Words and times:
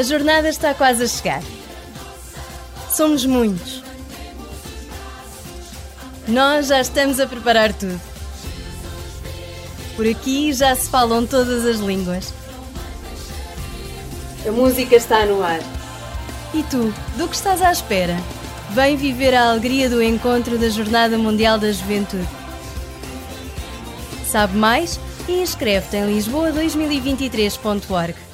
A 0.00 0.02
jornada 0.02 0.48
está 0.48 0.72
quase 0.72 1.04
a 1.04 1.06
chegar. 1.06 1.42
Somos 2.90 3.26
muitos. 3.26 3.82
Nós 6.26 6.68
já 6.68 6.80
estamos 6.80 7.20
a 7.20 7.26
preparar 7.26 7.74
tudo. 7.74 8.00
Por 9.96 10.06
aqui 10.06 10.54
já 10.54 10.74
se 10.74 10.88
falam 10.88 11.26
todas 11.26 11.66
as 11.66 11.80
línguas. 11.80 12.32
A 14.48 14.50
música 14.50 14.96
está 14.96 15.26
no 15.26 15.42
ar. 15.42 15.60
E 16.54 16.62
tu, 16.62 16.94
do 17.18 17.28
que 17.28 17.36
estás 17.36 17.60
à 17.60 17.70
espera? 17.70 18.16
Vem 18.70 18.96
viver 18.96 19.34
a 19.34 19.50
alegria 19.50 19.90
do 19.90 20.02
encontro 20.02 20.56
da 20.56 20.70
Jornada 20.70 21.18
Mundial 21.18 21.58
da 21.58 21.70
Juventude. 21.70 22.26
Sabe 24.26 24.56
mais? 24.56 24.98
E 25.28 25.42
inscreve-te 25.42 25.98
em 25.98 26.18
lisboa2023.org. 26.18 28.29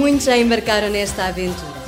Muitos 0.00 0.24
já 0.24 0.38
embarcaram 0.38 0.88
nesta 0.88 1.26
aventura. 1.26 1.78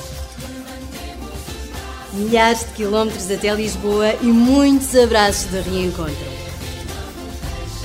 Milhares 2.12 2.60
de 2.60 2.66
quilómetros 2.74 3.30
até 3.30 3.54
Lisboa 3.54 4.14
e 4.20 4.26
muitos 4.26 4.94
abraços 4.94 5.50
de 5.50 5.58
reencontro. 5.60 6.26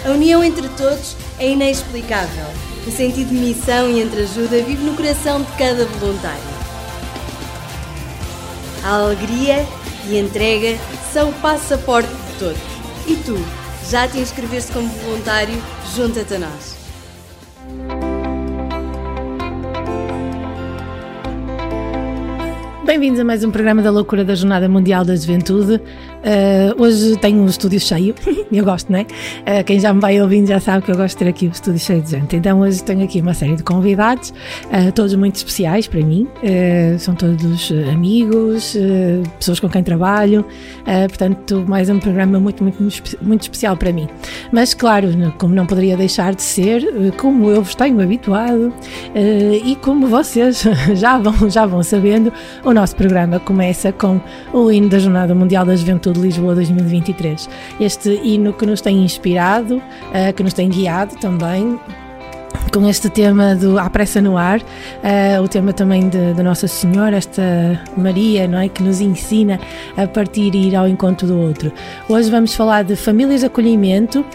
A 0.06 0.10
união 0.10 0.44
entre 0.44 0.68
todos 0.68 1.16
é 1.40 1.52
inexplicável. 1.52 2.46
O 2.86 2.92
sentido 2.92 3.30
de 3.30 3.36
missão 3.36 3.90
e 3.90 4.02
entreajuda 4.02 4.62
vive 4.64 4.84
no 4.84 4.98
coração 4.98 5.42
de 5.42 5.52
cada 5.54 5.86
voluntário. 5.86 6.44
A 8.84 8.96
alegria 8.96 9.66
e 10.10 10.18
entrega 10.18 10.78
são 11.14 11.30
o 11.30 11.34
passaporte 11.36 12.10
de 12.10 12.38
todos. 12.38 12.62
E 13.08 13.16
tu, 13.16 13.38
já 13.90 14.10
te 14.10 14.20
inscreveste 14.20 14.74
como 14.74 14.90
voluntário? 14.90 15.56
Junta-te 15.96 16.34
a 16.34 16.40
nós. 16.40 16.77
Bem-vindos 22.88 23.20
a 23.20 23.26
mais 23.26 23.44
um 23.44 23.52
programa 23.52 23.82
da 23.82 23.92
Loucura 23.92 24.24
da 24.24 24.34
Jornada 24.34 24.70
Mundial 24.70 25.04
da 25.04 25.14
Juventude. 25.14 25.74
Uh, 25.74 26.82
hoje 26.82 27.18
tenho 27.18 27.42
um 27.42 27.46
estúdio 27.46 27.82
cheio, 27.82 28.16
eu 28.50 28.64
gosto, 28.64 28.90
não 28.90 29.00
é? 29.00 29.02
Uh, 29.02 29.64
quem 29.66 29.78
já 29.78 29.94
me 29.94 30.00
vai 30.00 30.22
ouvindo 30.22 30.48
já 30.48 30.58
sabe 30.58 30.86
que 30.86 30.92
eu 30.92 30.96
gosto 30.96 31.18
de 31.18 31.26
ter 31.26 31.30
aqui 31.30 31.48
um 31.48 31.52
estúdio 31.52 31.80
cheio 31.82 32.02
de 32.02 32.12
gente. 32.12 32.38
Então 32.38 32.62
hoje 32.62 32.82
tenho 32.82 33.04
aqui 33.04 33.20
uma 33.20 33.34
série 33.34 33.58
de 33.58 33.64
convidados, 33.64 34.30
uh, 34.30 34.90
todos 34.94 35.14
muito 35.16 35.36
especiais 35.36 35.86
para 35.86 36.00
mim. 36.00 36.30
são 36.98 37.14
todos 37.14 37.74
amigos, 37.92 38.78
pessoas 39.38 39.60
com 39.60 39.68
quem 39.68 39.84
trabalho, 39.84 40.46
portanto, 41.10 41.66
mais 41.68 41.90
um 41.90 42.00
programa 42.00 42.40
muito, 42.40 42.64
muito, 42.64 42.82
muito 43.22 43.42
especial 43.42 43.76
para 43.76 43.92
mim. 43.92 44.08
Mas, 44.52 44.74
claro, 44.74 45.10
como 45.38 45.54
não 45.54 45.66
poderia 45.66 45.98
deixar 45.98 46.34
de 46.34 46.42
ser, 46.42 46.84
como 47.18 47.50
eu 47.50 47.62
vos 47.62 47.76
tenho 47.76 48.00
habituado 48.02 48.74
e 49.66 49.76
como 49.78 50.08
vocês 50.08 50.64
já 50.96 51.18
vão, 51.18 51.50
já 51.50 51.66
vão 51.66 51.84
sabendo, 51.84 52.32
o 52.64 52.77
nosso 52.78 52.96
programa 52.96 53.40
começa 53.40 53.92
com 53.92 54.22
o 54.54 54.72
hino 54.72 54.88
da 54.88 55.00
Jornada 55.00 55.34
Mundial 55.34 55.66
da 55.66 55.76
Juventude 55.76 56.20
Lisboa 56.20 56.54
2023. 56.54 57.50
Este 57.80 58.22
hino 58.24 58.54
que 58.54 58.68
nos 58.68 58.82
tem 58.82 59.04
inspirado, 59.04 59.78
uh, 59.78 60.34
que 60.36 60.44
nos 60.44 60.54
tem 60.54 60.70
guiado 60.70 61.16
também 61.16 61.80
com 62.72 62.88
este 62.88 63.10
tema 63.10 63.56
do 63.56 63.78
A 63.78 63.90
Pressa 63.90 64.22
no 64.22 64.38
Ar, 64.38 64.60
uh, 64.60 65.44
o 65.44 65.48
tema 65.48 65.74
também 65.74 66.10
da 66.10 66.42
Nossa 66.42 66.68
Senhora, 66.68 67.18
esta 67.18 67.42
Maria, 67.96 68.48
não 68.48 68.60
é? 68.60 68.68
Que 68.68 68.82
nos 68.82 69.00
ensina 69.00 69.60
a 69.96 70.08
partir 70.08 70.56
e 70.56 70.70
ir 70.70 70.76
ao 70.76 70.88
encontro 70.88 71.28
do 71.28 71.40
outro. 71.40 71.72
Hoje 72.10 72.30
vamos 72.32 72.56
falar 72.56 72.84
de 72.84 72.96
famílias 72.96 73.42
de 73.42 73.46
acolhimento 73.46 74.22
uh, 74.22 74.26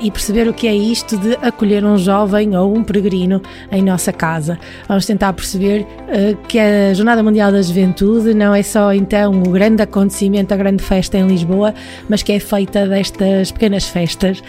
e 0.00 0.10
perceber 0.10 0.48
o 0.48 0.52
que 0.52 0.66
é 0.66 0.74
isto 0.74 1.16
de 1.16 1.34
acolher 1.42 1.84
um 1.84 1.96
jovem 1.96 2.56
ou 2.56 2.74
um 2.74 2.82
peregrino 2.82 3.40
em 3.70 3.82
nossa 3.82 4.12
casa. 4.12 4.58
Vamos 4.88 5.06
tentar 5.06 5.32
perceber 5.32 5.82
uh, 5.82 6.36
que 6.48 6.58
a 6.58 6.92
Jornada 6.94 7.22
Mundial 7.22 7.52
da 7.52 7.62
Juventude 7.62 8.34
não 8.34 8.54
é 8.54 8.62
só 8.62 8.92
então 8.92 9.32
o 9.42 9.50
grande 9.50 9.82
acontecimento, 9.82 10.52
a 10.52 10.56
grande 10.56 10.82
festa 10.82 11.18
em 11.18 11.26
Lisboa, 11.26 11.74
mas 12.08 12.22
que 12.22 12.32
é 12.32 12.40
feita 12.40 12.86
destas 12.86 13.52
pequenas 13.52 13.84
festas 13.84 14.42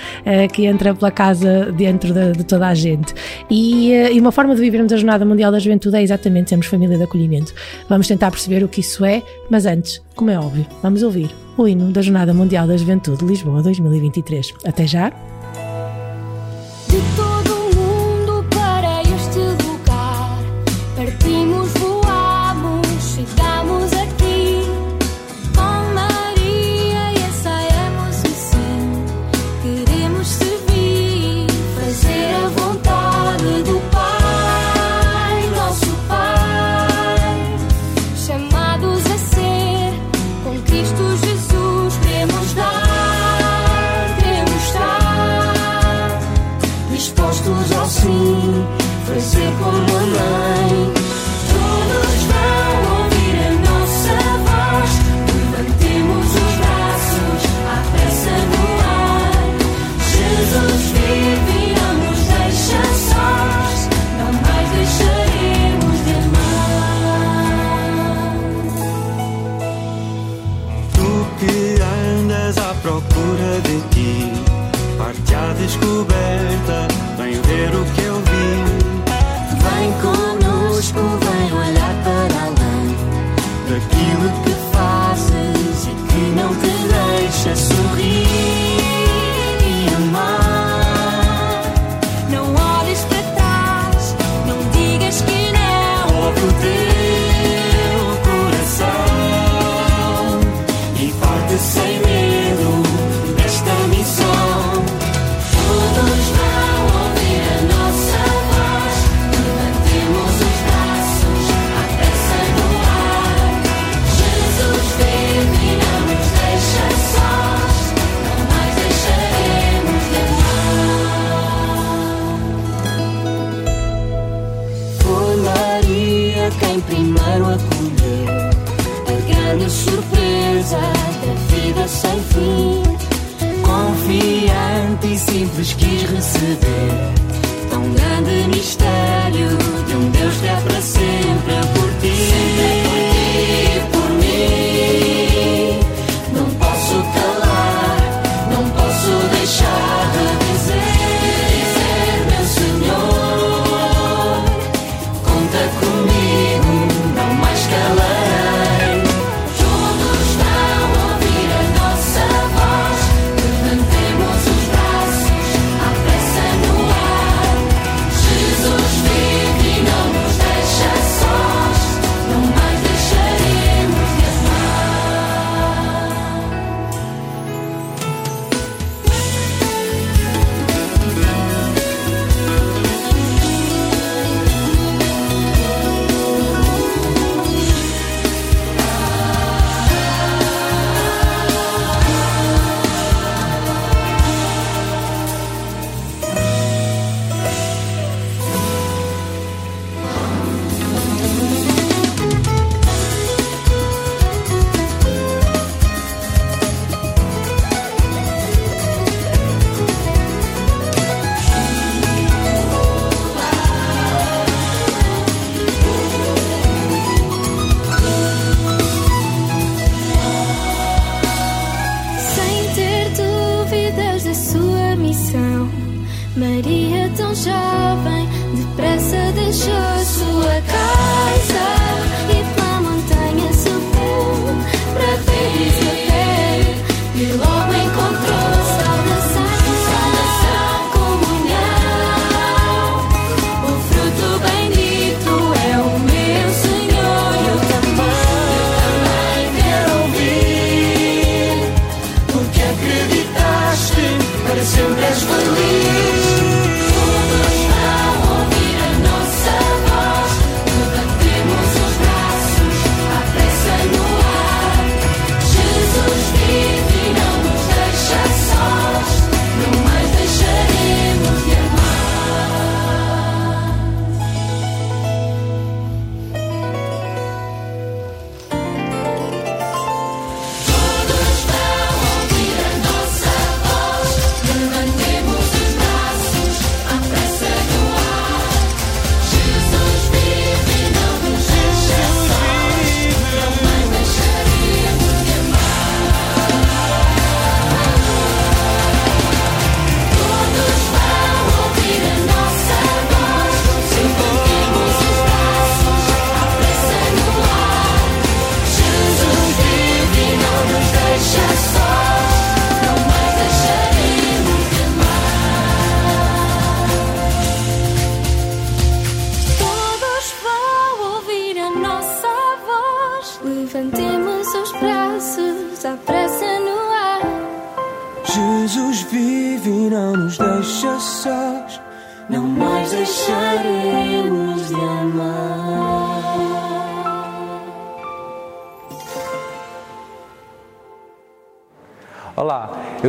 que 0.54 0.66
entra 0.66 0.94
pela 0.94 1.12
casa 1.12 1.72
dentro 1.72 2.14
de, 2.14 2.32
de 2.32 2.44
toda 2.44 2.68
a 2.68 2.74
gente. 2.74 3.05
E, 3.50 3.92
eh, 3.92 4.14
e, 4.14 4.20
uma 4.20 4.32
forma 4.32 4.56
de 4.56 4.62
vivermos 4.62 4.92
a 4.94 4.98
Jornada 4.98 5.26
Mundial 5.26 5.52
da 5.52 5.60
Juventude 5.60 5.98
é 5.98 6.04
exatamente 6.04 6.50
sermos 6.50 6.68
família 6.68 6.98
de 6.98 7.04
acolhimento. 7.04 7.54
Vamos 7.90 8.08
tentar 8.08 8.32
perceber 8.32 8.64
o 8.64 8.68
que 8.68 8.82
isso 8.82 9.04
é, 9.06 9.22
mas 9.50 9.66
antes, 9.66 10.02
como 10.16 10.32
é 10.32 10.40
óbvio, 10.40 10.66
vamos 10.82 11.04
ouvir 11.04 11.30
o 11.58 11.68
hino 11.68 11.92
da 11.92 12.02
Jornada 12.02 12.34
Mundial 12.34 12.68
da 12.68 12.78
Juventude 12.78 13.24
Lisboa 13.26 13.62
2023. 13.62 14.54
Até 14.66 14.88
já! 14.88 15.35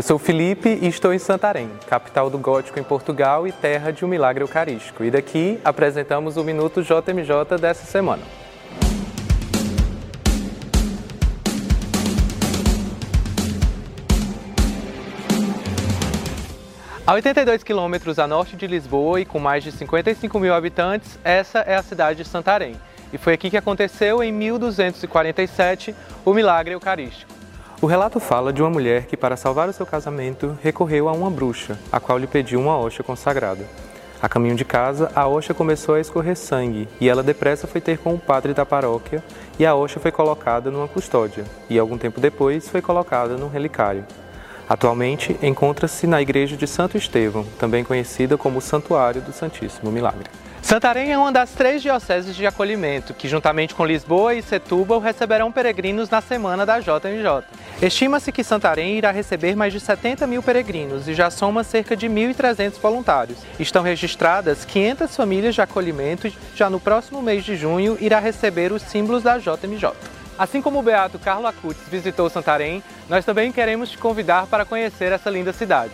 Sou 0.06 0.20
Felipe 0.20 0.68
e 0.68 0.86
estou 0.86 1.12
em 1.12 1.18
Santarém, 1.18 1.68
capital 1.88 2.30
do 2.30 2.38
gótico 2.38 2.78
em 2.78 2.82
Portugal 2.84 3.44
e 3.44 3.50
terra 3.50 3.90
de 3.90 4.04
um 4.04 4.08
milagre 4.08 4.44
eucarístico. 4.44 5.02
E 5.02 5.10
daqui 5.10 5.58
apresentamos 5.64 6.36
o 6.36 6.44
Minuto 6.44 6.80
JMJ 6.80 7.58
dessa 7.60 7.84
semana. 7.84 8.22
A 17.04 17.12
82 17.12 17.64
quilômetros 17.64 18.20
a 18.20 18.28
norte 18.28 18.56
de 18.56 18.68
Lisboa 18.68 19.20
e 19.20 19.24
com 19.24 19.40
mais 19.40 19.64
de 19.64 19.72
55 19.72 20.38
mil 20.38 20.54
habitantes, 20.54 21.18
essa 21.24 21.58
é 21.58 21.74
a 21.74 21.82
cidade 21.82 22.22
de 22.22 22.28
Santarém. 22.28 22.76
E 23.12 23.18
foi 23.18 23.32
aqui 23.32 23.50
que 23.50 23.56
aconteceu, 23.56 24.22
em 24.22 24.30
1247, 24.30 25.92
o 26.24 26.32
milagre 26.32 26.74
eucarístico. 26.74 27.35
O 27.78 27.86
relato 27.86 28.18
fala 28.18 28.54
de 28.54 28.62
uma 28.62 28.70
mulher 28.70 29.04
que, 29.04 29.18
para 29.18 29.36
salvar 29.36 29.68
o 29.68 29.72
seu 29.72 29.84
casamento, 29.84 30.58
recorreu 30.62 31.10
a 31.10 31.12
uma 31.12 31.30
bruxa, 31.30 31.78
a 31.92 32.00
qual 32.00 32.16
lhe 32.16 32.26
pediu 32.26 32.58
uma 32.58 32.78
hoxa 32.78 33.02
consagrada. 33.02 33.66
A 34.20 34.26
caminho 34.30 34.56
de 34.56 34.64
casa, 34.64 35.12
a 35.14 35.28
hoxa 35.28 35.52
começou 35.52 35.94
a 35.94 36.00
escorrer 36.00 36.36
sangue 36.36 36.88
e 36.98 37.06
ela 37.06 37.22
depressa 37.22 37.66
foi 37.66 37.82
ter 37.82 37.98
com 37.98 38.14
o 38.14 38.18
padre 38.18 38.54
da 38.54 38.64
paróquia 38.64 39.22
e 39.58 39.66
a 39.66 39.74
hoxa 39.74 40.00
foi 40.00 40.10
colocada 40.10 40.70
numa 40.70 40.88
custódia 40.88 41.44
e, 41.68 41.78
algum 41.78 41.98
tempo 41.98 42.18
depois, 42.18 42.66
foi 42.66 42.80
colocada 42.80 43.36
num 43.36 43.48
relicário. 43.48 44.06
Atualmente, 44.66 45.36
encontra-se 45.42 46.06
na 46.06 46.22
igreja 46.22 46.56
de 46.56 46.66
Santo 46.66 46.96
Estevão, 46.96 47.44
também 47.58 47.84
conhecida 47.84 48.38
como 48.38 48.58
Santuário 48.62 49.20
do 49.20 49.34
Santíssimo 49.34 49.92
Milagre. 49.92 50.30
Santarém 50.66 51.12
é 51.12 51.16
uma 51.16 51.30
das 51.30 51.52
três 51.52 51.80
dioceses 51.80 52.34
de 52.34 52.44
acolhimento 52.44 53.14
que, 53.14 53.28
juntamente 53.28 53.72
com 53.72 53.86
Lisboa 53.86 54.34
e 54.34 54.42
Setúbal, 54.42 54.98
receberão 54.98 55.52
peregrinos 55.52 56.10
na 56.10 56.20
semana 56.20 56.66
da 56.66 56.80
JMJ. 56.80 57.44
Estima-se 57.80 58.32
que 58.32 58.42
Santarém 58.42 58.98
irá 58.98 59.12
receber 59.12 59.54
mais 59.54 59.72
de 59.72 59.78
70 59.78 60.26
mil 60.26 60.42
peregrinos 60.42 61.06
e 61.06 61.14
já 61.14 61.30
soma 61.30 61.62
cerca 61.62 61.96
de 61.96 62.08
1.300 62.08 62.80
voluntários. 62.80 63.38
Estão 63.60 63.80
registradas 63.80 64.64
500 64.64 65.14
famílias 65.14 65.54
de 65.54 65.60
acolhimento 65.60 66.32
já 66.56 66.68
no 66.68 66.80
próximo 66.80 67.22
mês 67.22 67.44
de 67.44 67.54
junho 67.54 67.96
irá 68.00 68.18
receber 68.18 68.72
os 68.72 68.82
símbolos 68.82 69.22
da 69.22 69.38
JMJ. 69.38 69.92
Assim 70.36 70.60
como 70.60 70.80
o 70.80 70.82
Beato 70.82 71.16
Carlo 71.20 71.46
Acutis 71.46 71.88
visitou 71.88 72.28
Santarém, 72.28 72.82
nós 73.08 73.24
também 73.24 73.52
queremos 73.52 73.92
te 73.92 73.98
convidar 73.98 74.48
para 74.48 74.64
conhecer 74.64 75.12
essa 75.12 75.30
linda 75.30 75.52
cidade. 75.52 75.92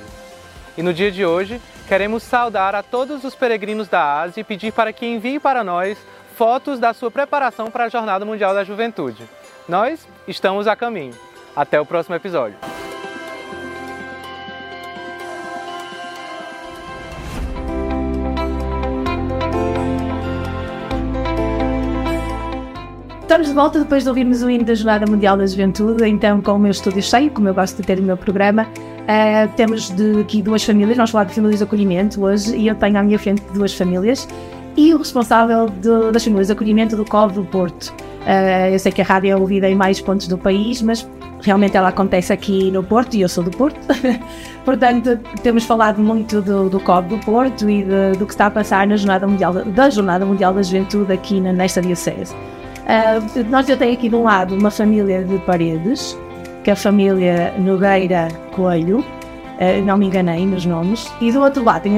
E 0.79 0.83
no 0.83 0.95
dia 0.95 1.13
de 1.13 1.27
hoje, 1.27 1.61
queremos 1.89 2.23
saudar 2.23 2.75
a 2.75 2.83
todos 2.83 3.25
os 3.25 3.35
peregrinos 3.35 3.89
da 3.89 4.21
Ásia 4.21 4.41
e 4.41 4.45
pedir 4.45 4.73
para 4.73 4.93
que 4.93 5.07
enviem 5.07 5.39
para 5.39 5.63
nós 5.63 5.99
fotos 6.37 6.79
da 6.79 6.93
sua 6.93 7.11
preparação 7.11 7.71
para 7.71 7.85
a 7.85 7.89
Jornada 7.89 8.25
Mundial 8.25 8.55
da 8.55 8.65
Juventude. 8.65 9.29
Nós 9.69 10.07
estamos 10.27 10.67
a 10.67 10.75
caminho. 10.75 11.15
Até 11.55 11.79
o 11.81 11.85
próximo 11.85 12.17
episódio. 12.17 12.57
Estamos 23.21 23.49
de 23.49 23.55
volta 23.55 23.79
depois 23.79 24.03
de 24.03 24.09
ouvirmos 24.11 24.43
o 24.43 24.51
hino 24.51 24.65
da 24.65 24.75
Jornada 24.75 25.11
Mundial 25.11 25.39
da 25.39 25.47
Juventude, 25.47 26.07
então 26.07 26.43
com 26.43 26.53
o 26.53 26.59
meu 26.59 26.71
estúdio 26.71 27.03
cheio, 27.03 27.31
como 27.31 27.49
eu 27.49 27.55
gosto 27.55 27.79
de 27.79 27.83
ter 27.83 27.99
o 27.99 28.03
meu 28.03 28.17
programa. 28.17 28.69
Eh, 29.09 29.47
temos 29.57 29.91
de 29.91 30.21
aqui 30.21 30.43
duas 30.43 30.63
famílias, 30.65 30.97
nós 30.97 31.11
falar 31.11 31.25
de 31.25 31.35
famílias 31.35 31.59
de 31.59 31.65
acolhimento 31.65 32.23
hoje, 32.25 32.57
e 32.57 32.69
eu 32.69 32.75
tenho 32.75 32.97
à 32.99 33.03
minha 33.03 33.19
frente 33.19 33.43
duas 33.55 33.75
famílias 33.75 34.29
e 34.77 34.95
o 34.95 34.99
responsável 34.99 35.69
do- 35.69 36.11
das 36.13 36.25
famílias 36.25 36.47
de 36.47 36.53
acolhimento 36.55 36.97
do 36.97 37.05
COV 37.05 37.35
do 37.35 37.45
Porto. 37.45 37.93
Eh, 38.27 38.75
eu 38.75 38.79
sei 38.79 38.91
que 38.93 39.03
a 39.03 39.05
rádio 39.05 39.31
é 39.31 39.37
ouvida 39.37 39.69
em 39.69 39.75
mais 39.75 40.01
pontos 40.01 40.27
do 40.29 40.39
país, 40.39 40.81
mas 40.81 41.07
realmente 41.43 41.77
ela 41.77 41.89
acontece 41.89 42.33
aqui 42.33 42.71
no 42.71 42.83
Porto 42.85 43.15
e 43.15 43.21
eu 43.21 43.29
sou 43.29 43.43
do 43.43 43.51
Porto. 43.51 43.79
Portanto, 44.65 45.19
temos 45.43 45.65
falado 45.65 46.01
muito 46.01 46.41
do, 46.41 46.69
do 46.71 46.79
do 46.79 47.19
Porto 47.25 47.69
e 47.69 47.83
de- 47.83 48.17
do 48.19 48.25
que 48.27 48.33
está 48.33 48.47
a 48.47 48.51
passar 48.51 48.87
na 48.87 48.97
jornada 48.97 49.27
mundial, 49.27 49.53
da- 49.53 49.63
da 49.63 49.91
Jornada 49.91 50.25
Mundial 50.25 50.55
da 50.55 50.63
Juventude 50.63 51.13
aqui 51.13 51.41
na, 51.41 51.53
nesta 51.53 51.83
diocese. 51.83 52.35
Ah, 52.87 53.21
nós 53.51 53.69
eu 53.69 53.77
tenho 53.77 53.93
aqui 53.93 54.09
de 54.09 54.15
um 54.15 54.23
lado 54.25 54.55
uma 54.55 54.71
família 54.71 55.23
de 55.25 55.39
paredes, 55.39 56.17
que 56.63 56.71
a 56.71 56.77
família 56.77 57.53
Nogueira 57.59 58.29
Coelho, 58.53 59.05
ah, 59.61 59.81
não 59.85 59.97
me 59.97 60.07
enganei 60.07 60.47
nos 60.47 60.65
nomes, 60.65 61.13
e 61.21 61.31
do 61.33 61.41
outro 61.41 61.65
lado 61.65 61.89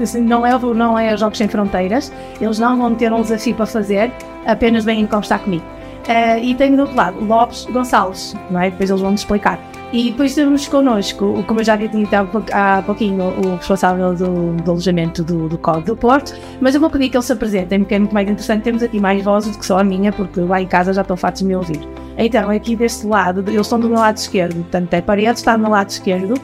assim, 0.00 0.20
não 0.20 0.46
é, 0.46 0.58
não 0.58 0.98
é 0.98 1.14
os 1.14 1.20
Jogos 1.20 1.38
Sem 1.38 1.48
Fronteiras, 1.48 2.12
eles 2.40 2.58
não 2.58 2.76
vão 2.76 2.94
ter 2.94 3.12
um 3.12 3.22
desafio 3.22 3.54
para 3.54 3.66
fazer, 3.66 4.12
apenas 4.46 4.84
vêm 4.84 5.06
conversar 5.06 5.38
comigo. 5.40 5.64
Ah, 6.08 6.38
e 6.38 6.54
tenho 6.54 6.76
do 6.76 6.82
outro 6.82 6.96
lado 6.96 7.24
Lopes 7.24 7.64
Gonçalves, 7.66 8.34
não 8.50 8.60
é? 8.60 8.70
depois 8.70 8.90
eles 8.90 9.02
vão 9.02 9.12
nos 9.12 9.20
explicar. 9.20 9.58
E 9.92 10.10
depois 10.10 10.34
temos 10.34 10.66
connosco, 10.68 11.24
o- 11.26 11.44
como 11.44 11.60
eu 11.60 11.64
já 11.64 11.74
há 11.74 12.24
pou- 12.24 12.42
há 12.50 12.82
pouquinho, 12.84 13.24
o 13.24 13.56
responsável 13.56 14.14
do, 14.14 14.52
do 14.62 14.70
alojamento 14.70 15.22
do, 15.22 15.50
do 15.50 15.58
Código 15.58 15.88
do 15.88 15.96
Porto, 15.96 16.34
mas 16.62 16.74
eu 16.74 16.80
vou 16.80 16.88
pedir 16.88 17.10
que 17.10 17.16
eles 17.16 17.26
se 17.26 17.32
apresentem, 17.34 17.80
porque 17.80 17.94
é 17.94 17.98
muito 17.98 18.14
mais 18.14 18.26
interessante. 18.26 18.62
Temos 18.62 18.82
aqui 18.82 18.98
mais 18.98 19.22
vozes 19.22 19.52
do 19.54 19.58
que 19.58 19.66
só 19.66 19.78
a 19.78 19.84
minha, 19.84 20.10
porque 20.10 20.40
lá 20.40 20.62
em 20.62 20.66
casa 20.66 20.94
já 20.94 21.02
estão 21.02 21.14
fartos 21.16 21.42
de 21.42 21.48
me 21.48 21.54
ouvir. 21.54 21.80
Então, 22.16 22.48
aqui 22.48 22.74
deste 22.74 23.06
lado, 23.06 23.44
eles 23.46 23.60
estão 23.60 23.78
do 23.78 23.88
meu 23.88 23.98
lado 23.98 24.16
esquerdo, 24.16 24.54
portanto, 24.56 24.94
é 24.94 25.02
parede, 25.02 25.32
está 25.38 25.56
do 25.56 25.62
meu 25.62 25.70
lado 25.70 25.90
esquerdo. 25.90 26.34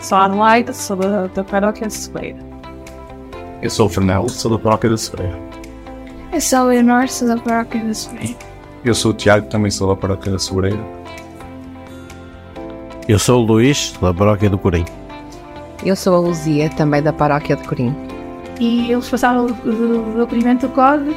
Só 0.00 0.16
Adelaide, 0.16 0.74
sou 0.76 0.96
da, 0.96 1.26
da 1.28 1.44
paróquia 1.44 1.86
de 1.86 1.94
Sebeira. 1.94 2.38
Eu 3.62 3.70
sou 3.70 3.86
o 3.86 3.88
Fernando, 3.88 4.28
sou 4.30 4.50
da 4.50 4.58
paróquia 4.58 4.90
da 4.90 4.96
Sereia. 4.96 5.38
Eu 6.32 6.40
sou 6.40 6.58
a 6.58 6.64
Leonor, 6.64 7.08
sou 7.08 7.28
da 7.28 7.36
paróquia 7.36 7.84
da 7.84 7.94
Sereia. 7.94 8.34
Eu 8.84 8.94
sou 8.94 9.12
o 9.12 9.14
Tiago, 9.14 9.46
também 9.48 9.70
sou 9.70 9.88
da 9.88 9.94
paróquia 9.96 10.32
da 10.32 10.38
Sobreira. 10.40 11.03
Eu 13.06 13.18
sou 13.18 13.42
o 13.42 13.44
Luís, 13.44 13.92
da 14.00 14.14
paróquia 14.14 14.48
do 14.48 14.56
Corim. 14.56 14.86
Eu 15.84 15.94
sou 15.94 16.14
a 16.16 16.18
Luzia, 16.20 16.70
também 16.70 17.02
da 17.02 17.12
paróquia 17.12 17.54
de 17.54 17.62
Corim. 17.64 17.94
E 18.58 18.94
o 18.94 19.00
responsável 19.00 19.46
do, 19.46 20.22
acolhimento 20.22 20.66
do 20.66 20.72
COD. 20.72 21.14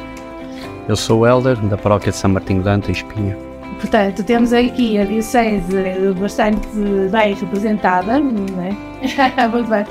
Eu 0.86 0.94
sou 0.96 1.20
o 1.20 1.26
Helder, 1.26 1.56
da 1.56 1.78
paróquia 1.78 2.12
de 2.12 2.18
São 2.18 2.30
Martinho 2.30 2.62
de 2.62 2.68
Anta, 2.68 2.90
em 2.90 2.92
Espinha. 2.92 3.38
Portanto, 3.80 4.22
temos 4.22 4.52
aqui 4.52 4.98
a 4.98 5.04
Diocese 5.06 6.12
bastante 6.20 6.68
bem 7.10 7.34
representada, 7.34 8.18
não 8.18 8.62
é? 8.62 9.48
Muito 9.48 9.70
bem. 9.70 9.86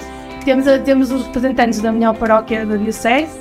Temos, 0.45 0.65
temos 0.85 1.11
os 1.11 1.25
representantes 1.25 1.81
da 1.81 1.91
melhor 1.91 2.15
paróquia 2.15 2.63
da 2.63 2.75
Diocese. 2.75 3.39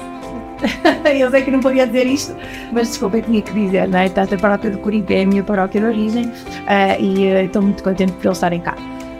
Eu 1.18 1.30
sei 1.30 1.42
que 1.42 1.50
não 1.50 1.60
podia 1.60 1.86
dizer 1.86 2.06
isto, 2.06 2.34
mas 2.72 2.88
desculpa, 2.88 3.18
eu 3.18 3.22
tinha 3.22 3.40
que 3.42 3.52
dizer, 3.52 3.88
não 3.88 3.98
é? 3.98 4.04
Portanto, 4.04 4.34
a 4.34 4.38
paróquia 4.38 4.70
de 4.70 4.78
Corim 4.78 5.04
é 5.08 5.22
a 5.22 5.26
minha 5.26 5.42
paróquia 5.42 5.80
de 5.80 5.86
origem 5.86 6.30
ah, 6.66 6.98
e 6.98 7.26
eh, 7.26 7.44
estou 7.44 7.62
muito 7.62 7.82
contente 7.82 8.12
por 8.12 8.26
eles 8.26 8.36
estarem 8.36 8.60
cá. 8.60 8.74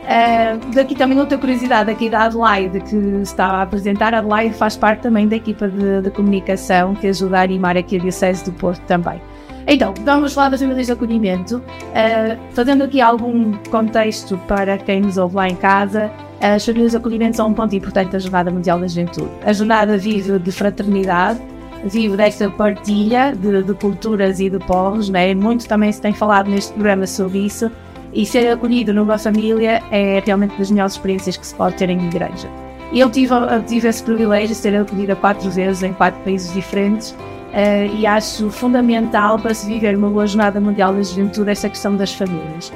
Ah, 0.09 0.57
daqui 0.73 0.95
também 0.95 1.19
outra 1.19 1.37
curiosidade 1.37 1.90
aqui 1.90 2.09
da 2.09 2.25
Adelaide 2.25 2.81
que 2.81 2.97
estava 3.23 3.59
a 3.59 3.62
apresentar. 3.62 4.14
A 4.14 4.19
Adelaide 4.19 4.55
faz 4.55 4.76
parte 4.76 5.00
também 5.00 5.26
da 5.26 5.37
equipa 5.37 5.69
de, 5.69 6.02
de 6.02 6.11
comunicação 6.11 6.95
que 6.95 7.09
ajuda 7.09 7.38
a 7.38 7.43
animar 7.43 7.76
aqui 7.76 7.97
a 7.97 8.00
Diocese 8.00 8.45
do 8.45 8.52
Porto 8.52 8.81
também. 8.83 9.21
Então, 9.66 9.92
vamos 10.04 10.32
falar 10.32 10.50
das 10.50 10.61
famílias 10.61 10.87
de 10.87 10.92
acolhimento, 10.92 11.61
ah, 11.92 12.37
fazendo 12.52 12.85
aqui 12.85 13.00
algum 13.00 13.52
contexto 13.70 14.38
para 14.46 14.78
quem 14.78 15.00
nos 15.00 15.18
ouve 15.18 15.35
lá 15.35 15.49
em 15.49 15.56
casa. 15.56 16.11
As 16.40 16.64
famílias 16.64 16.92
de 16.92 16.99
acolhimento 16.99 17.37
são 17.37 17.49
um 17.49 17.54
ponto 17.54 17.75
importante 17.75 18.12
da 18.12 18.18
Jornada 18.18 18.50
Mundial 18.50 18.78
da 18.78 18.87
Juventude. 18.87 19.30
A 19.44 19.52
jornada 19.52 19.99
vive 19.99 20.38
de 20.38 20.52
fraternidade, 20.52 21.40
vive 21.85 22.16
desta 22.16 22.49
partilha 22.49 23.35
de, 23.35 23.64
de 23.64 23.75
culturas 23.75 24.38
e 24.38 24.49
de 24.49 24.58
povos, 24.61 25.08
né? 25.08 25.35
muito 25.35 25.66
também 25.66 25.90
se 25.90 26.00
tem 26.00 26.12
falado 26.12 26.49
neste 26.49 26.73
programa 26.73 27.06
sobre 27.06 27.38
isso, 27.38 27.70
e 28.12 28.25
ser 28.25 28.49
acolhido 28.52 28.94
numa 28.94 29.18
família 29.18 29.82
é 29.90 30.23
realmente 30.25 30.56
das 30.56 30.70
melhores 30.70 30.92
experiências 30.92 31.37
que 31.37 31.46
se 31.46 31.54
pode 31.54 31.75
ter 31.75 31.90
em 31.90 32.06
igreja. 32.06 32.49
Eu 32.92 33.11
tive, 33.11 33.35
tive 33.66 33.88
esse 33.88 34.02
privilégio 34.02 34.49
de 34.49 34.54
ser 34.54 34.76
acolhida 34.76 35.16
quatro 35.16 35.50
vezes 35.50 35.82
em 35.82 35.92
quatro 35.92 36.20
países 36.23 36.52
diferentes 36.52 37.14
eh, 37.53 37.87
e 37.87 38.07
acho 38.07 38.50
fundamental 38.50 39.38
para 39.38 39.55
se 39.55 39.67
viver 39.67 39.97
uma 39.97 40.09
boa 40.09 40.26
jornada 40.26 40.61
mundial 40.61 40.93
da 40.93 41.03
juventude 41.03 41.50
essa 41.50 41.69
questão 41.69 41.97
das 41.97 42.12
famílias. 42.12 42.73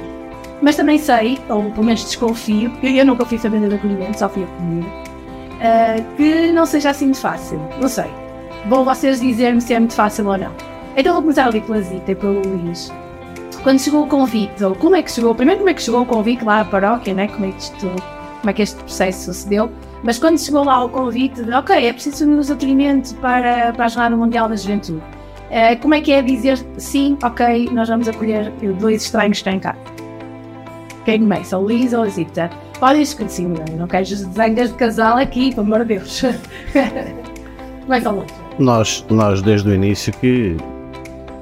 Mas 0.61 0.75
também 0.75 0.97
sei, 0.97 1.39
ou 1.49 1.71
pelo 1.71 1.85
menos 1.85 2.03
desconfio, 2.03 2.69
porque 2.71 2.87
eu 2.87 3.05
nunca 3.05 3.25
fui 3.25 3.37
família 3.37 3.67
de 3.67 3.75
acolhimento, 3.75 4.19
só 4.19 4.29
fui 4.29 4.43
acolhida, 4.43 4.87
eh, 5.59 6.03
que 6.17 6.51
não 6.51 6.65
seja 6.65 6.91
assim 6.91 7.11
de 7.11 7.19
fácil. 7.19 7.59
Não 7.79 7.87
sei. 7.87 8.09
Vão 8.67 8.85
vocês 8.85 9.19
dizer-me 9.19 9.59
se 9.59 9.73
é 9.73 9.79
muito 9.79 9.95
fácil 9.95 10.27
ou 10.27 10.37
não. 10.37 10.51
Então 10.95 11.13
vou 11.13 11.21
começar 11.21 11.47
ali 11.47 11.61
pela 11.61 11.81
Zita 11.81 12.11
e 12.11 12.15
pelo 12.15 12.41
Luís. 12.41 12.91
Quando 13.63 13.79
chegou 13.79 14.03
o 14.03 14.07
convite, 14.07 14.63
ou 14.63 14.75
como 14.75 14.95
é 14.95 15.03
que 15.03 15.11
chegou, 15.11 15.33
primeiro 15.35 15.59
como 15.59 15.69
é 15.69 15.73
que 15.73 15.81
chegou 15.81 16.01
o 16.01 16.05
convite 16.05 16.43
lá 16.43 16.61
à 16.61 16.65
paróquia, 16.65 17.13
né? 17.13 17.27
como, 17.27 17.45
é 17.45 17.51
que 17.51 17.59
isto, 17.59 17.87
como 18.39 18.49
é 18.49 18.53
que 18.53 18.61
este 18.61 18.77
processo 18.77 19.25
sucedeu, 19.25 19.71
mas 20.03 20.17
quando 20.17 20.39
chegou 20.39 20.63
lá 20.63 20.83
o 20.83 20.89
convite 20.89 21.43
de, 21.43 21.51
ok, 21.51 21.75
é 21.87 21.93
preciso 21.93 22.19
famílias 22.19 22.47
de 22.47 22.53
acolhimento 22.53 23.15
para, 23.15 23.71
para 23.73 23.85
a 23.85 23.87
Jornada 23.87 24.15
Mundial 24.15 24.49
da 24.49 24.55
Juventude, 24.55 25.01
eh, 25.49 25.75
como 25.75 25.93
é 25.93 26.01
que 26.01 26.11
é 26.11 26.21
dizer 26.21 26.57
sim, 26.77 27.17
ok, 27.23 27.69
nós 27.71 27.89
vamos 27.89 28.07
acolher 28.07 28.51
dois 28.79 29.03
estranhos 29.03 29.41
que 29.41 29.49
em 29.49 29.59
casa? 29.59 29.79
Quem 31.05 31.19
começa, 31.19 31.57
o 31.57 31.63
Luís 31.63 31.93
ou 31.93 32.03
a 32.03 32.07
Zita? 32.07 32.49
Podem 32.79 33.01
escolher 33.01 33.29
sim, 33.29 33.47
não, 33.47 33.77
não 33.77 33.87
quero 33.87 34.03
desenhas 34.05 34.69
de 34.69 34.75
casal 34.75 35.17
aqui, 35.17 35.49
pelo 35.53 35.67
amor 35.67 35.79
de 35.85 35.95
Deus. 35.95 36.21
Começa 37.85 38.09
o 38.09 38.15
Luís. 38.15 38.31
Nós, 38.57 39.05
nós 39.09 39.41
desde 39.41 39.69
o 39.69 39.73
início 39.73 40.13
que 40.13 40.57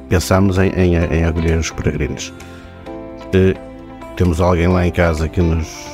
pensámos 0.09 0.57
em, 0.57 0.69
em, 0.69 0.95
em 0.95 1.23
acolher 1.23 1.57
os 1.57 1.71
peregrinos. 1.71 2.33
Eh, 3.33 3.53
temos 4.15 4.41
alguém 4.41 4.67
lá 4.67 4.85
em 4.85 4.91
casa 4.91 5.29
que 5.29 5.39
nos 5.39 5.88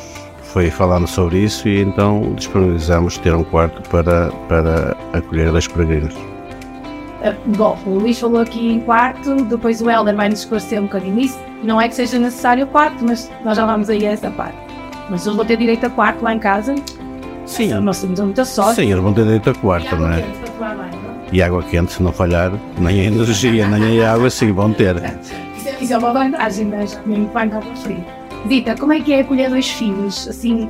foi 0.55 0.71
falando 0.71 1.05
sobre 1.05 1.39
isso 1.39 1.67
e 1.67 1.81
então 1.81 2.31
disponibilizamos 2.33 3.17
ter 3.17 3.35
um 3.35 3.43
quarto 3.43 3.81
para, 3.89 4.29
para 4.47 4.95
acolher 5.11 5.51
dois 5.51 5.67
peregrinos. 5.67 6.13
Uh, 6.15 7.35
Bom, 7.57 7.77
o 7.85 7.95
Luís 7.99 8.17
falou 8.17 8.39
aqui 8.39 8.71
em 8.71 8.79
quarto, 8.79 9.35
depois 9.43 9.81
o 9.81 9.89
Helder 9.89 10.15
vai 10.15 10.29
nos 10.29 10.39
esclarecer 10.39 10.79
um 10.79 10.83
bocadinho 10.83 11.19
isso. 11.19 11.37
Não 11.61 11.81
é 11.81 11.89
que 11.89 11.95
seja 11.95 12.17
necessário 12.17 12.63
o 12.63 12.67
quarto, 12.67 13.03
mas 13.05 13.29
nós 13.43 13.57
já 13.57 13.65
vamos 13.65 13.89
aí 13.89 14.07
a 14.07 14.11
essa 14.11 14.31
parte. 14.31 14.55
Mas 15.09 15.25
eles 15.25 15.35
vão 15.35 15.45
ter 15.45 15.57
direito 15.57 15.87
a 15.87 15.89
quarto 15.89 16.23
lá 16.23 16.33
em 16.33 16.39
casa. 16.39 16.73
Sim, 17.45 17.73
Nós 17.81 17.99
temos 17.99 18.17
muita 18.21 18.45
sorte. 18.45 18.75
sim, 18.75 18.91
eles 18.91 19.03
vão 19.03 19.11
ter 19.11 19.25
direito 19.25 19.49
a 19.49 19.53
quarto, 19.55 19.93
não 19.97 20.09
é? 20.09 20.23
E 21.33 21.41
água 21.43 21.61
quente, 21.63 21.91
se 21.91 22.01
não 22.01 22.13
falhar, 22.13 22.53
nem 22.79 23.01
a 23.01 23.03
energia, 23.03 23.67
nem 23.67 24.01
a 24.01 24.13
água, 24.13 24.29
sim, 24.29 24.53
vão 24.53 24.71
ter. 24.71 24.95
Isso, 25.81 25.93
é- 25.93 25.95
é 25.95 25.97
uma 25.97 26.13
vantagem, 26.13 26.65
mas 26.67 26.97
mesmo 27.05 27.27
banho 27.33 27.57
água 27.57 27.75
fria. 27.75 28.14
Dita, 28.47 28.75
como 28.75 28.93
é 28.93 28.99
que 28.99 29.13
é 29.13 29.21
acolher 29.21 29.49
dois 29.49 29.69
filhos, 29.69 30.27
assim, 30.27 30.69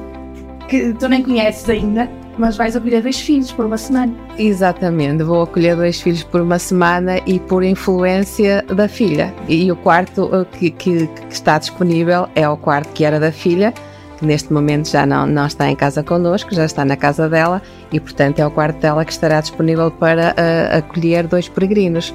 que 0.67 0.93
tu 0.93 1.09
nem 1.09 1.21
conheces 1.21 1.69
ainda, 1.69 2.09
mas 2.37 2.55
vais 2.57 2.75
acolher 2.75 3.01
dois 3.01 3.19
filhos 3.19 3.51
por 3.51 3.65
uma 3.65 3.77
semana? 3.77 4.13
Exatamente, 4.37 5.23
vou 5.23 5.41
acolher 5.43 5.75
dois 5.75 5.99
filhos 5.99 6.23
por 6.23 6.41
uma 6.41 6.57
semana 6.57 7.19
e 7.25 7.39
por 7.39 7.63
influência 7.63 8.63
da 8.63 8.87
filha. 8.87 9.33
E 9.47 9.69
o 9.71 9.75
quarto 9.75 10.25
uh, 10.25 10.45
que, 10.45 10.71
que- 10.71 11.07
que 11.07 11.33
está 11.33 11.57
disponível 11.57 12.27
é 12.33 12.47
o 12.47 12.55
quarto 12.57 12.89
que 12.93 13.03
era 13.03 13.19
da 13.19 13.31
filha, 13.31 13.73
que 14.17 14.25
neste 14.25 14.51
momento 14.53 14.87
já 14.89 15.05
não, 15.05 15.25
não 15.25 15.45
está 15.45 15.69
em 15.69 15.75
casa 15.75 16.01
connosco, 16.01 16.55
já 16.55 16.63
está 16.65 16.85
na 16.85 16.95
casa 16.95 17.27
dela 17.27 17.61
e, 17.91 17.99
portanto, 17.99 18.39
é 18.39 18.47
o 18.47 18.51
quarto 18.51 18.79
dela 18.79 19.03
que 19.03 19.11
estará 19.11 19.41
disponível 19.41 19.91
para 19.91 20.29
uh, 20.33 20.77
acolher 20.77 21.27
dois 21.27 21.49
peregrinos. 21.49 22.13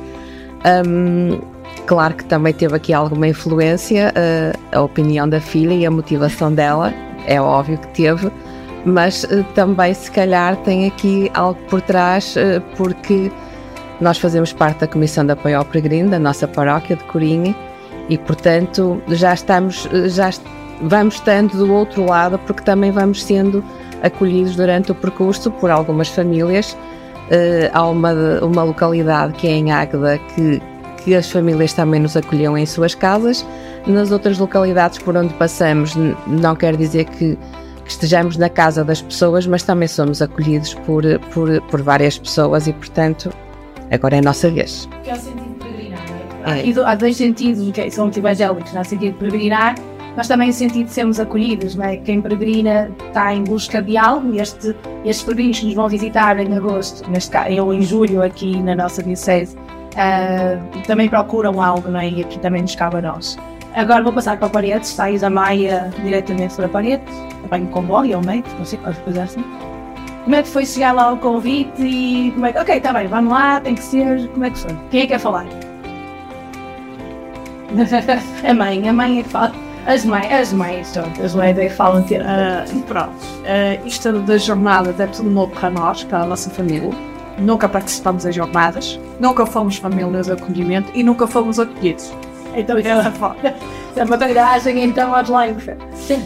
Hum, 0.87 1.39
claro 1.87 2.15
que 2.15 2.25
também 2.25 2.53
teve 2.53 2.75
aqui 2.77 2.93
alguma 2.93 3.29
influência 3.29 4.13
uh, 4.15 4.59
a 4.77 4.81
opinião 4.81 5.29
da 5.29 5.41
filha 5.41 5.75
e 5.75 5.87
a 5.87 5.91
motivação 5.91 6.53
dela, 6.53 6.93
é 7.27 7.41
óbvio 7.41 7.79
que 7.79 7.89
teve, 7.89 8.31
mas 8.85 9.25
eh, 9.25 9.45
também 9.55 9.93
se 9.93 10.11
calhar 10.11 10.57
tem 10.59 10.87
aqui 10.87 11.31
algo 11.35 11.61
por 11.69 11.81
trás, 11.81 12.35
eh, 12.37 12.61
porque 12.77 13.31
nós 14.01 14.19
fazemos 14.19 14.53
parte 14.53 14.81
da 14.81 14.87
Comissão 14.87 15.25
de 15.25 15.33
Apoio 15.33 15.59
ao 15.59 15.65
Peregrino, 15.65 16.11
da 16.11 16.19
nossa 16.19 16.49
paróquia 16.49 16.97
de 16.97 17.05
Corinha, 17.05 17.55
e 18.09 18.17
portanto 18.17 19.01
já 19.09 19.35
estamos, 19.35 19.89
já 20.07 20.31
vamos 20.81 21.17
estando 21.17 21.57
do 21.59 21.73
outro 21.73 22.07
lado, 22.07 22.39
porque 22.47 22.63
também 22.63 22.91
vamos 22.91 23.23
sendo 23.23 23.63
acolhidos 24.03 24.57
durante 24.57 24.93
o 24.93 24.95
percurso 24.95 25.51
por 25.51 25.71
algumas 25.71 26.09
famílias. 26.09 26.77
Eh, 27.31 27.71
há 27.73 27.87
uma, 27.87 28.13
uma 28.43 28.63
localidade 28.65 29.35
que 29.35 29.47
é 29.47 29.53
em 29.53 29.71
Águeda 29.71 30.19
que, 30.35 30.61
que 31.05 31.15
as 31.15 31.31
famílias 31.31 31.73
também 31.73 32.01
nos 32.01 32.17
acolheu 32.17 32.57
em 32.57 32.67
suas 32.67 32.95
casas. 32.95 33.47
Nas 33.87 34.11
outras 34.11 34.39
localidades 34.39 34.99
por 34.99 35.17
onde 35.17 35.33
passamos, 35.35 35.95
não 36.27 36.55
quer 36.55 36.77
dizer 36.77 37.05
que 37.07 37.39
que 37.91 37.95
estejamos 37.95 38.37
na 38.37 38.49
casa 38.49 38.85
das 38.85 39.03
pessoas, 39.03 39.49
mas 39.49 39.65
também 39.65 39.89
somos 39.89 40.23
acolhidos 40.23 40.75
por, 40.87 41.03
por, 41.33 41.61
por 41.63 41.83
várias 41.83 42.17
pessoas 42.17 42.69
e, 42.69 42.73
portanto, 42.73 43.33
agora 43.91 44.15
é 44.15 44.19
a 44.21 44.23
nossa 44.23 44.49
vez. 44.49 44.89
Que 45.03 45.11
é 45.11 45.15
o 45.15 45.17
sentido 45.17 45.49
de 45.49 45.55
peregrinar, 45.57 46.05
não 46.47 46.53
é? 46.53 46.61
É. 46.61 46.89
Há 46.89 46.95
dois 46.95 47.17
sentidos, 47.17 47.73
que 47.73 47.91
são 47.91 48.09
evangélicos, 48.09 48.73
no 48.73 48.85
sentido 48.85 49.13
de 49.15 49.19
peregrinar, 49.19 49.75
mas 50.17 50.29
também 50.29 50.51
o 50.51 50.53
sentido 50.53 50.87
de 50.87 50.93
sermos 50.93 51.19
acolhidos, 51.19 51.75
não 51.75 51.85
é? 51.85 51.97
Quem 51.97 52.23
peregrina 52.23 52.93
está 53.09 53.35
em 53.35 53.43
busca 53.43 53.83
de 53.83 53.97
algo, 53.97 54.33
e 54.35 54.41
este, 54.41 54.75
estes 55.05 55.25
peregrinos 55.25 55.59
que 55.59 55.67
nos 55.67 55.75
vão 55.75 55.89
visitar 55.89 56.39
em 56.39 56.57
agosto, 56.57 57.11
neste 57.11 57.31
caso, 57.33 57.61
ou 57.61 57.75
em 57.75 57.83
julho, 57.83 58.23
aqui 58.23 58.63
na 58.63 58.77
nossa 58.77 59.03
diocese, 59.03 59.57
ah, 60.01 60.59
também 60.87 61.11
procuram 61.11 61.61
algo, 61.61 61.91
não 61.91 62.01
é? 62.01 62.09
E 62.09 62.23
aqui 62.23 62.39
também 62.39 62.63
nos 62.63 62.75
cabe 62.75 62.97
a 62.97 63.03
nós. 63.03 63.39
Agora 63.75 64.03
vou 64.03 64.13
passar 64.13 64.39
para 64.39 64.49
Paredes, 64.49 64.89
sais 64.89 65.21
da 65.21 65.29
Maia 65.29 65.91
diretamente 66.03 66.55
para 66.57 66.69
Paredes, 66.69 67.15
apanho 67.45 67.67
comboio 67.69 68.17
ou 68.17 68.25
meio, 68.25 68.43
não 68.59 68.65
sei, 68.65 68.79
qualquer 68.79 69.05
coisa 69.05 69.23
assim. 69.25 69.45
Como 70.25 70.35
é 70.35 70.43
que 70.43 70.49
foi 70.49 70.65
chegar 70.65 70.93
lá 70.93 71.05
ao 71.05 71.19
convite 71.19 71.83
e 71.83 72.31
como 72.33 72.47
é 72.47 72.53
que. 72.53 72.59
Ok, 72.59 72.77
está 72.77 72.93
bem, 72.95 73.07
vamos 73.09 73.31
lá, 73.33 73.61
tem 73.61 73.75
que 73.75 73.83
ser. 73.83 74.27
Como 74.29 74.45
é 74.45 74.51
que 74.51 74.59
foi? 74.59 74.77
Quem 74.91 75.01
é 75.01 75.03
que 75.03 75.13
quer 75.13 75.19
falar? 75.19 75.47
a 78.49 78.55
mãe, 78.55 78.89
a 78.89 78.93
mãe 78.93 79.21
é 79.21 79.23
que 79.23 79.29
fala. 79.29 79.53
As 79.87 80.05
mães, 80.05 80.33
as 80.33 80.53
mães, 80.53 80.97
as 80.97 81.35
mães 81.35 81.59
é 81.59 81.69
que 81.69 81.75
falam 81.75 82.03
ter. 82.03 82.23
Ah, 82.23 82.65
pronto, 82.87 83.13
Ah, 83.47 83.79
isto 83.85 84.13
das 84.21 84.45
jornadas 84.45 84.99
é 84.99 85.07
tudo 85.07 85.31
novo 85.31 85.53
para 85.53 85.71
nós, 85.71 86.05
para 86.05 86.21
a 86.23 86.27
nossa 86.27 86.49
família. 86.51 86.91
Nunca 87.39 87.69
participamos 87.69 88.27
em 88.27 88.33
jornadas, 88.33 88.99
nunca 89.19 89.47
fomos 89.47 89.77
famílias 89.77 90.27
de 90.27 90.33
acolhimento 90.33 90.91
e 90.95 91.03
nunca 91.03 91.27
fomos 91.27 91.59
acolhidos. 91.59 92.13
Então 92.55 92.79
isso 92.79 92.89
é. 92.89 93.55
É 93.97 94.05
uma 94.05 94.17
bagagem, 94.17 94.85
então 94.85 95.13
online. 95.13 95.57
Sim. 95.95 96.23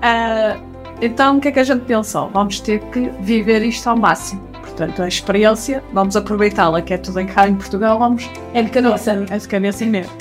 Ah, 0.00 0.56
então 1.02 1.38
o 1.38 1.40
que 1.40 1.48
é 1.48 1.52
que 1.52 1.58
a 1.58 1.64
gente 1.64 1.84
pensou? 1.84 2.30
Vamos 2.32 2.60
ter 2.60 2.78
que 2.92 3.10
viver 3.20 3.62
isto 3.62 3.88
ao 3.88 3.96
máximo. 3.96 4.40
Portanto, 4.60 5.02
a 5.02 5.08
experiência, 5.08 5.82
vamos 5.92 6.16
aproveitá-la, 6.16 6.80
que 6.80 6.94
é 6.94 6.98
tudo 6.98 7.18
em 7.20 7.26
cá 7.26 7.48
em 7.48 7.54
Portugal, 7.54 7.98
vamos 7.98 8.30
É 8.54 8.62
de 8.62 8.70
canossa. 8.70 9.26
é 9.28 9.38
de 9.38 9.48
cabeça 9.48 9.84
mesmo. 9.84 10.12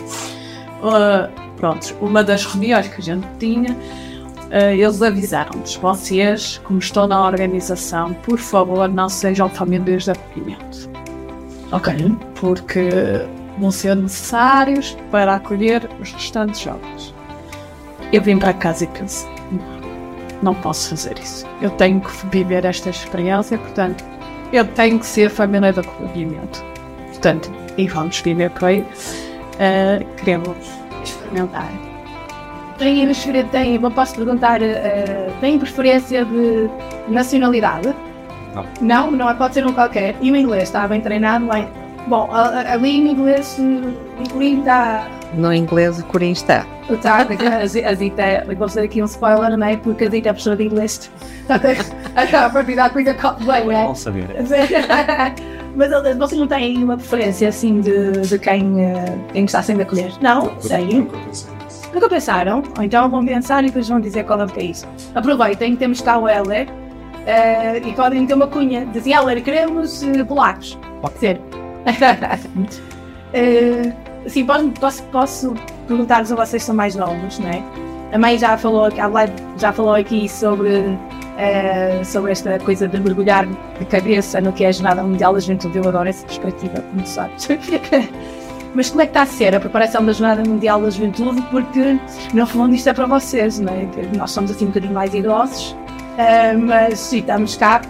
Uh, 0.81 1.29
pronto, 1.57 1.95
uma 2.01 2.24
das 2.24 2.45
reuniões 2.45 2.88
que 2.88 3.00
a 3.00 3.03
gente 3.03 3.27
tinha, 3.38 3.71
uh, 3.71 3.77
eles 4.51 5.01
avisaram-nos: 5.01 5.75
vocês, 5.75 6.60
como 6.63 6.79
estão 6.79 7.08
na 7.08 7.25
organização, 7.25 8.13
por 8.13 8.39
favor, 8.39 8.88
não 8.88 9.10
sejam 9.10 9.50
famílias 9.50 10.03
de 10.03 10.12
acolhimento, 10.12 10.89
Ok. 11.72 11.94
porque 12.36 12.89
vão 13.60 13.72
ser 13.72 13.96
necessários 13.96 14.98
para 15.12 15.36
acolher 15.36 15.88
os 16.01 16.12
restantes 16.12 16.62
jovens. 16.62 17.13
Eu 18.12 18.22
vim 18.22 18.39
para 18.39 18.53
casa 18.53 18.86
e 18.86 18.88
pensei: 18.88 19.29
não, 19.51 19.79
não 20.41 20.56
posso 20.56 20.89
fazer 20.89 21.20
isso. 21.20 21.46
Eu 21.62 21.70
tenho 21.72 22.01
que 22.01 22.12
viver 22.27 22.65
esta 22.65 22.89
experiência, 22.89 23.58
portanto, 23.58 24.03
eu 24.51 24.65
tenho 24.65 25.00
que 25.00 25.06
ser 25.06 25.29
família 25.29 25.72
de 25.72 25.79
acolhimento. 25.79 26.63
Portanto, 27.10 27.51
e 27.77 27.88
vamos 27.88 28.20
viver 28.20 28.50
por 28.51 28.65
aí. 28.65 28.82
Uh, 28.82 30.06
queremos 30.15 30.58
experimentar. 31.03 31.88
Tem, 32.79 33.05
tem, 33.51 33.75
eu 33.75 33.91
posso 33.91 34.15
perguntar, 34.15 34.62
uh, 34.62 34.65
tem 35.41 35.59
preferência 35.59 36.24
de 36.25 36.69
nacionalidade? 37.09 37.93
Não. 38.55 38.65
Não, 38.81 39.12
não 39.12 39.36
pode 39.36 39.53
ser 39.53 39.67
um 39.67 39.74
qualquer. 39.74 40.15
E 40.21 40.31
o 40.31 40.36
inglês 40.36 40.63
está 40.63 40.88
bem 40.88 41.01
treinado 41.01 41.45
lá? 41.45 41.59
em- 41.59 41.67
Bom, 42.07 42.27
a- 42.31 42.48
a- 42.62 42.74
ali 42.74 43.01
no 43.01 43.12
inglês, 43.12 43.59
em 43.59 44.25
Corim 44.31 44.59
está. 44.59 45.05
No 45.36 45.53
inglês, 45.53 46.00
o 46.00 46.05
Corim 46.05 46.31
está. 46.31 46.65
Está, 46.89 47.17
a 47.62 47.65
Zi- 47.67 47.83
a 47.86 47.93
Zita, 47.93 48.21
é- 48.24 48.43
vou 48.45 48.67
fazer 48.67 48.81
aqui 48.81 49.01
um 49.01 49.05
spoiler, 49.05 49.55
não 49.55 49.67
é? 49.67 49.75
Porque 49.77 50.05
a 50.05 50.09
Zita 50.09 50.29
é 50.29 50.31
professora 50.31 50.55
de 50.55 50.63
inglês. 50.63 51.12
Está 52.17 52.45
a 52.45 52.50
partir 52.50 52.75
da 52.75 52.89
coisa 52.89 53.13
que 53.13 53.27
bem, 53.45 53.65
não 53.65 53.71
é? 53.71 53.83
Bom 53.86 53.93
saber. 53.95 54.25
Mas 55.75 55.89
vocês 56.17 56.39
não 56.39 56.48
têm 56.48 56.83
uma 56.83 56.98
preferência 56.98 57.48
assim 57.50 57.79
de, 57.81 58.12
de 58.21 58.39
quem, 58.39 58.83
eh, 58.83 59.05
quem 59.31 59.45
está 59.45 59.62
sendo 59.62 59.81
acolher? 59.81 60.12
Não? 60.19 60.51
Sei. 60.59 61.07
Nunca 61.93 62.10
pensaram? 62.10 62.63
Ou 62.77 62.84
então 62.84 63.10
vão 63.10 63.25
pensar 63.25 63.63
e 63.63 63.67
depois 63.67 63.88
vão 63.88 64.00
dizer 64.00 64.24
qual 64.25 64.41
é 64.41 64.46
o 64.46 64.48
que 64.48 64.60
é. 64.60 64.72
Aproveitem, 65.17 65.75
temos 65.75 66.01
cá 66.01 66.17
o 66.17 66.27
Heller 66.27 66.67
eh, 67.25 67.79
e 67.79 67.93
podem 67.93 68.25
ter 68.25 68.34
uma 68.34 68.48
cunha. 68.48 68.86
Dizem, 68.88 69.13
Heller, 69.13 69.43
queremos 69.43 70.04
eh, 70.04 70.23
polacos. 70.23 70.78
Pode 71.02 71.17
ser. 71.17 71.41
Eh, 73.32 73.93
sim, 74.25 74.43
posso, 74.43 74.71
posso, 74.71 75.04
posso 75.04 75.54
perguntar-vos 75.88 76.32
a 76.32 76.36
vocês 76.36 76.63
que 76.63 76.65
são 76.65 76.73
mais 76.73 76.95
novos, 76.95 77.38
não 77.38 77.47
é? 77.47 77.63
A 78.12 78.17
mãe 78.17 78.39
já 78.39 78.58
falou, 78.58 78.86
a 78.86 78.88
Adelaide 78.88 79.34
já 79.58 79.71
falou 79.71 79.93
aqui 79.93 80.28
sobre, 80.28 80.97
eh, 81.38 82.02
sobre 82.04 82.32
esta 82.32 82.58
coisa 82.58 82.88
de 82.88 82.99
mergulhar 82.99 83.45
de 83.45 83.86
cabeça 83.86 84.41
no 84.41 84.52
que 84.52 84.63
é 84.63 84.69
a 84.69 84.71
Jornada 84.71 85.04
Mundial 85.04 85.34
da 85.34 85.39
Juventude. 85.39 85.78
Eu 85.78 85.88
adoro 85.88 86.10
essa 86.10 86.25
perspectiva, 86.25 86.82
como 86.82 87.06
sabes. 87.06 87.47
Mas 88.75 88.89
como 88.89 89.01
é 89.01 89.05
que 89.05 89.12
está 89.12 89.23
a 89.23 89.25
ser 89.25 89.55
a 89.55 89.60
preparação 89.60 90.05
da 90.05 90.13
Jornada 90.13 90.47
Mundial 90.47 90.82
da 90.82 90.89
Juventude? 90.89 91.41
Porque, 91.49 91.97
no 92.34 92.45
fundo, 92.45 92.75
isto 92.75 92.89
é 92.89 92.93
para 92.93 93.05
vocês, 93.05 93.60
não 93.60 93.73
é? 93.73 93.88
Nós 94.15 94.32
somos 94.32 94.51
assim 94.51 94.65
um 94.65 94.67
bocadinho 94.67 94.93
mais 94.93 95.13
idosos, 95.13 95.75
eh, 96.17 96.53
mas 96.53 96.99
sim, 96.99 97.19
estamos 97.19 97.55
cá, 97.55 97.82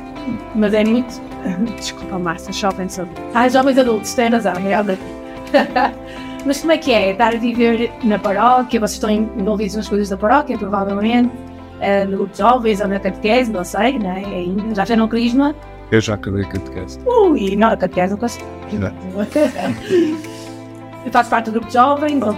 mas 0.55 0.73
é 0.73 0.83
muito. 0.83 1.21
Desculpa, 1.77 2.17
Márcia, 2.17 2.53
jovens 2.53 2.99
adultos. 2.99 3.23
Ah, 3.33 3.49
jovens 3.49 3.77
adultos, 3.77 4.13
tem 4.13 4.29
razão, 4.29 4.53
é 4.53 4.83
verdade. 4.83 4.99
Mas 6.45 6.61
como 6.61 6.71
é 6.71 6.77
que 6.77 6.93
é? 6.93 7.11
Estar 7.11 7.33
a 7.33 7.37
viver 7.37 7.91
na 8.01 8.17
paróquia, 8.17 8.79
vocês 8.79 8.93
estão 8.93 9.09
envolvidos 9.09 9.75
nas 9.75 9.89
coisas 9.89 10.07
da 10.07 10.15
paróquia, 10.15 10.57
provavelmente, 10.57 11.29
eh, 11.81 12.05
no 12.05 12.17
grupo 12.17 12.31
de 12.31 12.37
jovens 12.37 12.79
ou 12.79 12.87
na 12.87 12.97
catequese, 12.97 13.51
não 13.51 13.65
sei, 13.65 13.99
não 13.99 14.11
é? 14.11 14.23
Ainda 14.23 14.75
Já 14.75 14.83
fizeram 14.83 15.07
crisma? 15.07 15.53
Eu 15.91 15.99
já 15.99 16.13
acabei 16.13 16.43
a 16.43 16.47
catequese. 16.47 16.99
Ui, 17.05 17.55
não, 17.57 17.69
a 17.69 17.77
catequese 17.77 18.11
não 18.11 18.19
consigo. 18.19 18.45
Eu 21.05 21.11
faço 21.11 21.29
parte 21.29 21.45
do 21.45 21.51
grupo 21.53 21.67
de 21.67 21.73
jovens, 21.73 22.21
ou 22.21 22.35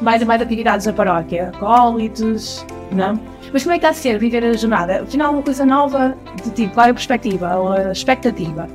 mais 0.00 0.22
e 0.22 0.24
mais 0.24 0.40
atividades 0.40 0.86
na 0.86 0.92
paróquia, 0.92 1.50
acólitos, 1.54 2.64
não? 2.92 3.18
Mas 3.52 3.62
como 3.64 3.74
é 3.74 3.78
que 3.78 3.84
está 3.86 3.88
a 3.90 3.92
ser 3.92 4.18
viver 4.18 4.44
a 4.44 4.52
jornada? 4.52 5.02
Afinal, 5.02 5.32
uma 5.32 5.42
coisa 5.42 5.66
nova, 5.66 6.14
de 6.42 6.50
tipo, 6.50 6.74
qual 6.74 6.86
é 6.86 6.90
a 6.90 6.94
perspectiva 6.94 7.56
ou 7.56 7.72
a 7.72 7.92
expectativa? 7.92 8.68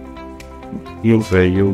Não 1.04 1.22
sei, 1.22 1.60
eu. 1.62 1.74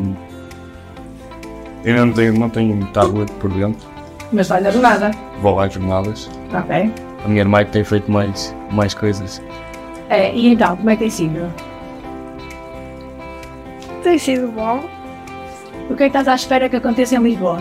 Eu 1.84 2.06
não 2.06 2.14
tenho, 2.14 2.34
não 2.38 2.50
tenho 2.50 2.86
tablet 2.88 3.32
por 3.34 3.50
dentro. 3.52 3.90
Mas 4.32 4.48
vai 4.48 4.62
da 4.62 4.72
jornada, 4.72 5.12
Vou 5.42 5.56
lá 5.56 5.66
às 5.66 5.74
jornadas. 5.74 6.30
ok? 6.54 6.92
A 7.26 7.28
minha 7.28 7.42
irmã 7.42 7.60
é 7.60 7.66
que 7.66 7.72
tem 7.72 7.84
feito 7.84 8.10
mais, 8.12 8.56
mais 8.72 8.94
coisas. 8.94 9.42
É, 10.10 10.34
e 10.34 10.48
então, 10.54 10.78
como 10.78 10.90
é 10.90 10.94
que 10.94 11.00
tem 11.00 11.10
sido? 11.10 11.52
Tem 14.04 14.18
sido 14.18 14.48
bom. 14.52 14.84
O 15.92 15.96
que 15.96 16.04
é 16.04 16.10
que 16.10 16.18
estás 16.18 16.28
à 16.30 16.36
espera 16.36 16.70
que 16.70 16.78
aconteça 16.78 17.16
em 17.16 17.20
Lisboa? 17.20 17.60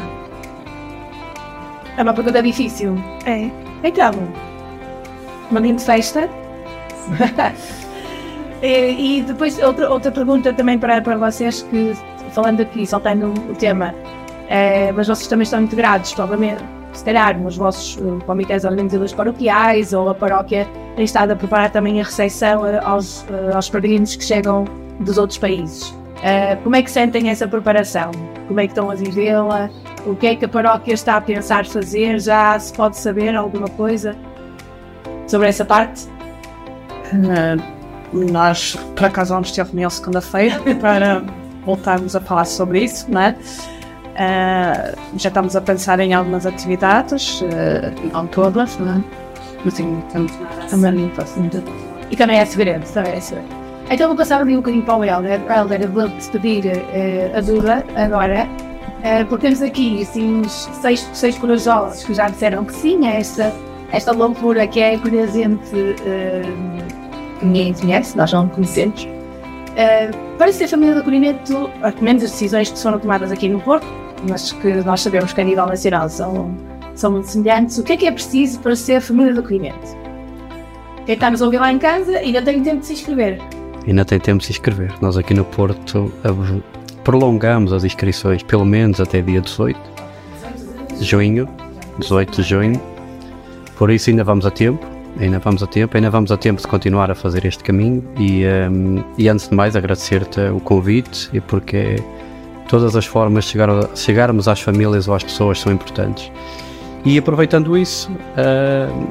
É 1.96 2.02
uma 2.02 2.14
pergunta 2.14 2.40
difícil. 2.40 2.94
É. 3.26 3.50
Então, 3.82 4.12
uma 5.50 5.60
grande 5.60 5.82
festa. 5.82 6.30
e, 8.62 9.18
e 9.18 9.22
depois 9.22 9.58
outra, 9.60 9.90
outra 9.90 10.12
pergunta 10.12 10.52
também 10.52 10.78
para, 10.78 11.02
para 11.02 11.16
vocês 11.16 11.62
que, 11.62 11.92
falando 12.30 12.60
aqui, 12.60 12.86
soltando 12.86 13.34
o 13.50 13.54
tema, 13.56 13.92
é, 14.48 14.92
mas 14.92 15.08
vocês 15.08 15.26
também 15.26 15.42
estão 15.42 15.60
integrados, 15.60 16.14
provavelmente, 16.14 16.62
se 16.92 17.04
calhar, 17.04 17.36
nos 17.36 17.56
vossos 17.56 17.98
eh, 17.98 18.24
comitês 18.26 18.64
organizadores 18.64 19.12
paroquiais 19.12 19.92
ou 19.92 20.08
a 20.08 20.14
paróquia 20.14 20.68
tem 20.96 21.04
estado 21.04 21.32
a 21.32 21.36
preparar 21.36 21.70
também 21.70 22.00
a 22.00 22.04
recepção 22.04 22.66
eh, 22.66 22.80
aos, 22.82 23.24
eh, 23.28 23.54
aos 23.54 23.68
peregrinos 23.68 24.16
que 24.16 24.24
chegam 24.24 24.64
dos 25.00 25.16
outros 25.16 25.38
países. 25.38 25.99
Eh, 26.22 26.56
como 26.62 26.76
é 26.76 26.82
que 26.82 26.90
sentem 26.90 27.30
essa 27.30 27.48
preparação? 27.48 28.10
Como 28.46 28.60
é 28.60 28.64
que 28.64 28.72
estão 28.72 28.90
a 28.90 28.94
vivê-la? 28.94 29.70
O 30.06 30.14
que 30.14 30.26
é 30.26 30.36
que 30.36 30.44
a 30.44 30.48
paróquia 30.48 30.92
está 30.92 31.16
a 31.16 31.20
pensar 31.20 31.64
fazer? 31.66 32.20
Já 32.20 32.58
se 32.58 32.72
pode 32.72 32.96
saber 32.96 33.34
alguma 33.34 33.68
coisa 33.68 34.16
sobre 35.26 35.48
essa 35.48 35.64
parte? 35.64 36.08
Uh, 37.12 38.30
nós, 38.30 38.76
por 38.96 39.06
acaso, 39.06 39.32
vamos 39.32 39.52
ter 39.52 39.64
reunião 39.64 39.88
segunda-feira 39.88 40.60
para 40.80 41.22
voltarmos 41.64 42.14
a 42.14 42.20
falar 42.20 42.44
sobre 42.44 42.84
isso, 42.84 43.10
não 43.10 43.20
é? 43.20 43.36
Uh, 44.10 44.98
já 45.16 45.28
estamos 45.28 45.56
a 45.56 45.60
pensar 45.60 46.00
em 46.00 46.12
algumas 46.12 46.44
atividades, 46.44 47.40
uh, 47.40 48.12
não 48.12 48.26
todas, 48.26 48.76
não 48.78 48.96
é? 48.96 49.04
Mas 49.64 49.74
sim, 49.74 50.02
estamos 50.06 50.32
também 50.68 51.10
E 52.10 52.16
também 52.16 52.38
é 52.38 52.44
segredo, 52.44 52.84
também 52.92 53.12
é 53.12 53.20
segredo. 53.20 53.59
Então 53.90 54.06
vou 54.06 54.16
passar 54.16 54.40
ali 54.40 54.54
um 54.54 54.58
bocadinho 54.58 54.84
para 54.84 54.96
o 54.96 55.04
Helder. 55.04 55.40
Helder, 55.50 55.82
eu 55.82 55.88
vou-te 55.88 56.30
pedir 56.30 56.64
eh, 56.66 57.32
ajuda 57.34 57.84
agora, 57.96 58.48
eh, 59.02 59.24
porque 59.24 59.48
temos 59.48 59.60
aqui 59.60 60.02
assim, 60.02 60.42
uns 60.42 60.68
seis, 60.80 61.10
seis 61.12 61.36
corajosos 61.36 62.04
que 62.04 62.14
já 62.14 62.28
disseram 62.28 62.64
que 62.64 62.72
sim 62.72 63.04
a 63.08 63.14
esta, 63.14 63.52
esta 63.90 64.12
loucura 64.12 64.64
que 64.68 64.78
é 64.78 64.96
que 64.96 65.18
a 65.18 65.26
gente 65.26 65.96
eh, 66.06 66.42
que 67.40 67.46
ninguém 67.46 67.74
conhece, 67.74 68.16
nós 68.16 68.32
não 68.32 68.48
conhecemos. 68.48 69.08
Eh, 69.74 70.10
para 70.38 70.52
ser 70.52 70.68
família 70.68 70.94
de 70.94 71.00
acolhimento, 71.00 71.68
pelo 71.80 72.02
menos 72.04 72.22
as 72.22 72.30
decisões 72.30 72.70
que 72.70 72.78
foram 72.78 73.00
tomadas 73.00 73.32
aqui 73.32 73.48
no 73.48 73.60
Porto, 73.60 73.86
mas 74.28 74.52
que 74.52 74.72
nós 74.84 75.00
sabemos 75.00 75.32
que 75.32 75.40
a 75.40 75.44
nível 75.44 75.66
nacional 75.66 76.08
são, 76.08 76.54
são 76.94 77.10
muito 77.10 77.26
semelhantes, 77.26 77.76
o 77.78 77.82
que 77.82 77.94
é 77.94 77.96
que 77.96 78.06
é 78.06 78.12
preciso 78.12 78.60
para 78.60 78.76
ser 78.76 79.00
família 79.00 79.32
de 79.32 79.40
acolhimento? 79.40 79.98
Quem 81.06 81.14
está 81.16 81.28
nos 81.28 81.40
ouvir 81.40 81.58
lá 81.58 81.72
em 81.72 81.78
casa 81.78 82.18
ainda 82.18 82.40
tem 82.40 82.62
tempo 82.62 82.78
de 82.80 82.86
se 82.86 82.92
inscrever. 82.92 83.40
Ainda 83.90 84.04
tem 84.04 84.20
tempo 84.20 84.38
de 84.38 84.46
se 84.46 84.52
inscrever. 84.52 84.92
Nós 85.00 85.16
aqui 85.16 85.34
no 85.34 85.44
Porto 85.44 86.12
ab- 86.22 86.62
prolongamos 87.02 87.72
as 87.72 87.82
inscrições 87.82 88.40
pelo 88.42 88.64
menos 88.64 89.00
até 89.00 89.20
dia 89.20 89.40
18 89.40 89.78
de 90.98 91.04
junho. 91.04 91.48
18 91.98 92.40
de 92.40 92.48
junho. 92.48 92.80
Por 93.76 93.90
isso 93.90 94.08
ainda 94.10 94.22
vamos 94.22 94.46
a 94.46 94.50
tempo. 94.50 94.86
Ainda 95.18 95.40
vamos 95.40 95.60
a 95.60 95.66
tempo, 95.66 95.96
ainda 95.96 96.08
vamos 96.08 96.30
a 96.30 96.36
tempo 96.36 96.62
de 96.62 96.68
continuar 96.68 97.10
a 97.10 97.16
fazer 97.16 97.44
este 97.44 97.64
caminho 97.64 98.04
e, 98.16 98.44
ehm, 98.44 99.02
e 99.18 99.28
antes 99.28 99.48
de 99.48 99.56
mais 99.56 99.74
agradecer-te 99.74 100.38
o 100.54 100.60
convite 100.60 101.28
e 101.32 101.40
porque 101.40 101.96
todas 102.68 102.94
as 102.94 103.04
formas 103.06 103.42
de 103.44 103.50
chegar, 103.50 103.68
chegarmos 103.96 104.46
às 104.46 104.60
famílias 104.60 105.08
ou 105.08 105.14
às 105.16 105.24
pessoas 105.24 105.58
são 105.58 105.72
importantes. 105.72 106.30
E 107.04 107.18
aproveitando 107.18 107.76
isso, 107.76 108.08
ehm, 108.36 109.06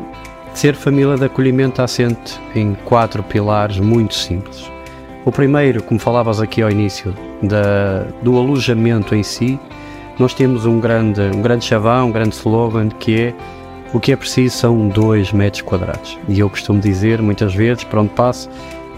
ser 0.53 0.75
família 0.75 1.15
de 1.15 1.25
acolhimento 1.25 1.81
assente 1.81 2.39
em 2.55 2.73
quatro 2.85 3.23
pilares 3.23 3.79
muito 3.79 4.13
simples. 4.13 4.69
O 5.25 5.31
primeiro, 5.31 5.83
como 5.83 5.99
falavas 5.99 6.41
aqui 6.41 6.61
ao 6.61 6.71
início, 6.71 7.13
da, 7.41 8.03
do 8.21 8.37
alojamento 8.37 9.15
em 9.15 9.23
si, 9.23 9.59
nós 10.17 10.33
temos 10.33 10.65
um 10.65 10.79
grande, 10.79 11.21
um 11.21 11.41
grande 11.41 11.65
chavão, 11.65 12.09
um 12.09 12.11
grande 12.11 12.35
slogan 12.35 12.89
que 12.89 13.21
é 13.21 13.33
o 13.93 13.99
que 13.99 14.11
é 14.11 14.15
preciso 14.15 14.55
são 14.55 14.87
dois 14.87 15.31
metros 15.31 15.63
quadrados. 15.63 16.17
E 16.27 16.39
eu 16.39 16.49
costumo 16.49 16.79
dizer 16.79 17.21
muitas 17.21 17.55
vezes, 17.55 17.83
para 17.83 18.01
onde 18.01 18.09
passo, 18.09 18.49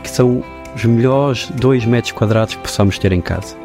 que 0.03 0.09
são 0.09 0.43
os 0.75 0.83
melhores 0.83 1.49
dois 1.51 1.85
metros 1.85 2.11
quadrados 2.11 2.55
que 2.55 2.61
possamos 2.61 2.97
ter 2.99 3.11
em 3.13 3.21
casa. 3.21 3.55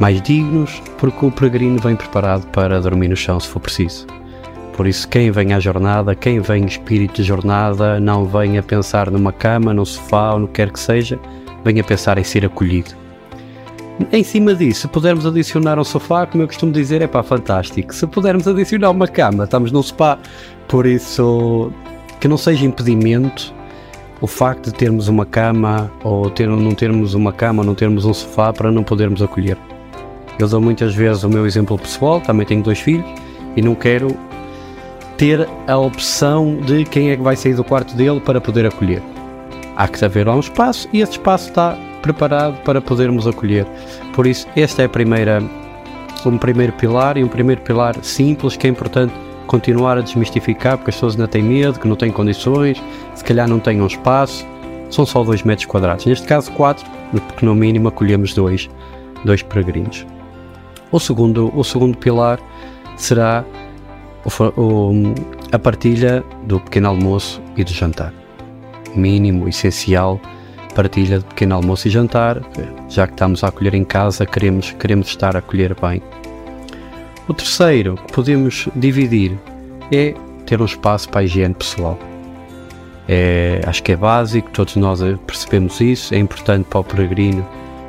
Mais 0.00 0.20
dignos, 0.20 0.82
porque 0.98 1.24
o 1.24 1.30
peregrino 1.30 1.78
vem 1.78 1.94
preparado 1.94 2.46
para 2.48 2.80
dormir 2.80 3.08
no 3.08 3.16
chão 3.16 3.38
se 3.38 3.48
for 3.48 3.60
preciso. 3.60 4.06
Por 4.80 4.86
isso, 4.86 5.06
quem 5.08 5.30
vem 5.30 5.52
à 5.52 5.60
jornada, 5.60 6.14
quem 6.14 6.40
vem 6.40 6.64
espírito 6.64 7.16
de 7.16 7.22
jornada, 7.22 8.00
não 8.00 8.24
vem 8.24 8.56
a 8.56 8.62
pensar 8.62 9.10
numa 9.10 9.30
cama, 9.30 9.74
num 9.74 9.84
sofá 9.84 10.32
ou 10.32 10.38
no 10.38 10.46
que 10.46 10.54
quer 10.54 10.72
que 10.72 10.80
seja, 10.80 11.20
vem 11.62 11.78
a 11.78 11.84
pensar 11.84 12.16
em 12.16 12.24
ser 12.24 12.46
acolhido. 12.46 12.92
Em 14.10 14.24
cima 14.24 14.54
disso, 14.54 14.80
se 14.80 14.88
pudermos 14.88 15.26
adicionar 15.26 15.78
um 15.78 15.84
sofá, 15.84 16.24
como 16.24 16.42
eu 16.42 16.46
costumo 16.46 16.72
dizer, 16.72 17.02
é 17.02 17.06
pá, 17.06 17.22
fantástico. 17.22 17.94
Se 17.94 18.06
pudermos 18.06 18.48
adicionar 18.48 18.88
uma 18.88 19.06
cama, 19.06 19.44
estamos 19.44 19.70
num 19.70 19.82
spa. 19.82 20.18
Por 20.66 20.86
isso, 20.86 21.70
que 22.18 22.26
não 22.26 22.38
seja 22.38 22.64
impedimento 22.64 23.52
o 24.22 24.26
facto 24.26 24.70
de 24.70 24.72
termos 24.72 25.08
uma 25.08 25.26
cama 25.26 25.92
ou 26.02 26.30
ter, 26.30 26.48
não 26.48 26.74
termos 26.74 27.12
uma 27.12 27.34
cama 27.34 27.62
não 27.62 27.74
termos 27.74 28.06
um 28.06 28.14
sofá 28.14 28.50
para 28.50 28.72
não 28.72 28.82
podermos 28.82 29.20
acolher. 29.20 29.58
Eu 30.38 30.48
dou 30.48 30.58
muitas 30.58 30.94
vezes 30.94 31.22
o 31.22 31.28
meu 31.28 31.44
exemplo 31.44 31.78
pessoal, 31.78 32.18
também 32.22 32.46
tenho 32.46 32.62
dois 32.62 32.80
filhos 32.80 33.04
e 33.54 33.60
não 33.60 33.74
quero 33.74 34.29
ter 35.20 35.46
a 35.66 35.76
opção 35.76 36.56
de 36.56 36.82
quem 36.86 37.10
é 37.10 37.16
que 37.16 37.22
vai 37.22 37.36
sair 37.36 37.52
do 37.52 37.62
quarto 37.62 37.94
dele 37.94 38.18
para 38.20 38.40
poder 38.40 38.64
acolher. 38.64 39.02
Há 39.76 39.86
que 39.86 40.02
haver 40.02 40.26
lá 40.26 40.34
um 40.34 40.40
espaço 40.40 40.88
e 40.94 41.02
esse 41.02 41.12
espaço 41.12 41.50
está 41.50 41.76
preparado 42.00 42.56
para 42.62 42.80
podermos 42.80 43.26
acolher. 43.26 43.66
Por 44.14 44.26
isso, 44.26 44.48
este 44.56 44.80
é 44.80 44.86
a 44.86 44.88
primeira, 44.88 45.42
um 46.24 46.38
primeiro 46.38 46.72
pilar 46.72 47.18
e 47.18 47.22
um 47.22 47.28
primeiro 47.28 47.60
pilar 47.60 48.02
simples 48.02 48.56
que 48.56 48.66
é 48.66 48.70
importante 48.70 49.12
continuar 49.46 49.98
a 49.98 50.00
desmistificar 50.00 50.78
porque 50.78 50.88
as 50.88 50.96
pessoas 50.96 51.16
ainda 51.16 51.28
têm 51.28 51.42
medo, 51.42 51.78
que 51.78 51.86
não 51.86 51.96
têm 51.96 52.10
condições, 52.10 52.82
se 53.14 53.22
calhar 53.22 53.46
não 53.46 53.60
têm 53.60 53.82
um 53.82 53.86
espaço, 53.86 54.46
são 54.88 55.04
só 55.04 55.22
2 55.22 55.42
metros 55.42 55.66
quadrados. 55.66 56.06
Neste 56.06 56.26
caso 56.26 56.50
4, 56.52 56.90
porque 57.28 57.44
no 57.44 57.54
mínimo 57.54 57.88
acolhemos 57.88 58.32
dois, 58.32 58.70
dois 59.22 59.42
peregrinos. 59.42 60.06
O 60.90 60.98
segundo, 60.98 61.52
o 61.54 61.62
segundo 61.62 61.98
pilar 61.98 62.40
será 62.96 63.44
o 64.56 65.14
a 65.52 65.58
partilha 65.58 66.24
do 66.44 66.60
pequeno 66.60 66.88
almoço 66.88 67.42
e 67.56 67.64
do 67.64 67.72
jantar. 67.72 68.12
Mínimo, 68.94 69.48
essencial, 69.48 70.20
partilha 70.74 71.18
de 71.18 71.24
pequeno 71.24 71.56
almoço 71.56 71.88
e 71.88 71.90
jantar, 71.90 72.40
já 72.88 73.06
que 73.06 73.12
estamos 73.12 73.42
a 73.42 73.48
acolher 73.48 73.74
em 73.74 73.84
casa, 73.84 74.24
queremos, 74.24 74.70
queremos 74.72 75.08
estar 75.08 75.34
a 75.34 75.40
acolher 75.40 75.74
bem. 75.80 76.02
O 77.28 77.34
terceiro 77.34 77.96
que 77.96 78.12
podemos 78.12 78.68
dividir 78.74 79.38
é 79.92 80.14
ter 80.46 80.60
um 80.60 80.64
espaço 80.64 81.08
para 81.08 81.20
a 81.20 81.24
higiene 81.24 81.54
pessoal. 81.54 81.98
É, 83.08 83.60
acho 83.66 83.82
que 83.82 83.92
é 83.92 83.96
básico, 83.96 84.50
todos 84.50 84.76
nós 84.76 85.00
percebemos 85.26 85.80
isso, 85.80 86.14
é 86.14 86.18
importante 86.18 86.66
para 86.68 86.80
o 86.80 86.84
peregrino 86.84 87.46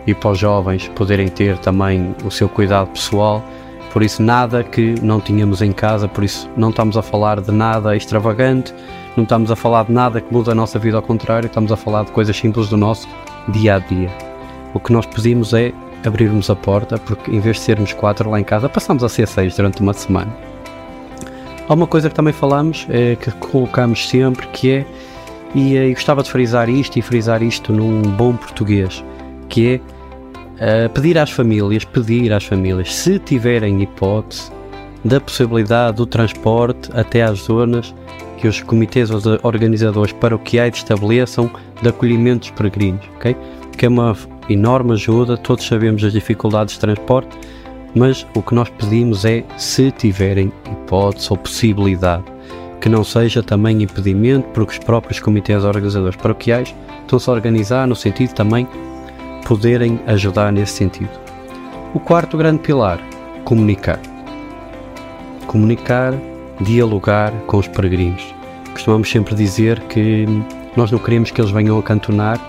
e 0.08 0.16
para 0.16 0.32
os 0.32 0.40
jovens 0.40 0.88
poderem 0.90 1.28
ter 1.28 1.58
também 1.60 2.16
o 2.26 2.32
seu 2.32 2.50
cuidado 2.50 2.88
pessoal, 2.88 3.44
por 3.92 4.04
isso 4.04 4.22
nada 4.22 4.64
que 4.64 4.96
não 5.02 5.20
tínhamos 5.20 5.62
em 5.62 5.72
casa, 5.72 6.08
por 6.08 6.24
isso 6.24 6.50
não 6.56 6.70
estamos 6.70 6.98
a 6.98 7.02
falar 7.02 7.42
de 7.42 7.52
nada 7.52 7.96
extravagante, 7.96 8.74
não 9.16 9.24
estamos 9.24 9.52
a 9.52 9.56
falar 9.56 9.86
de 9.86 9.92
nada 9.92 10.22
que 10.22 10.34
muda 10.34 10.52
a 10.52 10.56
nossa 10.56 10.80
vida, 10.80 10.98
ao 10.98 11.04
contrário, 11.04 11.48
estamos 11.48 11.72
a 11.72 11.76
falar 11.76 12.06
de 12.06 12.12
coisas 12.12 12.36
simples 12.36 12.70
do 12.70 12.78
nosso 12.78 13.08
dia 13.50 13.76
a 13.76 13.80
dia. 13.80 14.10
O 14.74 14.80
que 14.80 14.94
nós 14.94 15.06
pedimos 15.06 15.54
é 15.54 15.74
abrirmos 16.06 16.50
a 16.50 16.56
porta, 16.56 16.98
porque 16.98 17.30
em 17.32 17.40
vez 17.40 17.58
de 17.58 17.64
sermos 17.64 17.94
quatro 17.94 18.30
lá 18.30 18.40
em 18.40 18.44
casa, 18.44 18.70
passamos 18.70 19.04
a 19.04 19.10
ser 19.10 19.28
seis 19.28 19.56
durante 19.56 19.82
uma 19.82 19.94
semana. 19.94 20.34
Há 21.68 21.74
uma 21.74 21.88
coisa 21.88 22.10
que 22.10 22.16
também 22.16 22.34
falamos, 22.34 22.88
é, 22.90 23.16
que 23.16 23.32
colocamos 23.32 24.08
sempre, 24.08 24.48
que 24.48 24.72
é, 24.72 24.86
e 25.54 25.76
eh, 25.76 25.90
gostava 25.90 26.24
de 26.24 26.32
frisar 26.32 26.70
isto 26.70 26.98
e 26.98 27.02
frisar 27.02 27.44
isto 27.44 27.74
num 27.74 28.02
bom 28.02 28.36
português, 28.36 29.04
que 29.50 29.74
é 29.76 29.82
eh, 30.64 30.88
pedir 30.90 31.18
às 31.18 31.32
famílias, 31.32 31.84
pedir 31.84 32.32
às 32.32 32.46
famílias, 32.46 32.94
se 32.94 33.18
tiverem 33.18 33.82
hipótese, 33.82 34.52
da 35.04 35.20
possibilidade 35.20 35.98
do 35.98 36.06
transporte 36.06 36.88
até 36.94 37.24
às 37.24 37.40
zonas 37.40 37.96
que 38.38 38.48
os 38.48 38.62
comitês 38.62 39.10
organizadores 39.42 40.14
paroquiais 40.14 40.78
estabeleçam 40.78 41.50
de 41.82 41.90
acolhimento 41.90 42.42
dos 42.42 42.52
peregrinos, 42.52 43.04
ok? 43.16 43.36
Que 43.76 43.88
é 43.88 43.90
uma 43.90 44.16
enorme 44.50 44.94
ajuda, 44.94 45.36
todos 45.36 45.66
sabemos 45.66 46.04
as 46.04 46.14
dificuldades 46.14 46.76
de 46.76 46.80
transporte, 46.80 47.36
mas 47.96 48.28
o 48.36 48.44
que 48.44 48.54
nós 48.54 48.70
pedimos 48.70 49.26
é, 49.26 49.44
se 49.58 49.90
tiverem 49.90 50.52
hipótese 50.72 51.28
ou 51.32 51.38
possibilidade, 51.38 52.24
que 52.80 52.88
não 52.88 53.04
seja 53.04 53.42
também 53.42 53.82
impedimento, 53.82 54.48
porque 54.50 54.74
os 54.74 54.80
próprios 54.80 55.20
comitês 55.20 55.64
organizadores 55.64 56.18
paroquiais 56.18 56.76
estão-se 57.02 57.28
a 57.32 57.34
organizar 57.34 57.88
no 57.88 57.96
sentido 57.96 58.34
também 58.36 58.68
poderem 59.46 60.00
ajudar 60.08 60.52
nesse 60.52 60.74
sentido. 60.74 61.12
O 61.94 62.00
quarto 62.00 62.38
grande 62.38 62.60
pilar, 62.60 63.00
comunicar. 63.44 64.00
Comunicar, 65.48 66.14
dialogar 66.62 67.32
com 67.48 67.58
os 67.58 67.68
peregrinos. 67.68 68.24
Costumamos 68.72 69.10
sempre 69.10 69.36
dizer 69.36 69.80
que 69.82 70.26
nós 70.76 70.92
não 70.92 71.00
queremos 71.00 71.32
que 71.32 71.42
eles 71.42 71.52
venham 71.52 71.78
a 71.78 71.84
cantonar, 71.84 72.40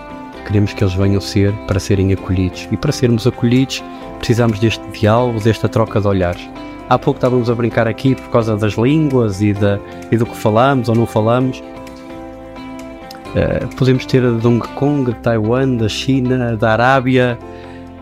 queremos 0.45 0.73
que 0.73 0.83
eles 0.83 0.93
venham 0.93 1.19
ser 1.19 1.51
para 1.67 1.79
serem 1.79 2.13
acolhidos. 2.13 2.67
E 2.71 2.77
para 2.77 2.91
sermos 2.91 3.27
acolhidos, 3.27 3.83
precisamos 4.17 4.59
deste 4.59 4.85
diálogo, 4.91 5.39
desta 5.39 5.67
troca 5.67 5.99
de 5.99 6.07
olhares. 6.07 6.49
Há 6.89 6.97
pouco 6.99 7.17
estávamos 7.17 7.49
a 7.49 7.55
brincar 7.55 7.87
aqui 7.87 8.15
por 8.15 8.29
causa 8.29 8.55
das 8.55 8.73
línguas 8.73 9.41
e, 9.41 9.53
da, 9.53 9.79
e 10.11 10.17
do 10.17 10.25
que 10.25 10.35
falamos 10.35 10.89
ou 10.89 10.95
não 10.95 11.05
falamos. 11.05 11.61
Uh, 13.33 13.75
podemos 13.75 14.05
ter 14.05 14.21
de 14.21 14.47
Hong 14.47 14.65
Kong, 14.75 15.11
de 15.11 15.19
Taiwan, 15.19 15.75
da 15.75 15.89
China, 15.89 16.55
da 16.55 16.73
Arábia, 16.73 17.37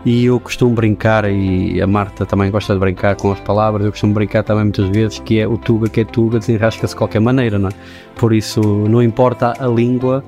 e 0.04 0.24
eu 0.24 0.38
costumo 0.40 0.74
brincar, 0.74 1.30
e 1.30 1.80
a 1.80 1.86
Marta 1.86 2.26
também 2.26 2.50
gosta 2.50 2.74
de 2.74 2.80
brincar 2.80 3.16
com 3.16 3.32
as 3.32 3.40
palavras, 3.40 3.84
eu 3.84 3.92
costumo 3.92 4.12
brincar 4.12 4.42
também 4.42 4.64
muitas 4.64 4.88
vezes 4.88 5.18
que 5.20 5.38
é 5.38 5.46
o 5.46 5.56
tuga 5.56 5.88
que 5.88 6.00
é 6.00 6.04
tuga, 6.04 6.38
desenrasca-se 6.38 6.92
de 6.92 6.98
qualquer 6.98 7.20
maneira, 7.20 7.58
não 7.58 7.68
é? 7.68 7.72
Por 8.16 8.32
isso, 8.32 8.60
não 8.60 9.02
importa 9.02 9.54
a 9.58 9.66
língua, 9.66 10.24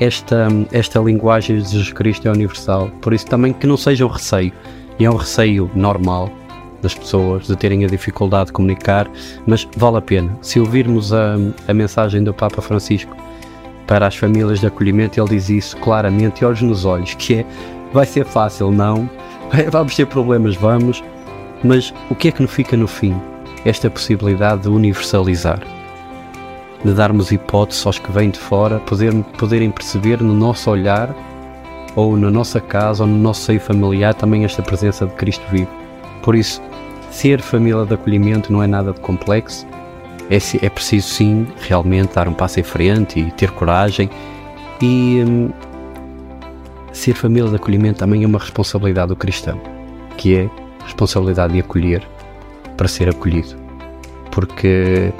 esta, 0.00 0.48
esta 0.72 0.98
linguagem 0.98 1.58
de 1.58 1.62
Jesus 1.62 1.92
Cristo 1.92 2.26
é 2.26 2.32
universal. 2.32 2.90
Por 3.00 3.12
isso, 3.12 3.26
também 3.26 3.52
que 3.52 3.66
não 3.66 3.76
seja 3.76 4.04
um 4.04 4.08
receio, 4.08 4.52
e 4.98 5.04
é 5.04 5.10
um 5.10 5.16
receio 5.16 5.70
normal 5.74 6.30
das 6.80 6.94
pessoas 6.94 7.46
de 7.46 7.54
terem 7.54 7.84
a 7.84 7.88
dificuldade 7.88 8.46
de 8.46 8.52
comunicar, 8.52 9.08
mas 9.46 9.68
vale 9.76 9.98
a 9.98 10.00
pena. 10.00 10.36
Se 10.42 10.58
ouvirmos 10.58 11.12
a, 11.12 11.36
a 11.68 11.74
mensagem 11.74 12.24
do 12.24 12.34
Papa 12.34 12.60
Francisco 12.60 13.16
para 13.92 14.06
as 14.06 14.16
famílias 14.16 14.58
de 14.58 14.66
acolhimento, 14.66 15.20
ele 15.20 15.28
diz 15.28 15.50
isso 15.50 15.76
claramente 15.76 16.40
e 16.40 16.46
olhos 16.46 16.62
nos 16.62 16.86
olhos, 16.86 17.12
que 17.12 17.34
é 17.34 17.46
vai 17.92 18.06
ser 18.06 18.24
fácil, 18.24 18.70
não, 18.70 19.06
vamos 19.70 19.94
ter 19.94 20.06
problemas, 20.06 20.56
vamos, 20.56 21.04
mas 21.62 21.92
o 22.08 22.14
que 22.14 22.28
é 22.28 22.32
que 22.32 22.40
nos 22.40 22.50
fica 22.50 22.74
no 22.74 22.88
fim? 22.88 23.14
Esta 23.66 23.90
possibilidade 23.90 24.62
de 24.62 24.70
universalizar, 24.70 25.60
de 26.82 26.94
darmos 26.94 27.32
hipótese 27.32 27.86
aos 27.86 27.98
que 27.98 28.10
vêm 28.10 28.30
de 28.30 28.38
fora, 28.38 28.78
poder, 28.78 29.12
poderem 29.36 29.70
perceber 29.70 30.22
no 30.22 30.32
nosso 30.32 30.70
olhar, 30.70 31.14
ou 31.94 32.16
na 32.16 32.30
nossa 32.30 32.62
casa, 32.62 33.02
ou 33.02 33.08
no 33.10 33.18
nosso 33.18 33.42
seio 33.42 33.60
familiar, 33.60 34.14
também 34.14 34.46
esta 34.46 34.62
presença 34.62 35.04
de 35.04 35.12
Cristo 35.16 35.44
vivo. 35.50 35.68
Por 36.22 36.34
isso, 36.34 36.62
ser 37.10 37.42
família 37.42 37.84
de 37.84 37.92
acolhimento 37.92 38.50
não 38.50 38.62
é 38.62 38.66
nada 38.66 38.94
de 38.94 39.00
complexo, 39.00 39.66
é, 40.32 40.66
é 40.66 40.70
preciso 40.70 41.08
sim 41.08 41.46
realmente 41.60 42.14
dar 42.14 42.26
um 42.26 42.32
passo 42.32 42.58
em 42.58 42.62
frente 42.62 43.20
e 43.20 43.30
ter 43.32 43.50
coragem 43.50 44.08
e 44.80 45.22
hum, 45.26 45.50
ser 46.92 47.14
família 47.14 47.50
de 47.50 47.56
acolhimento 47.56 47.98
também 47.98 48.24
é 48.24 48.26
uma 48.26 48.38
responsabilidade 48.38 49.08
do 49.08 49.16
cristão, 49.16 49.60
que 50.16 50.34
é 50.36 50.50
responsabilidade 50.84 51.52
de 51.52 51.60
acolher 51.60 52.02
para 52.76 52.88
ser 52.88 53.10
acolhido. 53.10 53.56
Porque 54.30 55.12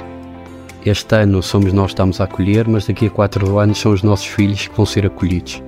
este 0.83 1.15
ano 1.15 1.43
somos 1.43 1.71
nós 1.71 1.87
que 1.87 1.91
estamos 1.93 2.19
a 2.19 2.23
acolher, 2.23 2.67
mas 2.67 2.87
daqui 2.87 3.05
a 3.05 3.09
quatro 3.09 3.59
anos 3.59 3.77
são 3.77 3.93
os 3.93 4.01
nossos 4.01 4.25
filhos 4.25 4.67
que 4.67 4.75
vão 4.75 4.85
ser 4.85 5.05
acolhidos. 5.05 5.61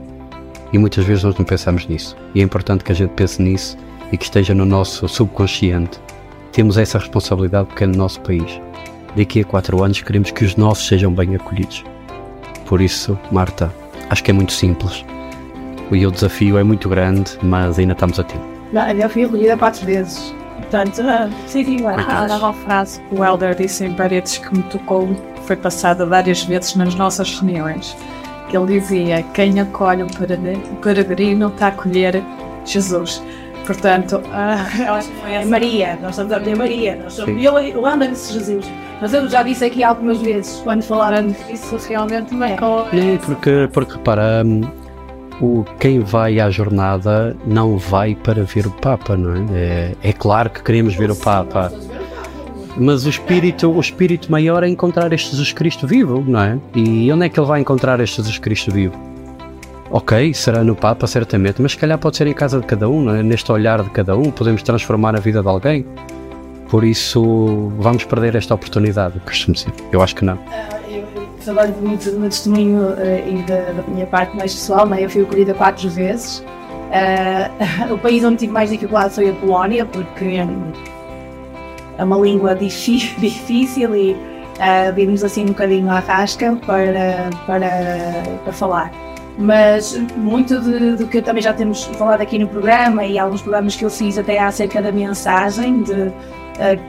E 0.73 0.77
muitas 0.77 1.05
vezes 1.05 1.23
nós 1.23 1.37
não 1.37 1.45
pensamos 1.45 1.87
nisso. 1.87 2.17
E 2.33 2.41
é 2.41 2.43
importante 2.43 2.83
que 2.83 2.91
a 2.91 2.95
gente 2.95 3.11
pense 3.11 3.41
nisso 3.41 3.77
e 4.11 4.17
que 4.17 4.23
esteja 4.23 4.55
no 4.55 4.65
nosso 4.65 5.07
subconsciente. 5.07 5.99
Temos 6.51 6.77
essa 6.77 6.97
responsabilidade 6.97 7.67
porque 7.67 7.83
é 7.83 7.87
no 7.87 7.97
nosso 7.97 8.19
país. 8.21 8.59
Daqui 9.15 9.41
a 9.41 9.45
quatro 9.45 9.83
anos 9.83 10.01
queremos 10.01 10.31
que 10.31 10.43
os 10.43 10.55
nossos 10.55 10.87
sejam 10.87 11.11
bem 11.11 11.35
acolhidos. 11.35 11.83
Por 12.65 12.81
isso, 12.81 13.17
Marta, 13.31 13.71
acho 14.09 14.23
que 14.23 14.31
é 14.31 14.33
muito 14.33 14.51
simples. 14.51 15.05
E 15.91 16.05
o 16.05 16.11
desafio 16.11 16.57
é 16.57 16.63
muito 16.63 16.89
grande, 16.89 17.37
mas 17.43 17.77
ainda 17.77 17.93
estamos 17.93 18.19
a 18.19 18.23
tempo. 18.23 18.43
Não, 18.73 18.89
eu 18.89 19.09
fui 19.09 19.23
acolhida 19.23 19.55
quatro 19.55 19.85
vezes. 19.85 20.33
Portanto, 20.57 21.01
ah, 21.03 21.29
sim, 21.47 21.79
Coitados. 21.81 22.31
há 22.31 22.37
uma 22.37 22.53
frase 22.53 22.99
que 23.01 23.15
o 23.15 23.23
Helder 23.23 23.55
disse 23.55 23.85
em 23.85 23.93
paredes 23.93 24.37
que 24.39 24.55
me 24.55 24.63
tocou, 24.63 25.15
foi 25.45 25.55
passada 25.55 26.05
várias 26.05 26.43
vezes 26.43 26.75
nas 26.75 26.95
nossas 26.95 27.39
reuniões. 27.39 27.95
Que 28.49 28.57
ele 28.57 28.79
dizia: 28.79 29.23
quem 29.33 29.59
acolhe 29.59 30.03
um 30.03 30.07
peregrino- 30.07 31.49
está 31.49 31.65
a 31.67 31.69
acolher 31.69 32.23
Jesus. 32.65 33.21
Portanto, 33.65 34.21
ah, 34.31 34.65
eu 34.79 34.93
acho 34.93 35.09
que 35.09 35.15
foi 35.21 35.31
É 35.31 35.35
essa. 35.35 35.49
Maria, 35.49 35.99
nós 36.01 36.11
estamos 36.11 36.31
a 36.33 36.39
dizer 36.39 36.55
Maria. 36.55 36.95
Nós 37.03 37.13
somos, 37.13 37.43
eu, 37.43 37.57
eu 37.59 37.85
ando 37.85 38.07
disse 38.07 38.33
Jesus. 38.33 38.65
Mas 39.01 39.13
eu 39.13 39.27
já 39.29 39.43
disse 39.43 39.65
aqui 39.65 39.83
algumas 39.83 40.21
vezes, 40.21 40.61
quando 40.63 40.81
falaram 40.81 41.35
Isso 41.49 41.77
realmente 41.87 42.33
marcou. 42.33 42.87
É, 42.93 43.17
porque, 43.17 43.69
porque 43.71 43.93
repara, 43.93 44.43
hum, 44.45 44.61
o, 45.41 45.65
quem 45.79 45.99
vai 45.99 46.39
à 46.39 46.49
jornada 46.49 47.35
não 47.45 47.77
vai 47.77 48.15
para 48.15 48.43
ver 48.43 48.67
o 48.67 48.71
Papa, 48.71 49.17
não 49.17 49.35
é? 49.35 49.45
É, 49.53 49.95
é 50.09 50.13
claro 50.13 50.49
que 50.49 50.63
queremos 50.63 50.95
ver 50.95 51.11
o 51.11 51.15
Papa, 51.15 51.71
mas 52.77 53.05
o 53.05 53.09
espírito, 53.09 53.69
o 53.69 53.79
espírito 53.79 54.31
maior 54.31 54.63
é 54.63 54.67
encontrar 54.67 55.11
este 55.13 55.31
Jesus 55.31 55.53
Cristo 55.53 55.87
vivo, 55.87 56.23
não 56.25 56.41
é? 56.41 56.57
E 56.75 57.11
onde 57.11 57.25
é 57.25 57.29
que 57.29 57.39
ele 57.39 57.47
vai 57.47 57.59
encontrar 57.59 57.99
este 57.99 58.17
Jesus 58.17 58.37
Cristo 58.37 58.71
vivo? 58.71 58.95
Ok, 59.89 60.33
será 60.33 60.63
no 60.63 60.75
Papa, 60.75 61.07
certamente, 61.07 61.61
mas 61.61 61.73
se 61.73 61.77
calhar 61.77 61.97
pode 61.97 62.17
ser 62.17 62.27
em 62.27 62.33
casa 62.33 62.59
de 62.59 62.65
cada 62.65 62.89
um, 62.89 63.01
não 63.01 63.15
é? 63.15 63.23
neste 63.23 63.51
olhar 63.51 63.81
de 63.83 63.89
cada 63.91 64.17
um, 64.17 64.31
podemos 64.31 64.61
transformar 64.63 65.15
a 65.15 65.19
vida 65.19 65.41
de 65.41 65.47
alguém. 65.47 65.85
Por 66.75 66.83
isso, 66.83 67.71
vamos 67.77 68.03
perder 68.03 68.35
esta 68.35 68.53
oportunidade, 68.53 69.17
costumo 69.21 69.55
dizer. 69.55 69.71
Eu 69.93 70.01
acho 70.01 70.13
que 70.13 70.25
não. 70.25 70.37
eu, 70.89 71.07
falando 71.39 71.73
muito 71.81 72.11
do 72.11 72.19
meu 72.19 72.27
testemunho 72.27 72.93
eh, 72.97 73.29
e 73.29 73.43
da, 73.43 73.81
da 73.81 73.87
minha 73.87 74.05
parte 74.05 74.35
mais 74.35 74.53
pessoal, 74.53 74.85
né, 74.85 75.01
eu 75.01 75.09
fui 75.09 75.21
acolhida 75.21 75.53
quatro 75.53 75.89
vezes. 75.89 76.43
Eh, 76.91 77.49
o 77.89 77.97
país 77.97 78.25
onde 78.25 78.39
tive 78.39 78.51
mais 78.51 78.69
dificuldade 78.71 79.15
foi 79.15 79.29
a 79.29 79.33
Polónia, 79.35 79.85
porque 79.85 80.41
é 81.97 82.03
uma 82.03 82.17
língua 82.17 82.53
difí- 82.53 83.15
difícil 83.19 83.95
e 83.95 84.11
uh, 84.11 84.93
virmos 84.93 85.23
assim 85.23 85.43
um 85.43 85.53
bocadinho 85.53 85.89
à 85.89 85.99
rasca 85.99 86.57
para, 86.65 87.29
para, 87.47 87.69
para 88.43 88.51
falar. 88.51 88.91
Mas 89.37 89.97
muito 90.17 90.59
de- 90.59 90.97
do 90.97 91.07
que 91.07 91.21
também 91.21 91.41
já 91.41 91.53
temos 91.53 91.85
falado 91.85 92.19
aqui 92.19 92.37
no 92.37 92.49
programa 92.49 93.05
e 93.05 93.17
alguns 93.17 93.41
programas 93.41 93.77
que 93.77 93.85
eu 93.85 93.89
fiz 93.89 94.17
até 94.17 94.39
acerca 94.39 94.81
da 94.81 94.91
mensagem 94.91 95.81
de, 95.83 96.11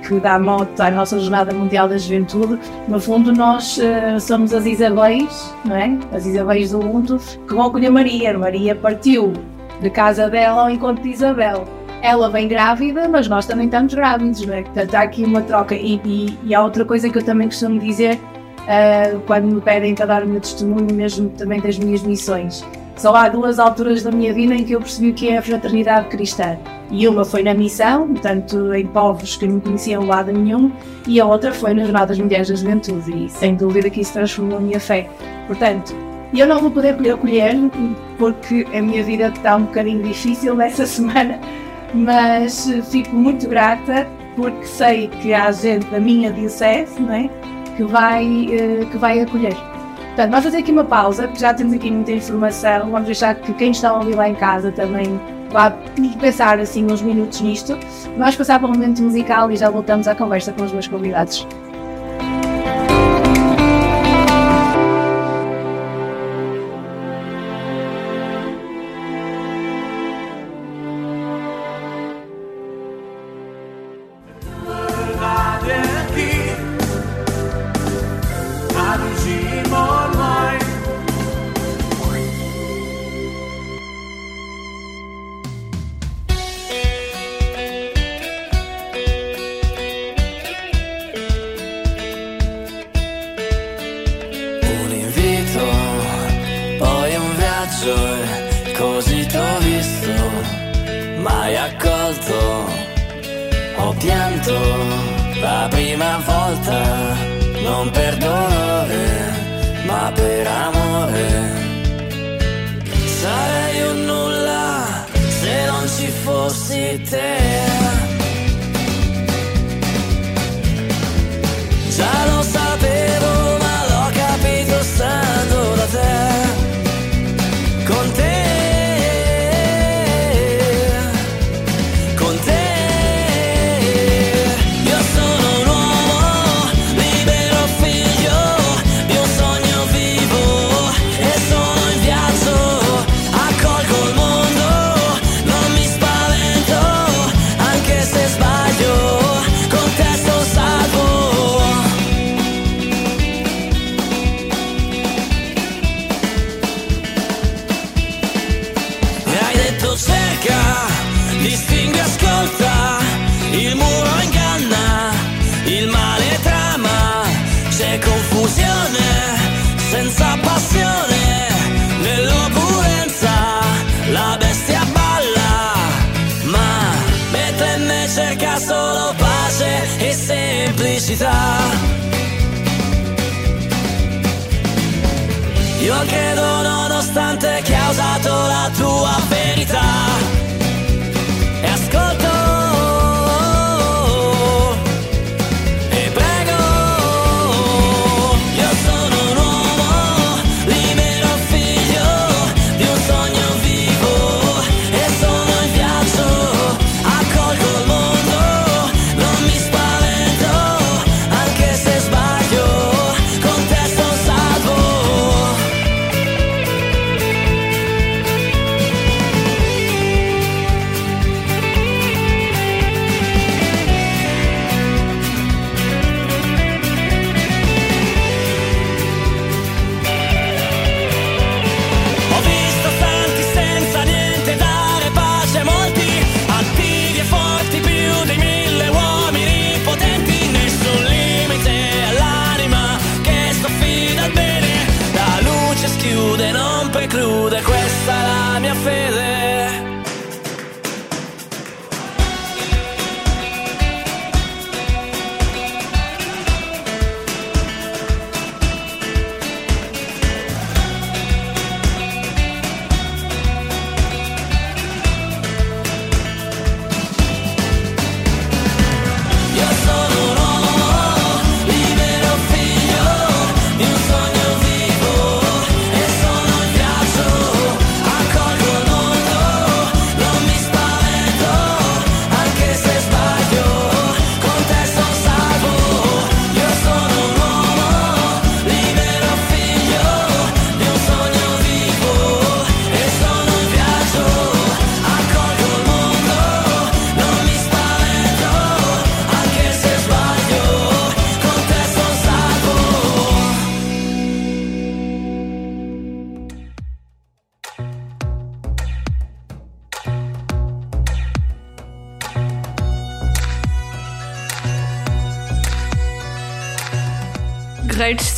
que 0.06 0.20
dá 0.20 0.38
mote 0.38 0.80
à 0.80 0.90
nossa 0.90 1.18
Jornada 1.18 1.52
Mundial 1.52 1.88
da 1.88 1.98
Juventude, 1.98 2.58
no 2.88 3.00
fundo 3.00 3.32
nós 3.32 3.78
eh, 3.78 4.18
somos 4.18 4.54
as 4.54 4.66
Isabéis, 4.66 5.54
não 5.64 5.76
é? 5.76 5.98
As 6.12 6.24
Isabéis 6.26 6.70
do 6.70 6.80
mundo 6.80 7.18
que 7.46 7.54
vão 7.54 7.66
acolher 7.66 7.90
Maria. 7.90 8.36
Maria 8.38 8.74
partiu 8.74 9.32
de 9.80 9.90
casa 9.90 10.28
dela 10.28 10.62
ao 10.62 10.70
encontro 10.70 11.02
de 11.02 11.10
Isabel. 11.10 11.64
Ela 12.02 12.30
vem 12.30 12.46
grávida, 12.46 13.08
mas 13.08 13.26
nós 13.26 13.46
também 13.46 13.66
estamos 13.66 13.92
grávidos, 13.94 14.44
não 14.46 14.54
é? 14.54 14.62
Portanto, 14.62 14.94
há 14.94 15.00
aqui 15.00 15.24
uma 15.24 15.42
troca. 15.42 15.74
E, 15.74 16.00
e, 16.04 16.38
e 16.44 16.54
há 16.54 16.62
outra 16.62 16.84
coisa 16.84 17.08
que 17.08 17.18
eu 17.18 17.22
também 17.22 17.48
costumo 17.48 17.80
dizer 17.80 18.16
uh, 18.16 19.20
quando 19.26 19.46
me 19.46 19.60
pedem 19.60 19.94
para 19.94 20.06
dar 20.06 20.22
o 20.22 20.26
meu 20.26 20.40
testemunho, 20.40 20.94
mesmo 20.94 21.28
também 21.30 21.60
das 21.60 21.78
minhas 21.78 22.02
missões. 22.02 22.64
Só 22.96 23.14
há 23.14 23.28
duas 23.28 23.58
alturas 23.58 24.02
da 24.02 24.10
minha 24.10 24.32
vida 24.32 24.54
em 24.54 24.64
que 24.64 24.72
eu 24.72 24.80
percebi 24.80 25.10
o 25.10 25.14
que 25.14 25.28
é 25.28 25.38
a 25.38 25.42
fraternidade 25.42 26.08
cristã. 26.08 26.56
E 26.90 27.06
uma 27.06 27.24
foi 27.24 27.42
na 27.42 27.52
missão, 27.52 28.08
portanto, 28.08 28.72
em 28.74 28.86
povos 28.86 29.36
que 29.36 29.46
não 29.46 29.60
conheciam 29.60 30.06
lado 30.06 30.32
nenhum, 30.32 30.72
e 31.06 31.20
a 31.20 31.26
outra 31.26 31.52
foi 31.52 31.74
nas 31.74 31.84
Jornadas 31.84 32.18
Mulheres 32.18 32.48
da 32.48 32.54
Juventude. 32.54 33.26
E 33.26 33.28
sem 33.28 33.54
dúvida 33.54 33.90
que 33.90 34.00
isso 34.00 34.12
transformou 34.12 34.58
a 34.58 34.60
minha 34.60 34.80
fé. 34.80 35.08
Portanto, 35.46 35.94
eu 36.34 36.46
não 36.46 36.60
vou 36.60 36.70
poder 36.70 36.96
acolher, 37.10 37.54
porque 38.18 38.66
a 38.72 38.80
minha 38.80 39.02
vida 39.02 39.28
está 39.28 39.56
um 39.56 39.64
bocadinho 39.64 40.02
difícil 40.02 40.54
nessa 40.54 40.84
semana, 40.86 41.38
mas 41.92 42.68
fico 42.90 43.14
muito 43.14 43.48
grata 43.48 44.06
porque 44.36 44.66
sei 44.66 45.08
que 45.08 45.32
há 45.32 45.50
gente 45.50 45.86
da 45.86 45.98
minha 45.98 46.30
diocese, 46.30 47.00
não 47.00 47.12
é? 47.12 47.30
que 47.76 47.84
vai, 47.84 48.24
eh, 48.50 48.86
que 48.90 48.96
vai 48.96 49.20
acolher. 49.20 49.54
Portanto, 50.16 50.30
vamos 50.30 50.44
fazer 50.46 50.58
aqui 50.60 50.72
uma 50.72 50.84
pausa, 50.84 51.24
porque 51.24 51.40
já 51.40 51.52
temos 51.52 51.74
aqui 51.74 51.90
muita 51.90 52.10
informação. 52.10 52.90
Vamos 52.90 53.04
deixar 53.04 53.34
que 53.34 53.52
quem 53.52 53.70
está 53.70 53.90
a 53.90 53.98
ouvir 53.98 54.14
lá 54.14 54.26
em 54.26 54.34
casa 54.34 54.72
também 54.72 55.20
vá 55.52 55.70
pensar 56.18 56.58
assim 56.58 56.90
uns 56.90 57.02
minutos 57.02 57.42
nisto. 57.42 57.76
Vamos 58.16 58.34
passar 58.34 58.58
para 58.58 58.66
o 58.66 58.72
momento 58.72 59.02
musical 59.02 59.52
e 59.52 59.56
já 59.58 59.68
voltamos 59.68 60.08
à 60.08 60.14
conversa 60.14 60.54
com 60.54 60.64
os 60.64 60.72
meus 60.72 60.88
convidados. 60.88 61.46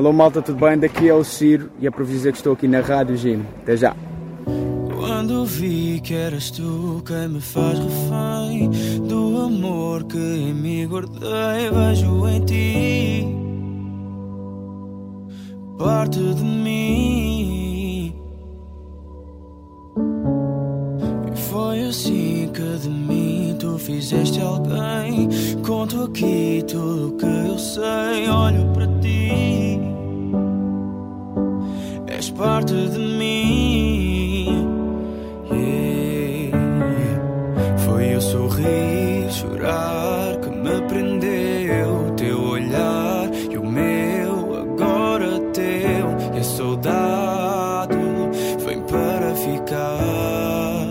Alô 0.00 0.14
malta, 0.14 0.40
tudo 0.40 0.58
bem? 0.58 0.78
Daqui 0.78 1.10
é 1.10 1.12
o 1.12 1.22
Ciro 1.22 1.70
e 1.78 1.86
aproveito 1.86 2.16
dizer 2.16 2.32
que 2.32 2.38
estou 2.38 2.54
aqui 2.54 2.66
na 2.66 2.80
Rádio 2.80 3.18
Jim. 3.18 3.44
Até 3.60 3.76
já. 3.76 3.94
Quando 4.96 5.44
vi 5.44 6.00
que 6.02 6.14
eras 6.14 6.50
tu 6.50 7.02
quem 7.04 7.28
me 7.28 7.38
faz 7.38 7.78
refém 7.78 8.70
do 9.06 9.42
amor 9.42 10.04
que 10.04 10.16
em 10.16 10.54
mim 10.54 10.88
guardei, 10.88 11.68
vejo 11.70 12.26
em 12.28 12.44
ti 12.46 13.26
parte 15.76 16.18
de 16.18 16.44
mim. 16.44 18.14
E 21.30 21.36
foi 21.36 21.82
assim 21.82 22.50
que 22.54 22.78
de 22.78 22.88
mim 22.88 23.54
tu 23.58 23.76
fizeste 23.76 24.40
alguém. 24.40 25.28
Conto 25.62 26.04
aqui 26.04 26.64
tudo 26.66 27.08
o 27.08 27.16
que 27.18 27.26
eu 27.26 27.58
sei, 27.58 28.30
olho 28.30 28.66
para 28.72 28.86
ti. 29.02 29.69
És 32.20 32.28
parte 32.28 32.74
de 32.74 32.98
mim. 32.98 34.44
Yeah. 35.50 36.52
Foi 37.78 38.14
o 38.14 38.20
sorrir, 38.20 39.32
chorar 39.32 40.36
que 40.42 40.50
me 40.50 40.82
prendeu. 40.86 42.12
Teu 42.18 42.38
olhar 42.42 43.30
e 43.50 43.56
o 43.56 43.64
meu, 43.64 44.54
agora 44.54 45.40
teu. 45.54 46.06
E 46.34 46.40
a 46.40 46.44
saudade 46.44 47.96
vem 48.66 48.80
para 48.82 49.34
ficar. 49.46 50.88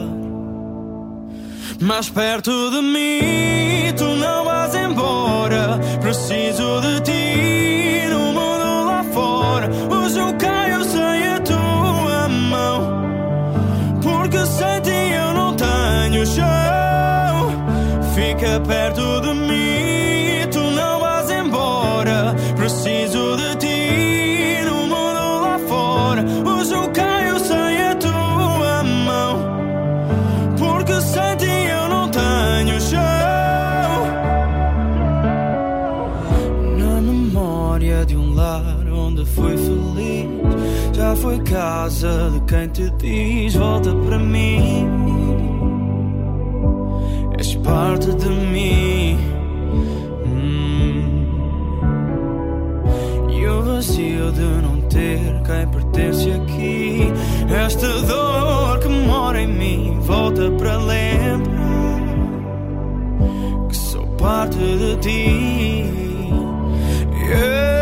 Mais 1.79 2.09
perto 2.09 2.71
de 2.71 2.81
mim, 2.81 3.93
tu 3.95 4.15
não 4.15 4.45
vais 4.45 4.73
embora. 4.73 5.79
Preciso 6.01 6.81
de 6.81 7.01
ti 7.01 7.18
Perto 18.67 19.21
de 19.21 19.33
mim, 19.33 20.47
tu 20.51 20.59
não 20.59 20.99
vais 20.99 21.29
embora. 21.29 22.35
Preciso 22.55 23.35
de 23.37 23.55
ti 23.57 24.65
no 24.65 24.87
mundo 24.87 25.41
lá 25.41 25.59
fora. 25.67 26.23
Hoje 26.23 26.73
eu 26.73 26.89
caio 26.91 27.39
sem 27.39 27.81
a 27.81 27.95
tua 27.95 28.83
mão. 28.83 29.39
Porque 30.57 31.01
sem 31.01 31.35
ti 31.37 31.45
eu 31.45 31.89
não 31.89 32.09
tenho 32.09 32.81
chão. 32.81 32.99
Na 36.77 37.01
memória 37.01 38.05
de 38.05 38.15
um 38.15 38.33
lar 38.35 38.85
onde 38.91 39.25
fui 39.25 39.57
feliz, 39.57 40.29
já 40.93 41.15
foi 41.15 41.39
casa 41.39 42.31
de 42.31 42.39
quem 42.41 42.67
te 42.69 42.89
diz: 42.97 43.55
volta 43.55 43.93
para 43.95 44.19
mim. 44.19 44.98
Parte 47.79 48.13
de 48.13 48.27
mim. 48.27 49.17
Hum. 50.25 51.31
E 53.29 53.47
o 53.47 53.63
vazio 53.63 54.33
de 54.33 54.41
não 54.41 54.81
ter 54.89 55.41
quem 55.45 55.65
pertence 55.69 56.29
aqui. 56.29 57.13
Esta 57.49 57.87
dor 58.01 58.79
que 58.79 58.89
mora 58.89 59.41
em 59.41 59.47
mim 59.47 59.97
volta 60.01 60.51
para 60.57 60.75
lembrar 60.75 61.69
que 63.69 63.77
sou 63.77 64.05
parte 64.17 64.57
de 64.57 64.97
ti. 64.97 65.85
Yeah. 67.29 67.78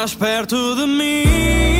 Mais 0.00 0.14
perto 0.14 0.76
de 0.76 0.86
mim, 0.86 1.77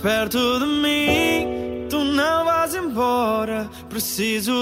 perto 0.00 0.58
de 0.58 0.66
mim. 0.66 1.86
Tu 1.88 1.98
não 2.04 2.44
vais 2.44 2.74
embora. 2.74 3.68
Preciso 3.88 4.57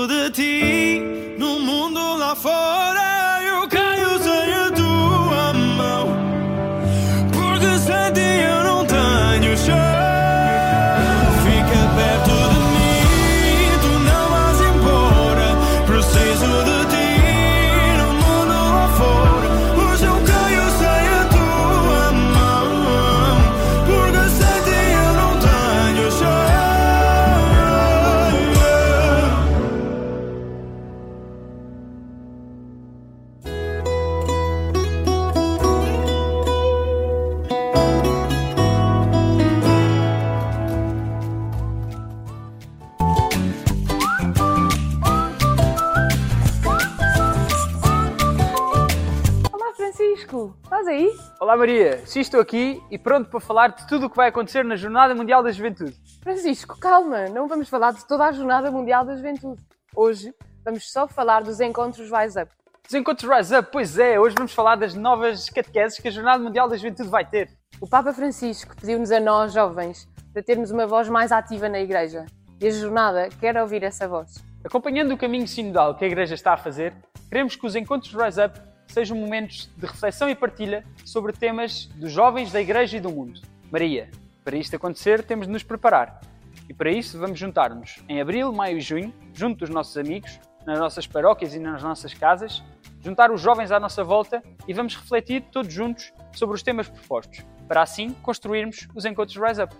sim 52.16 52.20
estou 52.20 52.40
aqui 52.40 52.82
e 52.90 52.96
pronto 52.96 53.28
para 53.28 53.40
falar 53.40 53.68
de 53.68 53.86
tudo 53.86 54.06
o 54.06 54.10
que 54.10 54.16
vai 54.16 54.30
acontecer 54.30 54.64
na 54.64 54.74
Jornada 54.74 55.14
Mundial 55.14 55.42
da 55.42 55.52
Juventude. 55.52 55.94
Francisco, 56.22 56.78
calma, 56.80 57.28
não 57.28 57.46
vamos 57.46 57.68
falar 57.68 57.92
de 57.92 58.06
toda 58.06 58.24
a 58.24 58.32
Jornada 58.32 58.70
Mundial 58.70 59.04
da 59.04 59.14
Juventude. 59.14 59.62
Hoje 59.94 60.34
vamos 60.64 60.90
só 60.90 61.06
falar 61.06 61.42
dos 61.42 61.60
encontros 61.60 62.10
Rise 62.10 62.40
Up. 62.40 62.50
Os 62.88 62.94
encontros 62.94 63.30
Rise 63.30 63.54
Up, 63.54 63.68
pois 63.70 63.98
é, 63.98 64.18
hoje 64.18 64.34
vamos 64.34 64.54
falar 64.54 64.76
das 64.76 64.94
novas 64.94 65.50
catequeses 65.50 65.98
que 65.98 66.08
a 66.08 66.10
Jornada 66.10 66.42
Mundial 66.42 66.70
da 66.70 66.76
Juventude 66.78 67.10
vai 67.10 67.26
ter. 67.26 67.50
O 67.82 67.86
Papa 67.86 68.14
Francisco 68.14 68.74
pediu-nos 68.74 69.12
a 69.12 69.20
nós, 69.20 69.52
jovens, 69.52 70.08
para 70.32 70.42
termos 70.42 70.70
uma 70.70 70.86
voz 70.86 71.10
mais 71.10 71.30
ativa 71.30 71.68
na 71.68 71.80
Igreja. 71.80 72.24
E 72.58 72.66
a 72.66 72.70
jornada 72.70 73.28
quer 73.38 73.60
ouvir 73.60 73.82
essa 73.82 74.08
voz. 74.08 74.42
Acompanhando 74.64 75.12
o 75.12 75.18
caminho 75.18 75.46
sinodal 75.46 75.94
que 75.94 76.04
a 76.06 76.08
Igreja 76.08 76.34
está 76.34 76.54
a 76.54 76.56
fazer, 76.56 76.94
queremos 77.28 77.56
que 77.56 77.66
os 77.66 77.76
encontros 77.76 78.14
Rise 78.14 78.42
Up 78.42 78.58
sejam 78.88 79.16
momentos 79.16 79.70
de 79.76 79.86
reflexão 79.86 80.28
e 80.28 80.34
partilha 80.34 80.84
sobre 81.04 81.32
temas 81.32 81.86
dos 81.96 82.12
jovens 82.12 82.52
da 82.52 82.60
Igreja 82.60 82.96
e 82.96 83.00
do 83.00 83.10
mundo. 83.10 83.40
Maria, 83.70 84.10
para 84.44 84.56
isto 84.56 84.76
acontecer, 84.76 85.24
temos 85.24 85.46
de 85.46 85.52
nos 85.52 85.62
preparar. 85.62 86.20
E 86.68 86.74
para 86.74 86.90
isso, 86.90 87.18
vamos 87.18 87.38
juntar-nos 87.38 88.02
em 88.08 88.20
abril, 88.20 88.52
maio 88.52 88.78
e 88.78 88.80
junho, 88.80 89.12
junto 89.32 89.60
dos 89.60 89.70
nossos 89.70 89.96
amigos, 89.96 90.38
nas 90.64 90.78
nossas 90.78 91.06
paróquias 91.06 91.54
e 91.54 91.58
nas 91.58 91.82
nossas 91.82 92.12
casas, 92.12 92.62
juntar 93.00 93.30
os 93.30 93.40
jovens 93.40 93.70
à 93.70 93.78
nossa 93.78 94.02
volta 94.02 94.42
e 94.66 94.72
vamos 94.72 94.96
refletir 94.96 95.42
todos 95.52 95.72
juntos 95.72 96.12
sobre 96.32 96.56
os 96.56 96.62
temas 96.62 96.88
propostos, 96.88 97.44
para 97.68 97.82
assim 97.82 98.12
construirmos 98.22 98.88
os 98.94 99.04
encontros 99.04 99.36
Rise 99.36 99.62
Up. 99.62 99.74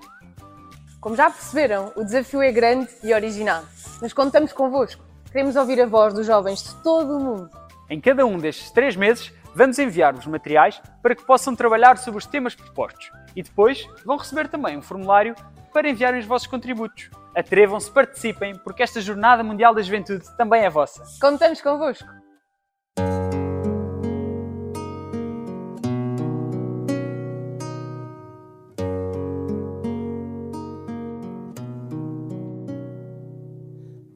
Como 1.00 1.16
já 1.16 1.30
perceberam, 1.30 1.92
o 1.96 2.04
desafio 2.04 2.42
é 2.42 2.52
grande 2.52 2.88
e 3.02 3.12
original. 3.12 3.62
Mas 4.00 4.12
contamos 4.12 4.52
convosco. 4.52 5.04
Queremos 5.30 5.54
ouvir 5.56 5.80
a 5.80 5.86
voz 5.86 6.14
dos 6.14 6.26
jovens 6.26 6.62
de 6.62 6.82
todo 6.82 7.16
o 7.16 7.20
mundo. 7.20 7.65
Em 7.88 8.00
cada 8.00 8.26
um 8.26 8.36
destes 8.36 8.70
três 8.72 8.96
meses, 8.96 9.32
vamos 9.54 9.78
enviar-vos 9.78 10.26
materiais 10.26 10.80
para 11.00 11.14
que 11.14 11.24
possam 11.24 11.54
trabalhar 11.54 11.96
sobre 11.98 12.18
os 12.18 12.26
temas 12.26 12.54
propostos 12.54 13.10
e 13.34 13.42
depois 13.42 13.86
vão 14.04 14.16
receber 14.16 14.48
também 14.48 14.76
um 14.76 14.82
formulário 14.82 15.36
para 15.72 15.88
enviarem 15.88 16.18
os 16.18 16.26
vossos 16.26 16.48
contributos. 16.48 17.10
Atrevam-se, 17.34 17.90
participem, 17.90 18.56
porque 18.64 18.82
esta 18.82 19.00
Jornada 19.00 19.44
Mundial 19.44 19.74
da 19.74 19.82
Juventude 19.82 20.24
também 20.36 20.64
é 20.64 20.70
vossa. 20.70 21.04
Contamos 21.20 21.60
convosco. 21.60 22.08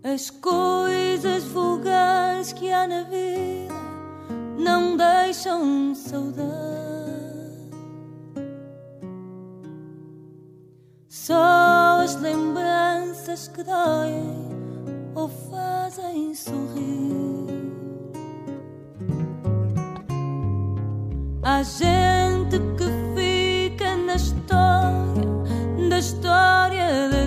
As 0.02 0.28
coisas 0.28 0.99
vulgares 1.52 2.52
que 2.52 2.72
há 2.72 2.86
na 2.86 3.02
vida 3.02 3.74
não 4.58 4.96
deixam 4.96 5.94
saudade. 5.94 6.50
Só 11.08 12.00
as 12.02 12.16
lembranças 12.20 13.48
que 13.48 13.62
doem 13.62 14.48
ou 15.14 15.28
fazem 15.28 16.34
sorrir. 16.34 17.50
Há 21.42 21.62
gente 21.62 22.58
que 22.76 22.88
fica 23.14 23.96
na 23.96 24.14
história, 24.14 25.88
da 25.88 25.98
história 25.98 27.08
da 27.10 27.19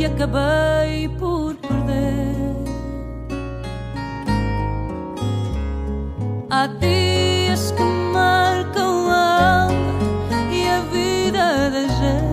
e 0.00 0.06
acabei 0.06 1.08
por 1.18 1.54
perder. 1.56 2.56
Há 6.48 6.66
dias 6.66 7.70
que 7.72 7.82
marcam 7.82 9.10
a 9.10 9.64
alma 9.64 9.92
e 10.50 10.66
a 10.66 10.80
vida 10.90 11.70
da 11.70 11.82
gente. 12.00 12.30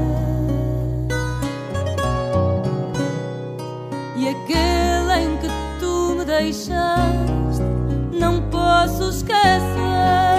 E 4.15 4.30
aquele 4.30 5.13
em 5.24 5.38
que 5.38 5.49
tu 5.82 6.15
me 6.18 6.24
deixaste, 6.24 7.63
não 8.18 8.43
posso 8.49 9.09
esquecer. 9.09 10.37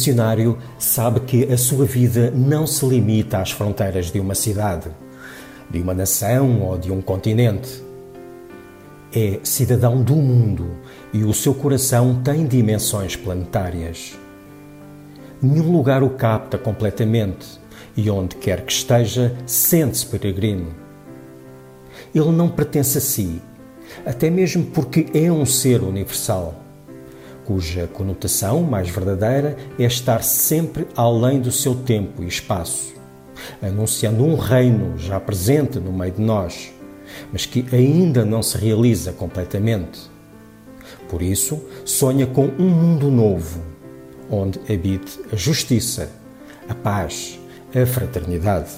missionário 0.00 0.56
sabe 0.78 1.20
que 1.20 1.52
a 1.52 1.58
sua 1.58 1.84
vida 1.84 2.30
não 2.30 2.66
se 2.66 2.86
limita 2.86 3.38
às 3.38 3.50
fronteiras 3.50 4.10
de 4.10 4.18
uma 4.18 4.34
cidade, 4.34 4.88
de 5.68 5.78
uma 5.78 5.92
nação 5.92 6.62
ou 6.62 6.78
de 6.78 6.90
um 6.90 7.02
continente. 7.02 7.82
É 9.14 9.38
cidadão 9.42 10.02
do 10.02 10.16
mundo 10.16 10.70
e 11.12 11.22
o 11.22 11.34
seu 11.34 11.52
coração 11.52 12.22
tem 12.22 12.46
dimensões 12.46 13.14
planetárias. 13.14 14.18
Nenhum 15.42 15.70
lugar 15.70 16.02
o 16.02 16.10
capta 16.10 16.56
completamente 16.56 17.60
e 17.94 18.08
onde 18.08 18.36
quer 18.36 18.64
que 18.64 18.72
esteja, 18.72 19.36
sente-se 19.44 20.06
peregrino. 20.06 20.68
Ele 22.14 22.32
não 22.32 22.48
pertence 22.48 22.96
a 22.96 23.00
si, 23.02 23.42
até 24.06 24.30
mesmo 24.30 24.64
porque 24.64 25.08
é 25.12 25.30
um 25.30 25.44
ser 25.44 25.82
universal 25.82 26.59
cuja 27.50 27.88
conotação 27.88 28.62
mais 28.62 28.88
verdadeira 28.88 29.56
é 29.76 29.82
estar 29.82 30.22
sempre 30.22 30.86
além 30.94 31.40
do 31.40 31.50
seu 31.50 31.74
tempo 31.74 32.22
e 32.22 32.28
espaço, 32.28 32.94
anunciando 33.60 34.24
um 34.24 34.36
reino 34.36 34.96
já 34.96 35.18
presente 35.18 35.80
no 35.80 35.92
meio 35.92 36.12
de 36.12 36.20
nós, 36.22 36.72
mas 37.32 37.46
que 37.46 37.66
ainda 37.74 38.24
não 38.24 38.40
se 38.40 38.56
realiza 38.56 39.12
completamente. 39.12 39.98
Por 41.08 41.22
isso, 41.22 41.60
sonha 41.84 42.24
com 42.24 42.44
um 42.56 42.68
mundo 42.68 43.10
novo, 43.10 43.60
onde 44.30 44.60
habite 44.72 45.18
a 45.32 45.34
justiça, 45.34 46.08
a 46.68 46.74
paz, 46.74 47.36
a 47.74 47.84
fraternidade. 47.84 48.70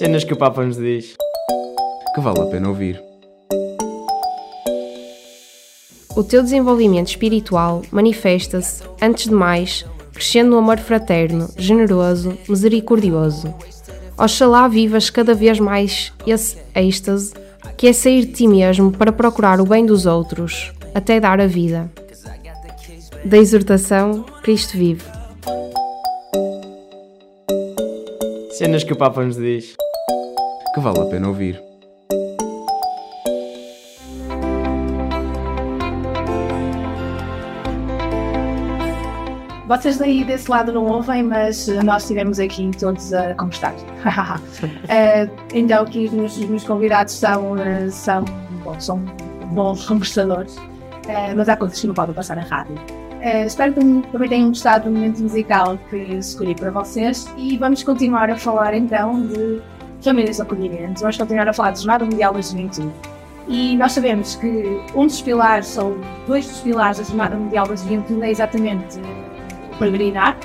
Cenas 0.00 0.24
que 0.24 0.32
o 0.32 0.36
Papa 0.36 0.64
nos 0.64 0.78
diz. 0.78 1.14
Que 2.14 2.22
vale 2.22 2.40
a 2.40 2.46
pena 2.46 2.70
ouvir. 2.70 2.98
O 6.16 6.24
teu 6.24 6.42
desenvolvimento 6.42 7.08
espiritual 7.08 7.82
manifesta-se, 7.92 8.82
antes 9.02 9.24
de 9.24 9.34
mais, 9.34 9.84
crescendo 10.14 10.52
no 10.52 10.56
amor 10.56 10.78
fraterno, 10.78 11.50
generoso, 11.54 12.32
misericordioso. 12.48 13.54
Oxalá 14.16 14.66
vivas 14.68 15.10
cada 15.10 15.34
vez 15.34 15.60
mais 15.60 16.14
esse 16.26 16.56
êxtase, 16.74 17.34
que 17.76 17.86
é 17.86 17.92
sair 17.92 18.24
de 18.24 18.32
ti 18.32 18.48
mesmo 18.48 18.90
para 18.90 19.12
procurar 19.12 19.60
o 19.60 19.66
bem 19.66 19.84
dos 19.84 20.06
outros, 20.06 20.72
até 20.94 21.20
dar 21.20 21.42
a 21.42 21.46
vida. 21.46 21.92
Da 23.22 23.36
exortação, 23.36 24.24
Cristo 24.42 24.78
vive. 24.78 25.04
Cenas 28.52 28.82
que 28.82 28.94
o 28.94 28.96
Papa 28.96 29.22
nos 29.22 29.36
diz. 29.36 29.76
Que 30.72 30.80
vale 30.80 31.00
a 31.00 31.04
pena 31.06 31.26
ouvir. 31.26 31.60
Vocês 39.66 39.98
daí 39.98 40.24
desse 40.24 40.50
lado 40.50 40.72
não 40.72 40.84
ouvem, 40.86 41.22
mas 41.22 41.68
eh, 41.68 41.82
nós 41.82 42.02
estivemos 42.02 42.38
aqui 42.38 42.70
todos 42.78 43.12
a 43.12 43.34
conversar. 43.34 43.74
Eh, 44.88 45.28
então, 45.54 45.82
aqui 45.82 46.06
os 46.06 46.12
meus, 46.12 46.36
os 46.36 46.44
meus 46.44 46.64
convidados 46.64 47.14
são, 47.14 47.56
eh, 47.56 47.88
são, 47.90 48.24
bom, 48.64 48.78
são 48.80 48.98
bons 49.52 49.86
conversadores, 49.86 50.56
eh, 51.08 51.34
mas 51.34 51.48
há 51.48 51.56
coisas 51.56 51.80
que 51.80 51.86
não 51.86 51.94
podem 51.94 52.14
passar 52.14 52.36
na 52.36 52.42
rádio. 52.42 52.76
Eh, 53.20 53.46
espero 53.46 53.72
que 53.74 53.80
também 54.12 54.28
tenham 54.28 54.48
gostado 54.48 54.84
do 54.84 54.90
momento 54.90 55.22
musical 55.22 55.78
que 55.90 55.96
escolhi 55.96 56.54
para 56.54 56.70
vocês 56.70 57.28
e 57.36 57.56
vamos 57.58 57.82
continuar 57.82 58.30
a 58.30 58.36
falar 58.36 58.74
então 58.74 59.26
de 59.26 59.60
famílias 60.02 60.40
acolhimento. 60.40 61.00
Vamos 61.00 61.16
continuar 61.16 61.48
a 61.48 61.52
falar 61.52 61.72
de 61.72 61.80
Jornada 61.80 62.04
Mundial 62.04 62.32
da 62.32 62.40
Juventude. 62.40 62.92
E 63.48 63.76
nós 63.76 63.92
sabemos 63.92 64.36
que 64.36 64.80
um 64.94 65.06
dos 65.06 65.20
pilares, 65.20 65.76
ou 65.76 65.98
dois 66.26 66.46
dos 66.46 66.60
pilares 66.60 66.98
da 66.98 67.04
Jornada 67.04 67.36
Mundial 67.36 67.66
da 67.66 67.74
Juventude 67.74 68.22
é 68.22 68.30
exatamente 68.30 68.98
o 68.98 69.78
peregrinar, 69.78 70.36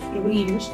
os 0.00 0.08
peregrinos, 0.08 0.72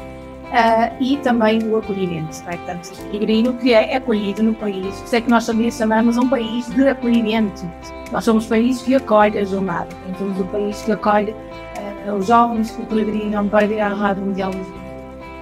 ah, 0.53 0.91
e 0.99 1.17
também 1.17 1.61
o 1.63 1.77
acolhimento. 1.77 2.41
Não 2.43 2.51
é? 2.51 2.57
Portanto, 2.57 2.91
o 2.91 3.11
peregrino 3.11 3.53
que 3.53 3.73
é 3.73 3.95
acolhido 3.95 4.43
no 4.43 4.53
país. 4.53 4.95
Por 4.95 5.05
isso 5.05 5.15
é 5.15 5.21
que 5.21 5.29
nós 5.29 5.45
também 5.45 5.71
chamamos 5.71 6.17
um 6.17 6.27
país 6.27 6.69
de 6.69 6.87
acolhimento. 6.87 7.69
Nós 8.11 8.23
somos 8.23 8.45
um 8.45 8.49
país 8.49 8.81
que 8.81 8.95
acolhe 8.95 9.37
a 9.37 9.45
jornada. 9.45 9.89
Então, 10.07 10.27
somos 10.27 10.39
o 10.41 10.45
país 10.45 10.81
que 10.81 10.91
acolhe 10.91 11.35
ah, 12.07 12.13
os 12.13 12.27
jovens 12.27 12.71
que 12.71 12.85
peregrinam 12.85 13.47
para 13.47 13.67
vir 13.67 13.79
à 13.79 13.89
Jornada 13.89 14.21
Mundial 14.21 14.51
da 14.51 14.57
Juventude. 14.57 14.81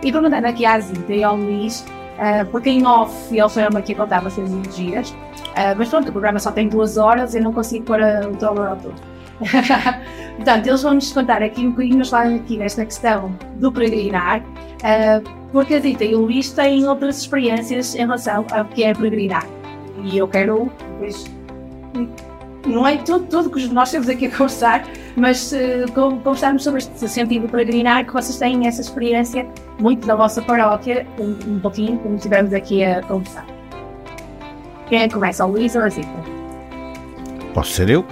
E 0.04 0.12
perguntando 0.12 0.48
aqui 0.48 0.66
à 0.66 0.80
Zita 0.80 1.14
e 1.14 1.24
ao 1.24 1.36
Luís, 1.36 1.86
ah, 2.20 2.46
porque 2.52 2.70
em 2.70 2.86
off 2.86 3.36
ele 3.36 3.50
foi-me 3.50 3.78
aqui 3.78 3.96
contar 3.96 4.22
bastantes 4.22 4.52
muito 4.52 4.72
giras, 4.76 5.16
ah, 5.56 5.74
mas 5.76 5.90
pronto, 5.90 6.10
o 6.10 6.12
programa 6.12 6.40
só 6.40 6.52
tem 6.52 6.68
duas 6.68 6.98
horas 6.98 7.34
e 7.36 7.40
não 7.40 7.54
consigo 7.54 7.86
pôr 7.86 8.00
o 8.00 8.36
telemóvel 8.36 8.78
todo. 8.78 9.10
Portanto, 10.36 10.68
eles 10.68 10.84
vão-nos 10.84 11.14
contar 11.14 11.42
aqui 11.42 11.66
um 11.66 11.72
bocadinho, 11.72 11.98
nos 11.98 12.10
falam 12.10 12.36
aqui 12.36 12.58
desta 12.58 12.86
questão 12.86 13.34
do 13.56 13.72
peregrinar, 13.72 14.44
ah, 14.84 15.22
porque 15.52 15.76
a 15.76 15.80
Zita 15.80 16.04
e 16.04 16.14
o 16.14 16.22
Luís 16.22 16.52
têm 16.52 16.86
outras 16.88 17.20
experiências 17.20 17.96
em 17.96 18.00
relação 18.00 18.46
ao 18.52 18.66
que 18.66 18.84
é 18.84 18.94
peregrinar. 18.94 19.48
E 20.04 20.18
eu 20.18 20.28
quero, 20.28 20.72
pois, 21.00 21.26
não 22.66 22.88
é 22.88 22.98
tudo, 22.98 23.26
tudo 23.26 23.50
que 23.50 23.68
nós 23.70 23.92
temos 23.92 24.10
aqui 24.10 24.28
a 24.28 24.32
conversar, 24.32 24.84
mas 25.16 25.52
uh, 25.52 25.92
conversarmos 25.94 26.64
sobre 26.64 26.80
este 26.80 27.08
sentido 27.08 27.48
peregrinar, 27.48 28.06
que 28.06 28.14
vocês 28.14 28.38
têm 28.38 28.68
essa 28.68 28.82
experiência 28.82 29.48
muito 29.80 30.06
da 30.06 30.16
vossa 30.16 30.42
paróquia, 30.42 31.08
um, 31.20 31.56
um 31.56 31.60
pouquinho, 31.60 31.98
como 32.00 32.16
estivemos 32.16 32.54
aqui 32.54 32.84
a 32.84 33.02
conversar. 33.04 33.46
Quem 34.88 35.04
é 35.04 35.08
que 35.08 35.14
começa? 35.14 35.46
O 35.46 35.52
Luís 35.52 35.76
ou 35.76 35.84
a 35.84 35.90
Zita? 35.90 36.10
Posso 37.54 37.72
ser 37.72 37.90
eu? 37.90 38.06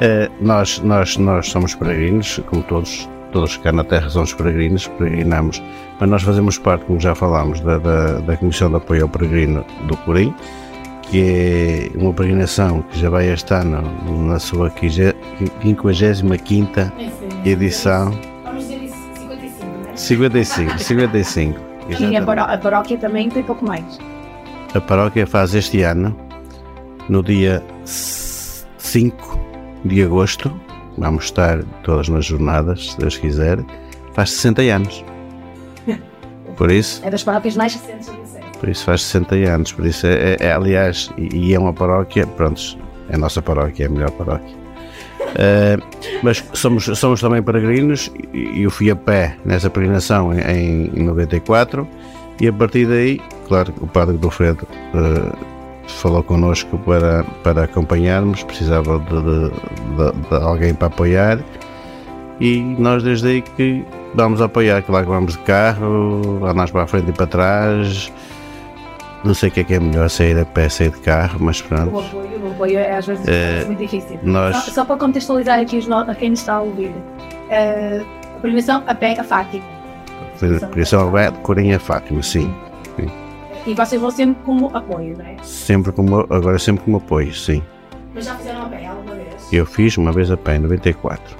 Eh, 0.00 0.28
nós, 0.40 0.80
nós, 0.80 1.16
nós 1.16 1.48
somos 1.48 1.74
peregrinos, 1.74 2.40
como 2.46 2.62
todos, 2.64 3.08
todos 3.32 3.56
cá 3.56 3.72
na 3.72 3.84
Terra 3.84 4.08
somos 4.10 4.32
peregrinos, 4.32 4.88
peregrinamos, 4.88 5.62
mas 6.00 6.10
nós 6.10 6.22
fazemos 6.22 6.58
parte, 6.58 6.84
como 6.84 7.00
já 7.00 7.14
falámos, 7.14 7.60
da, 7.60 7.78
da, 7.78 8.18
da 8.18 8.36
Comissão 8.36 8.68
de 8.70 8.76
Apoio 8.76 9.04
ao 9.04 9.08
Peregrino 9.08 9.64
do 9.86 9.96
Corim, 9.98 10.34
que 11.14 11.90
é 11.94 11.96
uma 11.96 12.12
peregrinação 12.12 12.82
que 12.82 12.98
já 12.98 13.08
vai 13.08 13.28
este 13.28 13.54
ano 13.54 13.82
na 14.26 14.40
sua 14.40 14.68
55 14.68 15.88
edição. 17.44 18.10
Vamos 18.42 18.64
dizer 18.64 18.82
isso, 18.82 18.96
55, 19.14 19.64
não 19.84 19.92
é? 19.92 19.96
55, 19.96 20.78
55. 20.80 21.60
E 22.00 22.16
a, 22.16 22.22
paró- 22.22 22.52
a 22.52 22.58
paróquia 22.58 22.98
também 22.98 23.28
tem 23.28 23.44
pouco 23.44 23.64
mais. 23.64 23.84
A 24.74 24.80
paróquia 24.80 25.24
faz 25.24 25.54
este 25.54 25.82
ano, 25.82 26.18
no 27.08 27.22
dia 27.22 27.62
5 27.84 29.38
de 29.84 30.02
agosto, 30.02 30.50
vamos 30.98 31.26
estar 31.26 31.62
todas 31.84 32.08
nas 32.08 32.24
jornadas, 32.24 32.90
se 32.90 32.98
Deus 32.98 33.16
quiser, 33.18 33.64
faz 34.14 34.32
60 34.32 34.62
anos. 34.62 35.04
Por 36.56 36.72
isso, 36.72 37.00
É 37.04 37.10
das 37.10 37.22
paróquias 37.22 37.54
mais 37.56 37.74
recentes 37.74 38.08
isso 38.68 38.84
faz 38.84 39.02
60 39.02 39.34
anos, 39.52 39.72
por 39.72 39.86
isso 39.86 40.06
é, 40.06 40.34
é- 40.34 40.36
é, 40.40 40.52
aliás, 40.52 41.10
e, 41.18 41.48
e 41.50 41.54
é 41.54 41.58
uma 41.58 41.72
paróquia, 41.72 42.26
pronto, 42.26 42.60
é 43.08 43.14
a 43.14 43.18
nossa 43.18 43.40
paróquia, 43.42 43.84
é 43.84 43.86
a 43.86 43.90
melhor 43.90 44.10
paróquia. 44.12 44.54
Eh, 45.36 45.76
mas 46.22 46.44
somos, 46.52 46.84
somos 46.84 47.20
também 47.20 47.42
peregrinos 47.42 48.10
e 48.32 48.62
eu 48.62 48.70
fui 48.70 48.90
a 48.90 48.96
pé 48.96 49.36
nessa 49.44 49.68
peregrinação 49.68 50.32
em, 50.32 50.90
em 50.94 51.02
94 51.02 51.86
e 52.40 52.46
a 52.48 52.52
partir 52.52 52.86
daí, 52.86 53.20
claro, 53.48 53.72
o 53.80 53.86
padre 53.86 54.14
Godofredo 54.14 54.66
eh, 54.72 55.36
falou 55.88 56.22
connosco 56.22 56.78
para, 56.78 57.24
para 57.42 57.64
acompanharmos, 57.64 58.42
precisava 58.44 58.98
de, 59.00 59.22
de- 59.22 60.28
de- 60.28 60.44
alguém 60.44 60.72
para 60.74 60.86
apoiar 60.88 61.38
e 62.40 62.60
nós 62.78 63.02
desde 63.02 63.28
aí 63.28 63.42
que 63.42 63.84
vamos 64.14 64.40
apoiar, 64.40 64.82
claro 64.82 65.04
que 65.06 65.10
vamos 65.12 65.32
de 65.32 65.38
carro, 65.40 66.40
andamos 66.46 66.70
para 66.70 66.82
a 66.82 66.86
frente 66.86 67.10
e 67.10 67.12
para 67.12 67.26
trás, 67.26 68.12
não 69.24 69.34
sei 69.34 69.48
o 69.48 69.52
que 69.52 69.60
é 69.60 69.64
que 69.64 69.74
é 69.74 69.80
melhor, 69.80 70.08
sair 70.10 70.38
a 70.38 70.44
pé, 70.44 70.68
sair 70.68 70.90
de 70.90 70.98
carro, 71.00 71.38
mas 71.40 71.60
O 71.60 71.64
pronto. 71.64 71.98
apoio, 71.98 72.44
o 72.44 72.50
apoio 72.52 72.78
é 72.78 72.96
às 72.96 73.06
vezes 73.06 73.26
Eh, 73.26 73.64
muito 73.66 73.78
difícil. 73.78 74.18
nós- 74.22 74.56
Só, 74.56 74.70
só 74.72 74.84
para 74.84 74.96
contextualizar 74.96 75.58
aqui 75.60 75.80
a 76.08 76.14
quem 76.14 76.30
nos 76.30 76.40
está 76.40 76.54
a 76.54 76.60
ouvir, 76.60 76.92
eh, 77.50 78.02
a 78.36 78.40
peregrinação 78.40 78.82
a 78.86 78.94
pé 78.94 79.18
a 79.18 79.24
Fátima. 79.24 79.64
Por 80.70 80.78
isso 80.78 80.96
é 81.16 81.30
de 81.30 81.38
Corinha 81.38 81.78
Fátima, 81.78 82.22
sim. 82.22 82.52
sim. 82.96 83.08
E 83.66 83.72
vocês 83.74 84.00
vão 84.00 84.10
sempre 84.10 84.42
como 84.44 84.76
apoio, 84.76 85.16
não 85.16 85.24
é? 85.24 85.36
Sempre 85.42 85.90
como, 85.92 86.20
agora 86.28 86.58
sempre 86.58 86.84
como 86.84 86.98
apoio, 86.98 87.32
sim. 87.32 87.62
Mas 88.14 88.26
já 88.26 88.34
fizeram 88.34 88.62
a 88.62 88.68
pé 88.68 88.86
alguma 88.86 89.14
vez? 89.14 89.52
Eu 89.52 89.64
fiz 89.64 89.96
uma 89.96 90.12
vez 90.12 90.30
a 90.30 90.36
pé 90.36 90.56
em 90.56 90.58
94. 90.58 91.34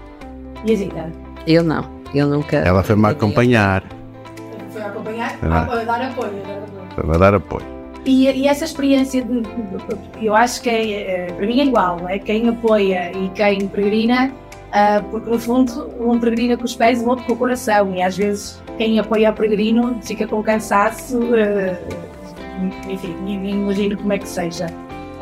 E 0.64 0.72
a 0.72 0.76
Zita? 0.76 1.12
Eu 1.46 1.62
não, 1.62 1.84
eu 2.14 2.26
nunca. 2.26 2.56
Ela 2.56 2.82
foi-me 2.82 3.06
acompanhar, 3.08 3.82
Foi 4.72 4.80
a 4.80 4.86
acompanhar? 4.86 5.36
Ah. 5.42 5.58
A, 5.68 5.80
a 5.80 5.84
dar 5.84 6.00
apoio. 6.02 6.30
a 6.30 6.46
dar 6.46 6.62
apoio. 6.62 7.06
para 7.06 7.18
dar 7.18 7.34
apoio. 7.34 7.73
E, 8.04 8.24
e 8.30 8.46
essa 8.46 8.64
experiência, 8.64 9.24
de, 9.24 9.42
eu 10.20 10.34
acho 10.34 10.60
que 10.60 10.68
é, 10.68 11.28
eh, 11.28 11.32
para 11.32 11.46
mim 11.46 11.60
é 11.60 11.64
igual, 11.64 12.06
é? 12.08 12.18
Quem 12.18 12.48
apoia 12.48 13.10
e 13.12 13.30
quem 13.30 13.66
peregrina, 13.66 14.30
ah, 14.72 15.02
porque 15.10 15.30
no 15.30 15.38
fundo 15.38 15.90
um 15.98 16.18
peregrina 16.18 16.56
com 16.56 16.64
os 16.64 16.74
pés 16.74 17.00
e 17.00 17.04
o 17.04 17.08
outro 17.08 17.24
com 17.24 17.32
o 17.32 17.36
coração, 17.36 17.94
e 17.94 18.02
às 18.02 18.16
vezes 18.16 18.62
quem 18.76 18.98
apoia 18.98 19.30
o 19.30 19.32
peregrino 19.32 19.98
fica 20.02 20.26
com 20.26 20.42
cansaço, 20.42 21.18
eh, 21.34 21.78
enfim, 22.90 23.16
nem 23.24 23.50
imagino 23.50 23.96
como 23.96 24.12
é 24.12 24.18
que 24.18 24.28
seja. 24.28 24.66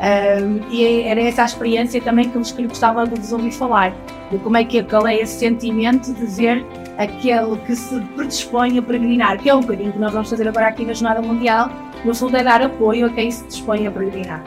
Ah, 0.01 0.39
e 0.69 1.03
era 1.03 1.21
essa 1.21 1.43
a 1.43 1.45
experiência 1.45 2.01
também 2.01 2.27
que 2.29 2.35
eu 2.35 2.67
gostava 2.67 3.07
de 3.07 3.17
vos 3.17 3.31
ouvir 3.31 3.51
falar, 3.51 3.93
de 4.29 4.37
como 4.39 4.57
é 4.57 4.65
que 4.65 4.83
qual 4.83 5.07
é 5.07 5.15
esse 5.15 5.39
sentimento 5.39 6.13
de 6.13 6.25
ver 6.25 6.65
aquele 6.97 7.55
que 7.65 7.75
se 7.77 7.97
predispõe 8.15 8.77
a 8.77 8.81
peregrinar, 8.81 9.41
que 9.41 9.49
é 9.49 9.55
um 9.55 9.61
bocadinho 9.61 9.93
que 9.93 9.99
nós 9.99 10.11
vamos 10.11 10.29
fazer 10.29 10.47
agora 10.47 10.67
aqui 10.67 10.83
na 10.83 10.93
Jornada 10.93 11.21
Mundial, 11.21 11.69
no 12.05 12.13
fundo 12.15 12.35
é 12.37 12.43
dar 12.43 12.61
apoio 12.61 13.05
a 13.07 13.09
quem 13.09 13.29
se 13.31 13.45
dispõe 13.45 13.87
a 13.87 13.91
peregrinar. 13.91 14.43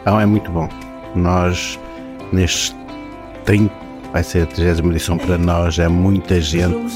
Então 0.00 0.20
é 0.20 0.26
muito 0.26 0.50
bom. 0.50 0.68
Nós, 1.14 1.78
nestes 2.32 2.74
30, 3.44 3.72
vai 4.12 4.22
ser 4.22 4.42
a 4.42 4.46
30 4.46 4.86
edição 4.88 5.18
para 5.18 5.36
nós, 5.38 5.78
é 5.78 5.88
muita 5.88 6.40
gente. 6.40 6.90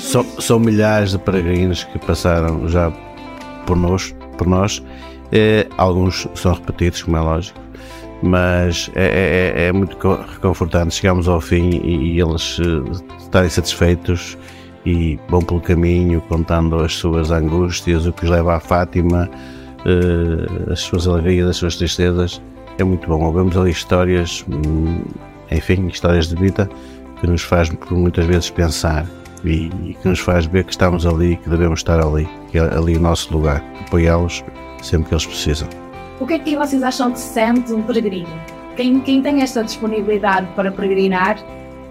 São, 0.00 0.24
são 0.40 0.58
milhares 0.58 1.12
de 1.12 1.18
peregrinos 1.18 1.84
que 1.84 1.98
passaram 1.98 2.68
já 2.68 2.90
por 3.66 3.76
nós. 3.76 4.14
Por 4.36 4.46
nós. 4.46 4.82
Eh, 5.32 5.66
alguns 5.78 6.26
são 6.34 6.52
repetidos, 6.54 7.02
como 7.04 7.16
é 7.16 7.20
lógico, 7.20 7.60
mas 8.22 8.90
é, 8.96 9.52
é- 9.56 9.66
é 9.66 9.72
muito 9.72 9.96
co- 9.96 10.18
reconfortante. 10.32 10.94
Chegamos 10.96 11.28
ao 11.28 11.40
fim 11.40 11.70
e, 11.84 12.14
e 12.14 12.20
eles 12.20 12.58
eh, 12.60 12.90
estarem 13.20 13.48
satisfeitos 13.48 14.36
e 14.84 15.18
vão 15.28 15.40
pelo 15.42 15.60
caminho 15.60 16.20
contando 16.22 16.76
as 16.76 16.94
suas 16.94 17.30
angústias, 17.30 18.06
o 18.06 18.12
que 18.12 18.24
os 18.24 18.30
leva 18.30 18.56
à 18.56 18.60
Fátima, 18.60 19.28
eh, 19.84 20.72
as 20.72 20.80
suas 20.80 21.06
alegrias, 21.06 21.48
as 21.48 21.56
suas 21.56 21.76
tristezas. 21.76 22.40
É 22.78 22.84
muito 22.84 23.06
bom. 23.06 23.22
Ouvimos 23.24 23.56
ali 23.56 23.70
histórias, 23.70 24.44
hum, 24.48 25.02
enfim, 25.50 25.86
histórias 25.88 26.28
de 26.28 26.36
vida 26.36 26.68
que 27.20 27.26
nos 27.26 27.42
faz 27.42 27.68
por 27.68 27.92
muitas 27.92 28.24
vezes 28.24 28.50
pensar 28.50 29.06
e, 29.44 29.70
e 29.84 29.96
que 30.00 30.08
nos 30.08 30.18
faz 30.18 30.46
ver 30.46 30.64
que 30.64 30.72
estamos 30.72 31.06
ali, 31.06 31.36
que 31.36 31.48
devemos 31.48 31.80
estar 31.80 32.00
ali, 32.00 32.28
que 32.50 32.58
é 32.58 32.62
ali 32.62 32.96
o 32.96 33.00
nosso 33.00 33.32
lugar, 33.32 33.62
apoiá-los 33.86 34.44
sempre 34.82 35.08
que 35.08 35.14
eles 35.14 35.26
precisam. 35.26 35.68
O 36.18 36.26
que 36.26 36.34
é 36.34 36.38
que 36.38 36.56
vocês 36.56 36.82
acham 36.82 37.12
que 37.12 37.18
se 37.18 37.34
sente 37.34 37.72
um 37.72 37.82
peregrino? 37.82 38.28
Quem, 38.76 39.00
quem 39.00 39.22
tem 39.22 39.42
esta 39.42 39.62
disponibilidade 39.62 40.46
para 40.54 40.70
peregrinar 40.70 41.38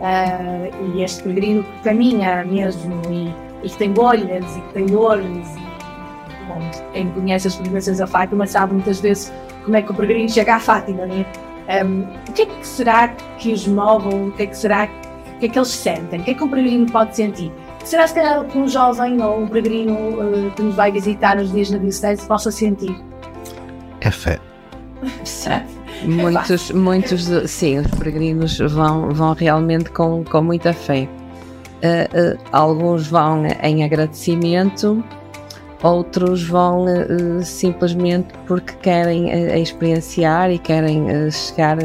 ah, 0.01 0.69
e 0.93 1.03
este 1.03 1.23
peregrino 1.23 1.63
que 1.63 1.83
caminha 1.83 2.43
mesmo 2.45 3.01
e, 3.09 3.33
e 3.63 3.69
que 3.69 3.77
tem 3.77 3.91
bolhas 3.91 4.55
e 4.55 4.61
que 4.61 4.73
tem 4.73 4.85
dores 4.85 5.55
e 5.55 6.47
bom, 6.47 6.59
quem 6.93 7.09
conhece 7.11 7.47
as 7.47 7.53
experiências 7.53 7.97
da 7.97 8.07
Fátima 8.07 8.47
sabe 8.47 8.73
muitas 8.73 8.99
vezes 8.99 9.31
como 9.63 9.77
é 9.77 9.81
que 9.81 9.91
o 9.91 9.93
peregrino 9.93 10.29
chega 10.29 10.55
à 10.55 10.59
Fátima, 10.59 11.05
não 11.05 11.15
é? 11.15 11.25
Ahm, 11.81 12.03
o 12.27 12.33
que 12.33 12.41
é 12.41 12.45
que 12.45 12.65
será 12.65 13.09
que 13.37 13.53
os 13.53 13.67
move? 13.67 14.07
O 14.13 14.31
que 14.31 14.43
é 14.43 14.45
que 14.47 14.57
será 14.57 14.89
o 15.35 15.39
que 15.39 15.45
é 15.45 15.49
que 15.49 15.57
eles 15.57 15.69
sentem? 15.69 16.19
O 16.19 16.23
que 16.23 16.31
é 16.31 16.33
que 16.33 16.43
um 16.43 16.49
peregrino 16.49 16.91
pode 16.91 17.15
sentir? 17.15 17.51
Será 17.85 18.07
se 18.07 18.15
calhar 18.15 18.43
que 18.45 18.57
um 18.57 18.67
jovem 18.67 19.21
ou 19.21 19.41
um 19.41 19.47
peregrino 19.47 19.95
ah, 20.19 20.51
que 20.55 20.61
nos 20.61 20.75
vai 20.75 20.91
visitar 20.91 21.35
nos 21.35 21.51
dias 21.51 21.69
da 21.69 21.77
diocese 21.77 22.25
possa 22.27 22.51
sentir? 22.51 22.95
É 24.01 24.11
fé. 24.11 24.39
Muitos, 26.03 26.71
muitos, 26.71 27.23
sim, 27.49 27.77
os 27.79 27.87
peregrinos 27.87 28.57
vão, 28.59 29.09
vão 29.09 29.33
realmente 29.33 29.89
com, 29.91 30.23
com 30.23 30.41
muita 30.41 30.73
fé. 30.73 31.07
Eh, 31.81 32.09
eh, 32.13 32.37
alguns 32.51 33.07
vão 33.07 33.45
em 33.63 33.83
agradecimento, 33.83 35.03
outros 35.83 36.43
vão 36.43 36.85
eh, 36.87 37.41
simplesmente 37.43 38.27
porque 38.45 38.73
querem 38.81 39.29
experienciar 39.61 40.51
e 40.51 40.57
querem 40.57 41.07
chegar 41.31 41.77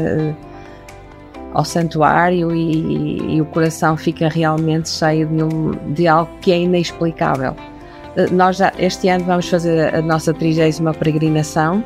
ao 1.53 1.63
santuário 1.63 2.53
e, 2.53 3.35
e 3.35 3.41
o 3.41 3.45
coração 3.45 3.95
fica 3.95 4.27
realmente 4.27 4.89
cheio 4.89 5.27
de, 5.27 5.43
um- 5.43 5.71
de 5.93 6.07
algo 6.07 6.29
que 6.41 6.51
é 6.51 6.59
inexplicável. 6.59 7.55
Nós 8.31 8.57
já, 8.57 8.71
este 8.79 9.09
ano 9.09 9.25
vamos 9.25 9.49
fazer 9.49 9.93
a 9.93 10.01
nossa 10.01 10.33
trigésima 10.33 10.93
peregrinação. 10.93 11.83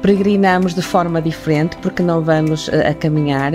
Peregrinamos 0.00 0.74
de 0.74 0.82
forma 0.82 1.20
diferente 1.20 1.76
porque 1.78 2.02
não 2.02 2.22
vamos 2.22 2.68
eh, 2.68 2.88
a 2.88 2.94
caminhar, 2.94 3.52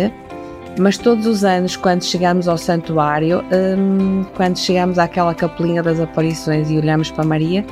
mas 0.80 0.97
todos 0.97 1.25
os 1.25 1.43
anos, 1.43 1.75
quando 1.75 2.03
chegamos 2.03 2.47
ao 2.47 2.57
santuário, 2.57 3.43
hum, 3.51 4.25
quando 4.36 4.57
chegamos 4.57 4.97
àquela 4.97 5.34
capelinha 5.34 5.84
das 5.84 5.99
aparições 5.99 6.69
e 6.69 6.77
olhamos 6.77 7.11
para 7.11 7.23
Maria, 7.25 7.65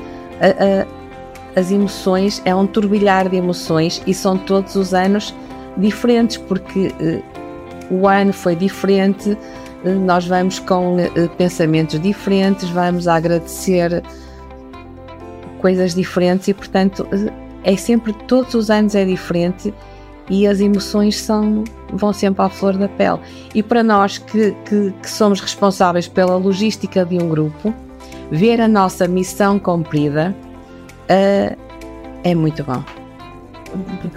as 1.55 1.71
emoções, 1.71 2.41
é 2.45 2.53
um 2.53 2.67
turbilhar 2.67 3.27
de 3.29 3.35
emoções 3.35 4.01
e 4.05 4.13
são 4.13 4.37
todos 4.37 4.75
os 4.75 4.93
anos 4.93 5.33
diferentes 5.75 6.37
porque 6.37 6.93
eh, 6.99 7.21
o 7.89 8.07
ano 8.07 8.33
foi 8.33 8.55
diferente, 8.55 9.37
eh, 9.83 9.89
nós 9.89 10.27
vamos 10.27 10.59
com 10.59 10.97
pensamentos 11.37 11.99
diferentes, 11.99 12.69
vamos 12.69 13.07
agradecer 13.07 14.03
coisas 15.59 15.93
diferentes 15.93 16.47
e, 16.47 16.53
portanto, 16.53 17.07
é 17.67 17.75
sempre, 17.75 18.13
todos 18.13 18.53
os 18.53 18.69
anos 18.69 18.95
é 18.95 19.03
diferente 19.03 19.73
e 20.29 20.47
as 20.47 20.61
emoções 20.61 21.19
são, 21.19 21.65
vão 21.91 22.13
sempre 22.13 22.41
à 22.41 22.47
flor 22.47 22.77
da 22.77 22.87
pele. 22.87 23.19
E 23.53 23.61
para 23.61 23.83
nós 23.83 24.17
que, 24.17 24.55
que, 24.63 24.93
que 25.01 25.09
somos 25.09 25.41
responsáveis 25.41 26.07
pela 26.07 26.37
logística 26.37 27.03
de 27.03 27.21
um 27.21 27.27
grupo, 27.27 27.73
ver 28.31 28.61
a 28.61 28.69
nossa 28.69 29.05
missão 29.05 29.59
cumprida 29.59 30.33
eh, 31.09 31.57
é 32.23 32.33
muito 32.33 32.63
bom. 32.63 32.81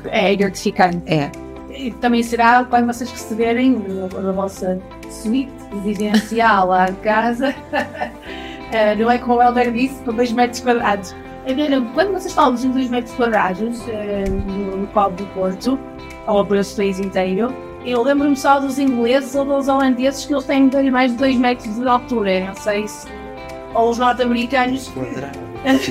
É 0.05 0.33
gratificante. 0.37 1.03
É. 1.13 1.33
E 1.77 1.91
também 1.91 2.23
será 2.23 2.65
quando 2.65 2.87
vocês 2.87 3.11
receberem 3.11 3.83
a, 4.17 4.31
vossa 4.31 4.81
suíte 5.11 5.53
residencial 5.83 6.73
à 6.73 6.87
casa, 6.93 7.53
eh, 8.71 8.95
não 8.95 9.11
é 9.11 9.19
como 9.19 9.39
o 9.39 9.43
Helder 9.43 9.73
disse, 9.73 10.01
com 10.05 10.15
2 10.15 10.31
metros 10.31 10.61
quadrados. 10.61 11.13
Não, 11.55 11.87
Quando 11.93 12.13
vocês 12.13 12.33
falam 12.33 12.55
de 12.55 12.69
2 12.69 12.91
metros 12.91 13.15
quadrados 13.15 13.81
no, 14.79 14.87
Cabo 14.89 15.17
do 15.17 15.27
Porto, 15.35 15.79
ou 16.27 16.45
para 16.45 16.61
o 16.61 16.77
país 16.77 17.01
inteiro, 17.01 17.53
eu 17.85 18.03
lembro-me 18.03 18.37
só 18.37 18.61
dos 18.61 18.79
ingleses 18.79 19.35
ou 19.35 19.45
dos 19.45 19.69
holandeses 19.69 20.27
que 20.27 20.35
eles 20.35 20.45
têm 20.45 20.91
mais 20.91 21.13
de 21.13 21.19
2 21.19 21.37
metros 21.37 21.77
de 21.77 21.89
altura. 21.89 22.47
Não 22.47 22.55
sei 22.55 22.87
se. 22.87 23.09
Ou 23.75 23.91
os 23.91 23.99
norte-americanos. 23.99 24.91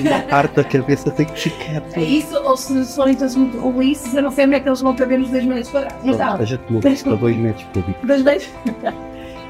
Na 0.04 0.20
parte 0.28 0.56
da 0.56 0.64
cabeça 0.64 1.10
tem 1.10 1.26
que 1.26 1.38
ficar. 1.38 1.82
É 1.94 2.00
isso, 2.00 2.36
ou 2.42 2.56
se 2.56 2.84
forem 2.94 3.14
todos 3.14 3.36
muito 3.36 3.58
roliços, 3.58 4.14
eu 4.14 4.22
não 4.22 4.30
sei 4.30 4.46
onde 4.46 4.56
é 4.56 4.60
que 4.60 4.68
eles 4.68 4.80
vão 4.80 4.94
caber 4.94 5.18
nos 5.18 5.30
2 5.30 5.44
metros 5.44 5.70
quadrados. 5.70 5.98
Mas 6.04 6.16
tá. 6.16 6.34
A 6.34 6.44
gente 6.44 6.62
mudou 6.70 6.92
para 6.92 7.14
2 7.16 7.36
metros 7.36 7.66
cúbicos. 7.72 8.08
Das 8.08 8.22
vezes. 8.22 8.50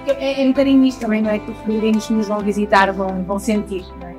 É, 0.07 0.43
é 0.43 0.45
um 0.45 0.49
bocadinho 0.49 0.85
isto 0.85 1.01
também, 1.01 1.23
não 1.23 1.31
é? 1.31 1.39
Que 1.39 1.51
os 1.51 1.59
peregrinos 1.59 2.07
que 2.07 2.13
nos 2.15 2.27
vão 2.27 2.41
visitar 2.41 2.91
vão, 2.93 3.23
vão 3.23 3.39
sentir, 3.39 3.85
não 4.01 4.09
é? 4.09 4.10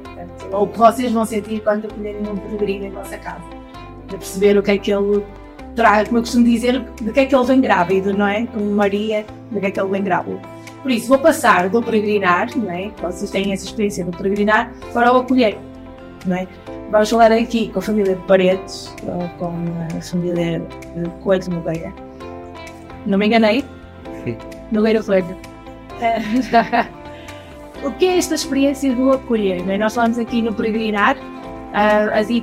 Ou 0.51 0.67
que 0.67 0.77
vocês 0.77 1.11
vão 1.11 1.25
sentir 1.25 1.61
quando 1.61 1.85
acolherem 1.85 2.21
um 2.21 2.35
peregrino 2.35 2.85
em 2.85 2.91
vossa 2.91 3.17
casa. 3.17 3.43
Para 4.07 4.17
perceber 4.17 4.57
o 4.57 4.63
que 4.63 4.71
é 4.71 4.77
que 4.77 4.91
ele 4.91 5.23
traz, 5.75 6.07
como 6.07 6.19
eu 6.19 6.21
costumo 6.21 6.45
dizer, 6.45 6.83
de 7.01 7.11
que 7.11 7.19
é 7.21 7.25
que 7.25 7.35
ele 7.35 7.45
vem 7.45 7.61
grávido, 7.61 8.13
não 8.13 8.27
é? 8.27 8.45
Como 8.47 8.65
Maria, 8.71 9.25
de 9.51 9.59
que 9.59 9.65
é 9.65 9.71
que 9.71 9.79
ele 9.79 9.89
vem 9.89 10.03
grávido. 10.03 10.39
Por 10.81 10.91
isso, 10.91 11.07
vou 11.07 11.19
passar 11.19 11.69
do 11.69 11.81
peregrinar, 11.81 12.49
não 12.57 12.71
é? 12.71 12.91
Vocês 13.01 13.29
têm 13.29 13.53
essa 13.53 13.65
experiência 13.65 14.03
do 14.03 14.11
peregrinar, 14.11 14.71
para 14.93 15.13
o 15.13 15.17
acolher, 15.17 15.57
não 16.25 16.35
é? 16.35 16.47
Vamos 16.89 17.09
falar 17.09 17.31
aqui 17.31 17.69
com 17.69 17.79
a 17.79 17.81
família 17.81 18.15
de 18.15 18.21
Paredes, 18.23 18.93
ou 19.03 19.29
com 19.37 19.53
a 19.97 20.01
família 20.01 20.59
de 20.95 21.09
Coelho 21.23 21.41
de 21.41 21.49
Nogueira. 21.49 21.93
Não 23.05 23.17
me 23.17 23.27
enganei? 23.27 23.63
Sim. 24.23 24.37
Nogueira 24.71 25.03
Coelho. 25.03 25.37
O 27.83 27.91
que 27.91 28.05
é 28.05 28.17
esta 28.17 28.35
experiência 28.35 28.93
do 28.93 29.11
acolher? 29.11 29.65
não 29.65 29.73
é? 29.73 29.77
Nós 29.77 29.95
falamos 29.95 30.19
aqui 30.19 30.41
no 30.41 30.53
peregrinar, 30.53 31.17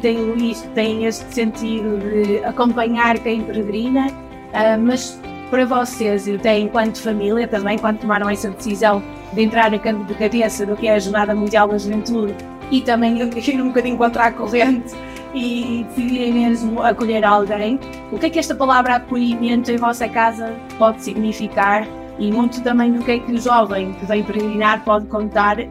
o 0.05 0.35
Luís 0.35 0.63
têm 0.75 1.05
este 1.05 1.33
sentido 1.33 1.99
de 1.99 2.45
acompanhar 2.45 3.19
quem 3.19 3.43
peregrina, 3.43 4.09
ah, 4.53 4.77
mas 4.79 5.21
para 5.51 5.65
vocês, 5.65 6.27
e 6.27 6.35
até 6.35 6.59
enquanto 6.59 7.01
família 7.01 7.47
também, 7.47 7.79
quando 7.79 7.99
tomaram 7.99 8.29
essa 8.29 8.51
decisão 8.51 9.03
de 9.33 9.43
entrar 9.43 9.71
na 9.71 9.79
can- 9.79 10.03
de 10.05 10.15
cabeça 10.15 10.67
do 10.67 10.77
que 10.77 10.87
é 10.89 10.95
a 10.95 10.99
Jornada 10.99 11.35
Mundial 11.35 11.69
da 11.69 11.79
Juventude 11.79 12.35
e 12.71 12.81
também 12.81 13.19
ir 13.19 13.63
um 13.63 13.69
bocadinho 13.69 13.97
contra 13.97 14.25
a 14.25 14.33
corrente 14.33 14.95
e 15.35 15.87
decidirem 15.89 16.33
mesmo 16.33 16.83
acolher 16.83 17.25
alguém, 17.25 17.79
o 18.11 18.19
que 18.19 18.27
é 18.27 18.31
que 18.31 18.39
esta 18.39 18.55
palavra 18.55 18.97
acolhimento 18.97 19.71
em 19.71 19.77
vossa 19.77 20.09
casa 20.09 20.55
pode 20.79 21.03
significar 21.03 21.87
e 22.19 22.33
muito 22.33 22.63
também 22.63 22.93
do 22.93 23.05
que 23.05 23.13
é 23.13 23.19
que 23.19 23.33
o 23.33 23.41
jovem 23.41 23.93
que 23.95 24.07
vem 24.07 24.23
peregrinar 24.25 24.85
pode 24.85 25.07
contar 25.07 25.61
eh, 25.61 25.69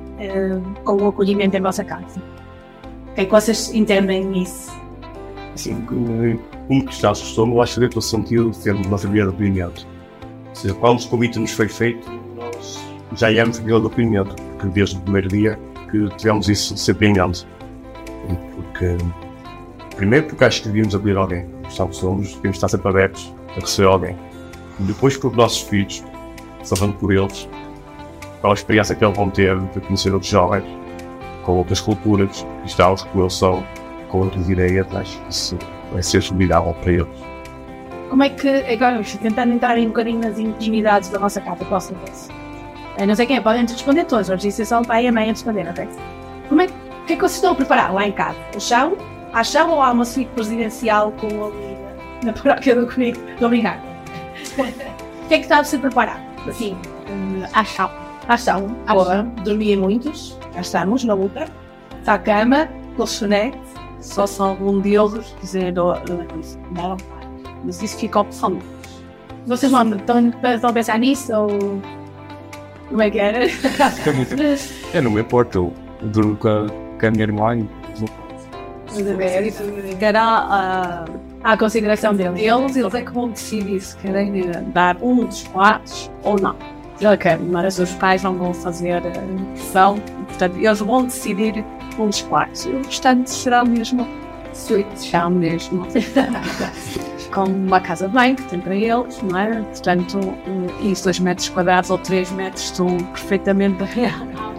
com 0.83 0.93
o 0.93 1.07
acolhimento 1.09 1.57
em 1.57 1.61
vossa 1.61 1.83
casa. 1.83 2.21
O 3.11 3.13
que 3.15 3.21
é 3.21 3.25
que 3.25 3.31
vocês 3.31 3.73
entendem 3.73 4.25
nisso? 4.25 4.71
Assim, 5.53 5.81
como 5.81 6.85
que 6.85 6.95
somos, 6.95 7.37
eu 7.37 7.61
acho 7.61 7.73
que 7.75 7.79
dentro 7.81 7.99
do 7.99 8.01
sentido 8.01 8.51
de 8.51 8.59
termos 8.59 8.87
uma 8.87 8.97
família 8.97 9.23
de 9.23 9.29
acolhimento. 9.29 9.87
Ou 10.49 10.55
seja, 10.55 10.73
quando 10.75 11.01
o 11.01 11.07
convite 11.09 11.39
nos 11.39 11.51
foi 11.51 11.67
feito, 11.67 12.09
nós 12.35 12.79
já 13.15 13.31
íamos 13.31 13.57
família 13.57 13.79
de 13.79 13.87
acolhimento, 13.87 14.35
porque 14.35 14.67
desde 14.67 14.97
o 14.97 15.01
primeiro 15.01 15.27
dia 15.27 15.59
que 15.91 16.07
tivemos 16.17 16.47
isso 16.47 16.77
sempre 16.77 17.07
em 17.07 17.13
mente. 17.13 17.47
Porque, 18.55 18.97
primeiro 19.95 20.27
porque 20.27 20.43
acho 20.43 20.61
que 20.61 20.67
devíamos 20.67 20.95
acolher 20.95 21.17
alguém. 21.17 21.45
Que 21.63 21.73
somos, 21.73 21.99
temos 21.99 22.41
de 22.41 22.49
estar 22.49 22.67
sempre 22.69 22.87
abertos 22.89 23.33
a 23.49 23.59
receber 23.59 23.87
alguém. 23.87 24.15
E 24.79 24.83
depois 24.83 25.17
com 25.17 25.29
os 25.29 25.35
nossos 25.35 25.61
filhos, 25.61 26.03
falando 26.75 26.93
por 26.97 27.11
eles, 27.13 27.47
qual 28.41 28.51
a 28.51 28.53
experiência 28.55 28.95
que 28.95 29.03
eles 29.03 29.15
vão 29.17 29.29
ter 29.29 29.57
de 29.59 29.79
conhecer 29.81 30.13
outros 30.13 30.31
jovens, 30.31 30.63
com 31.43 31.53
outras 31.57 31.79
culturas, 31.81 32.45
cristãos 32.61 33.03
que 33.03 33.17
eles 33.17 33.33
são, 33.33 33.63
com 34.09 34.19
outras 34.19 34.49
ideias, 34.49 34.85
acho 34.95 35.19
que 35.21 35.29
isso 35.29 35.57
vai 35.91 36.03
ser 36.03 36.21
solidável 36.21 36.73
para 36.81 36.91
eles. 36.91 37.07
Como 38.09 38.23
é 38.23 38.29
que, 38.29 38.47
agora 38.47 39.01
tentando 39.21 39.53
entrar 39.53 39.77
um 39.77 39.87
bocadinho 39.87 40.19
nas 40.19 40.39
intimidades 40.39 41.09
da 41.09 41.19
vossa 41.19 41.41
casa, 41.41 41.65
posso 41.65 41.93
vez. 42.05 42.29
Não 43.05 43.13
sei 43.15 43.25
quem 43.25 43.37
é, 43.37 43.41
podem 43.41 43.65
responder 43.65 44.05
todos, 44.05 44.27
vamos 44.27 44.41
dizer 44.43 44.65
só 44.65 44.81
o 44.81 44.85
pai 44.87 45.05
e 45.05 45.07
a 45.07 45.11
mãe 45.11 45.25
a 45.25 45.31
responder, 45.33 45.67
ok? 45.69 45.87
Como 46.49 46.61
é, 46.61 46.67
que- 46.67 46.73
o 46.73 47.05
que 47.05 47.13
é 47.13 47.15
que 47.15 47.21
vocês 47.21 47.35
estão 47.35 47.51
a 47.51 47.55
preparar 47.55 47.93
lá 47.93 48.07
em 48.07 48.11
casa? 48.11 48.37
O 48.55 48.59
chão? 48.59 48.97
Há 49.33 49.43
chão 49.43 49.69
ou 49.71 49.81
há 49.81 49.91
uma 49.91 50.05
suíte 50.05 50.31
presidencial 50.33 51.11
com 51.11 51.27
ali 51.27 51.77
na 52.23 52.33
paróquia 52.33 52.75
do 52.75 52.87
Comigo? 52.87 53.19
Estou 53.29 53.45
a 53.47 53.49
brincar. 53.49 53.79
o 54.57 55.27
que 55.27 55.33
é 55.33 55.37
que 55.37 55.43
está 55.43 55.59
a 55.59 55.63
ser 55.63 55.77
preparado? 55.79 56.21
Chão. 57.63 57.89
Há 58.27 58.37
chão. 58.37 58.67
Boa. 58.87 59.23
Dormia 59.43 59.77
muitos, 59.77 60.37
já 60.53 60.61
estamos 60.61 61.03
na 61.03 61.13
luta. 61.13 61.45
Está 61.99 62.15
a 62.15 62.19
cama, 62.19 62.67
colchonete. 62.95 63.57
Só 63.99 64.27
se 64.27 64.41
algum 64.41 64.79
quiser 65.39 65.77
ou, 65.79 65.93
isso. 66.39 66.59
Não, 66.71 66.95
mas 67.63 67.81
isso 67.81 67.97
fica 67.97 68.19
opção. 68.19 68.59
Vocês 69.45 69.71
vão, 69.71 69.95
estão, 69.95 70.27
estão 70.29 70.69
a 70.69 70.73
pensar 70.73 70.99
nisso 70.99 71.33
ou 71.33 71.81
como 72.89 73.01
é 73.01 73.09
que 73.09 73.19
era? 73.19 73.45
É, 74.93 75.01
não 75.01 75.11
me 75.11 75.21
importa, 75.21 75.57
eu 75.57 75.73
durmo 76.01 76.35
com 76.37 76.47
a, 76.47 76.67
com 76.99 77.07
a 77.07 77.11
minha 77.11 77.23
irmã 77.23 77.57
e 77.57 77.67
Mas 78.87 79.07
a 79.07 79.13
ver, 79.13 79.47
isso 79.47 79.63
ficará 79.63 80.23
à, 80.23 81.05
à 81.43 81.57
consideração 81.57 82.15
deles. 82.15 82.41
Eles, 82.41 82.75
eles 82.75 82.93
é 82.93 83.01
que 83.01 83.11
vão 83.11 83.29
decidir 83.29 83.79
se 83.79 83.95
querem 83.97 84.51
dar 84.73 84.97
um 85.01 85.25
dos 85.25 85.43
quartos 85.43 86.11
ou 86.23 86.39
não. 86.39 86.55
Ok, 87.03 87.37
mas 87.51 87.77
os 87.77 87.91
pais 87.93 88.23
não 88.23 88.35
vão 88.35 88.53
fazer 88.53 89.05
eh, 89.05 89.11
pressão, 89.53 89.99
portanto, 90.27 90.57
eles 90.57 90.79
vão 90.79 91.05
decidir 91.05 91.63
um 91.99 92.07
dos 92.07 92.23
quartos. 92.23 92.65
O 92.65 92.77
restante 92.77 93.29
será 93.29 93.63
mesmo 93.63 94.07
suíte, 94.51 94.99
será 94.99 95.29
mesmo 95.29 95.85
com 97.31 97.43
uma 97.43 97.79
casa 97.79 98.07
banho 98.07 98.35
que 98.35 98.43
tem 98.43 98.59
para 98.59 98.75
eles, 98.75 99.21
não 99.21 99.37
é? 99.39 99.61
Portanto, 99.61 100.19
eh, 100.81 100.87
isso 100.87 101.03
2 101.03 101.19
metros 101.19 101.49
quadrados 101.49 101.91
ou 101.91 101.99
3 101.99 102.31
metros 102.31 102.63
estão 102.63 102.97
perfeitamente 102.97 103.77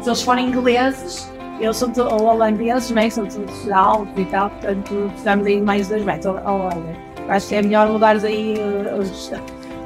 Se 0.01 0.09
eles 0.09 0.23
forem 0.23 0.47
ingleses, 0.47 1.29
eles 1.61 1.77
são 1.77 1.93
holandeses, 2.25 2.91
não 2.91 3.03
é? 3.03 3.11
São 3.11 3.27
todos 3.27 3.71
altos 3.71 4.13
e 4.17 4.25
tal, 4.27 4.51
portanto, 4.51 4.95
precisamos 5.11 5.47
aí 5.47 5.61
mais 5.61 5.89
2 5.89 6.05
metros. 6.05 6.27
Ou- 6.27 6.53
ou- 6.53 6.61
olha, 6.67 7.09
Acho 7.29 7.49
que 7.49 7.55
é 7.57 7.63
melhor 7.63 7.89
mudares 7.91 8.25
aí 8.25 8.55
eh, 8.59 8.95
os- 8.99 9.31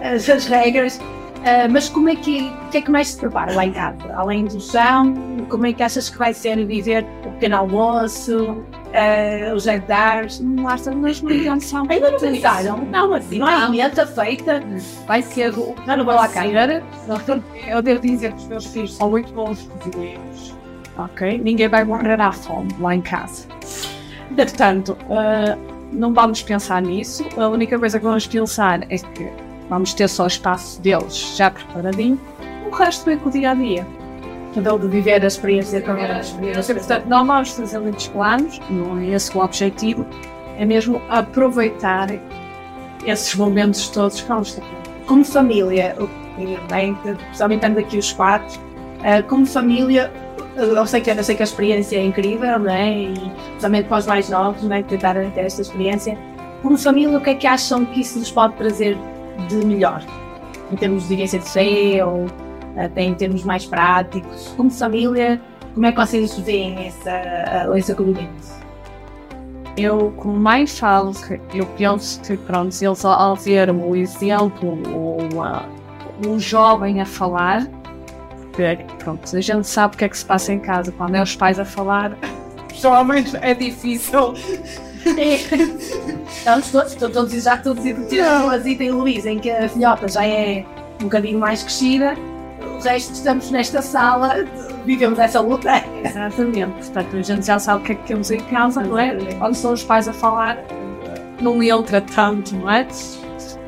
as, 0.00 0.28
as 0.28 0.46
regras. 0.46 1.00
Ah, 1.44 1.66
mas 1.68 1.88
como 1.88 2.08
é 2.08 2.14
que, 2.14 2.52
o 2.66 2.70
que 2.70 2.78
é 2.78 2.82
que 2.82 2.88
mais 2.90 3.08
se 3.08 3.18
prepara 3.18 3.52
lá 3.52 3.66
em 3.66 3.72
casa? 3.72 3.98
Além 4.14 4.44
do 4.44 4.60
chão, 4.60 5.12
como 5.48 5.66
é 5.66 5.72
que 5.72 5.82
achas 5.82 6.08
que 6.08 6.16
vai 6.16 6.32
ser 6.32 6.64
viver 6.64 7.04
o 7.26 7.30
pequeno 7.32 7.56
almoço, 7.56 8.62
ah, 8.94 9.52
os 9.52 9.64
jantares? 9.64 10.38
Não 10.38 10.68
há 10.68 10.76
mesmo 10.94 11.32
intenção. 11.32 11.84
Ainda 11.90 12.12
não 12.12 12.20
pensaram? 12.20 12.78
Não, 12.92 13.12
assim, 13.12 13.38
não 13.40 13.46
há 13.48 13.64
emenda 13.66 14.06
feita. 14.06 14.62
Vai 15.04 15.20
ser, 15.22 15.52
já 15.84 15.96
não 15.96 16.04
vou 16.04 16.14
lá 16.14 16.28
cair. 16.28 16.54
Eu 17.66 17.82
devo 17.82 18.00
dizer 18.00 18.30
que 18.34 18.38
os 18.38 18.46
meus 18.46 18.66
filhos 18.66 18.94
são 18.94 19.10
muito 19.10 19.32
bons 19.32 19.62
cozinheiros. 19.82 20.54
Ok? 20.97 21.38
Ninguém 21.38 21.68
vai 21.68 21.84
morrer 21.84 22.20
à 22.20 22.32
fome 22.32 22.68
lá 22.78 22.95
em 22.95 23.01
casa. 23.01 23.47
Portanto, 24.34 24.97
ah, 25.11 25.57
não 25.93 26.12
vamos 26.12 26.43
pensar 26.43 26.82
nisso. 26.82 27.24
A 27.36 27.49
única 27.49 27.78
coisa 27.78 27.99
que 27.99 28.05
vamos 28.05 28.26
pensar 28.26 28.82
é 28.90 28.99
que 28.99 29.28
vamos 29.68 29.95
ter 29.95 30.09
só 30.09 30.24
o 30.24 30.26
espaço 30.26 30.80
deles 30.80 31.36
já 31.36 31.51
preparadinho. 31.51 32.20
O 32.66 32.70
resto 32.74 33.09
é 33.11 33.16
com 33.16 33.28
o 33.28 33.32
dia 33.32 33.51
a 33.51 33.55
dia. 33.55 33.86
Cada 34.55 34.74
um 34.74 34.78
de 34.78 34.88
viver 34.88 35.22
a 35.22 35.26
experiência 35.26 35.80
com 35.80 35.93
a 35.93 36.20
experiência. 36.20 36.74
Portanto, 36.74 37.07
não 37.07 37.26
vamos 37.26 37.51
fazer 37.51 37.78
muitos 37.78 38.09
planos, 38.09 38.61
não 38.70 38.99
é 38.99 39.07
esse 39.07 39.36
o 39.36 39.40
objetivo. 39.40 40.07
É 40.59 40.64
mesmo 40.64 41.01
aproveitar 41.09 42.09
esses 43.07 43.34
momentos 43.34 43.88
todos 43.88 44.20
que 44.20 44.28
vamos 44.28 44.55
ter. 44.55 44.62
Como 45.07 45.24
família, 45.24 45.97
bem, 46.70 46.95
principalmente 46.95 47.64
estando 47.64 47.78
aqui 47.78 47.99
os 47.99 48.12
quatro, 48.12 48.61
ah, 49.03 49.22
como 49.22 49.47
família, 49.47 50.12
eu 50.57 50.86
sei, 50.86 51.00
que, 51.00 51.11
eu 51.11 51.24
sei 51.24 51.34
que 51.34 51.42
a 51.42 51.44
experiência 51.44 51.96
é 51.96 52.05
incrível, 52.05 52.59
não 52.59 52.70
é? 52.70 52.90
E 52.90 53.14
principalmente 53.46 53.88
para 53.88 53.98
os 53.98 54.07
mais 54.07 54.28
novos, 54.28 54.62
não 54.62 54.76
é? 54.76 54.82
Tentar 54.82 55.14
ter 55.14 55.40
esta 55.40 55.62
experiência. 55.62 56.18
Como 56.62 56.76
família, 56.76 57.16
o 57.16 57.20
que 57.20 57.30
é 57.30 57.34
que 57.34 57.46
acham 57.46 57.84
que 57.86 58.00
isso 58.00 58.18
nos 58.18 58.30
pode 58.30 58.55
trazer 58.55 58.96
de 59.48 59.57
melhor? 59.57 60.05
Em 60.70 60.76
termos 60.76 61.03
de 61.03 61.09
vivência 61.09 61.38
de 61.38 61.48
fé 61.48 62.05
ou 62.05 62.26
até 62.76 63.03
em 63.03 63.14
termos 63.14 63.44
mais 63.44 63.66
práticos? 63.66 64.53
Como 64.57 64.70
família, 64.70 65.40
como 65.74 65.86
é 65.86 65.92
que 65.92 65.98
vocês 65.98 66.38
veem 66.38 66.86
essa, 66.86 67.76
esse 67.76 67.92
acolhimento? 67.92 68.62
Eu, 69.76 70.12
como 70.18 70.38
mais 70.38 70.78
falo, 70.78 71.12
eu 71.55 71.64
penso 71.78 72.20
que, 72.20 72.36
pronto, 72.36 72.76
eles 72.82 73.05
ao 73.05 73.34
ver 73.34 73.70
o 73.70 73.96
exemplo, 73.96 74.78
ou 74.94 75.18
um 76.28 76.38
jovem 76.38 77.00
a 77.00 77.07
falar, 77.07 77.66
que, 77.66 77.81
pronto, 78.98 79.36
a 79.36 79.40
gente 79.40 79.66
sabe 79.66 79.94
o 79.94 79.98
que 79.98 80.05
é 80.05 80.09
que 80.09 80.16
se 80.18 80.24
passa 80.24 80.53
em 80.53 80.59
casa 80.59 80.92
quando 80.92 81.14
é 81.14 81.22
os 81.22 81.34
pais 81.34 81.59
a 81.59 81.64
falar, 81.64 82.16
geralmente 82.74 83.36
é 83.40 83.55
difícil. 83.55 84.34
Então, 85.05 86.59
estou, 86.59 86.82
estou 86.82 87.11
todos 87.11 87.42
já 87.42 87.57
todos 87.57 87.84
educados, 87.84 88.46
mas 88.46 88.66
e 88.66 88.76
tem 88.76 88.90
Luís, 88.90 89.26
em 89.26 89.38
que 89.38 89.50
a 89.50 89.68
filhota 89.68 90.07
já 90.09 90.24
é 90.24 90.64
um 91.00 91.05
bocadinho 91.05 91.38
mais 91.38 91.62
crescida, 91.62 92.14
o 92.61 92.80
resto 92.80 93.12
estamos 93.12 93.50
nesta 93.50 93.82
sala, 93.82 94.44
vivemos 94.84 95.18
essa 95.18 95.40
luta. 95.40 95.84
Exatamente, 96.05 96.72
portanto 96.72 97.16
a 97.16 97.22
gente 97.22 97.46
já 97.46 97.59
sabe 97.59 97.82
o 97.82 97.84
que 97.84 97.92
é 97.92 97.94
que 97.96 98.07
temos 98.07 98.30
em 98.30 98.40
casa, 98.40 98.82
não 98.82 98.98
é? 98.98 99.16
Quando 99.38 99.55
são 99.55 99.72
os 99.72 99.82
pais 99.82 100.07
a 100.09 100.12
falar, 100.12 100.59
não 101.40 101.62
entra 101.62 102.00
tanto, 102.00 102.55
não 102.55 102.70
é? 102.70 102.86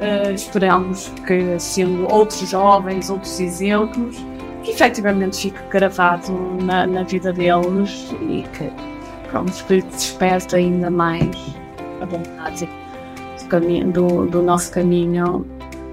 Eh, 0.00 0.32
esperamos 0.32 1.12
que, 1.26 1.58
sendo 1.58 2.12
outros 2.12 2.48
jovens, 2.48 3.10
outros 3.10 3.40
exemplos, 3.40 4.16
que 4.64 4.70
efetivamente 4.70 5.36
fique 5.36 5.58
gravado 5.70 6.32
na, 6.62 6.86
na 6.86 7.02
vida 7.02 7.32
deles 7.32 8.14
e 8.22 8.44
que, 8.56 8.72
pronto, 9.30 9.52
que 9.66 9.82
desperta 9.82 10.56
ainda 10.56 10.90
mais 10.90 11.28
a 12.00 12.06
vontade 12.06 12.68
do, 13.40 13.48
caminho, 13.48 13.92
do, 13.92 14.26
do 14.26 14.42
nosso 14.42 14.72
caminho 14.72 15.46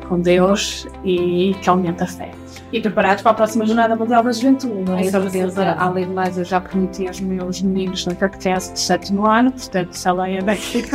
com 0.07 0.19
Deus 0.19 0.87
e 1.03 1.55
que 1.61 1.69
aumente 1.69 2.01
a 2.03 2.07
fé. 2.07 2.31
E 2.71 2.79
preparados 2.79 3.21
para 3.21 3.31
a 3.31 3.35
próxima 3.35 3.65
Jornada 3.65 3.95
Mundial 3.95 4.23
da 4.23 4.31
Juventude, 4.31 4.89
não 4.89 4.97
é? 4.97 5.03
Com 5.03 5.09
certeza, 5.09 5.73
além 5.73 6.07
de 6.07 6.13
mais, 6.13 6.37
eu 6.37 6.45
já 6.45 6.61
prometi 6.61 7.05
aos 7.05 7.19
meus 7.19 7.61
meninos 7.61 8.05
na 8.05 8.15
catequese 8.15 8.71
de 8.71 8.79
sétimo 8.79 9.25
ano, 9.25 9.51
portanto, 9.51 9.93
se 9.93 10.07
ela 10.07 10.29
é 10.29 10.41
daqui 10.41 10.85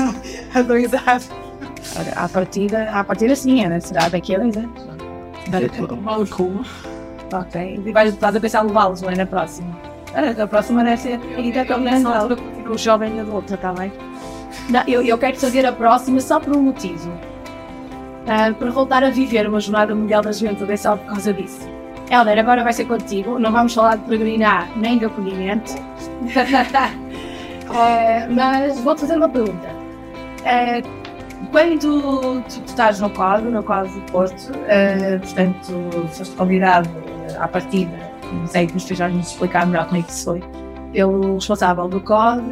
a 0.54 0.62
dois 0.62 0.92
anos. 0.94 1.28
À 2.16 2.28
partida, 2.28 2.90
à 2.90 3.04
partida 3.04 3.36
sim, 3.36 3.62
era, 3.62 3.78
será 3.80 4.08
daqui 4.08 4.34
a 4.34 4.38
dois 4.38 4.56
anos. 4.56 4.86
Maluco. 6.02 6.64
Ok, 7.32 7.80
e 7.84 7.92
vais 7.92 8.12
estás 8.14 8.36
a 8.36 8.40
pensar 8.40 8.62
levá-los, 8.62 9.02
não 9.02 9.10
é? 9.10 9.16
Na 9.16 9.26
próxima. 9.26 9.68
Ah, 10.14 10.42
A 10.42 10.46
próxima 10.46 10.84
deve 10.84 10.96
ser 10.96 11.20
ainda 11.36 11.64
tão 11.64 11.80
nessa 11.80 12.08
altura 12.16 12.40
o 12.70 12.78
jovem 12.78 13.20
adulto, 13.20 13.54
está 13.54 13.72
bem? 13.72 13.92
Não, 14.70 14.82
eu, 14.86 15.02
eu 15.02 15.18
quero 15.18 15.36
fazer 15.36 15.66
a 15.66 15.72
próxima 15.72 16.20
só 16.20 16.38
por 16.40 16.56
um 16.56 16.62
motivo. 16.62 17.10
Ah, 18.28 18.52
para 18.56 18.70
voltar 18.70 19.04
a 19.04 19.10
viver 19.10 19.48
uma 19.48 19.60
jornada 19.60 19.94
mundial 19.94 20.22
da 20.22 20.32
juventude 20.32 20.72
é 20.72 20.76
só 20.76 20.96
por 20.96 21.06
causa 21.06 21.32
disso. 21.32 21.68
Helder, 22.10 22.38
agora 22.38 22.62
vai 22.62 22.72
ser 22.72 22.84
contigo. 22.86 23.38
Não 23.38 23.50
vamos 23.52 23.74
falar 23.74 23.96
de 23.96 24.04
peregrinar 24.04 24.68
nem 24.76 24.98
de 24.98 25.04
acolhimento. 25.06 25.74
Ah, 27.68 28.28
mas 28.30 28.78
vou-te 28.78 29.00
fazer 29.00 29.16
uma 29.16 29.28
pergunta. 29.28 29.68
Ah, 30.44 30.80
quando 31.50 31.78
tu, 31.80 32.40
tu 32.42 32.62
estás 32.64 33.00
no 33.00 33.10
quadro, 33.10 33.50
no 33.50 33.60
quadro 33.62 33.92
do 33.92 34.00
Porto, 34.12 34.52
portanto, 35.20 36.08
foste 36.12 36.36
convidado 36.36 36.88
à 37.38 37.48
partida, 37.48 37.92
não 38.32 38.46
sei 38.46 38.66
nos 38.66 38.82
estejas 38.82 39.12
nos 39.12 39.28
explicar 39.28 39.66
melhor 39.66 39.86
como 39.86 39.98
é 39.98 40.02
que 40.02 40.10
isso 40.10 40.24
foi, 40.24 40.42
pelo 40.92 41.34
responsável 41.34 41.88
do 41.88 42.00
COD, 42.00 42.42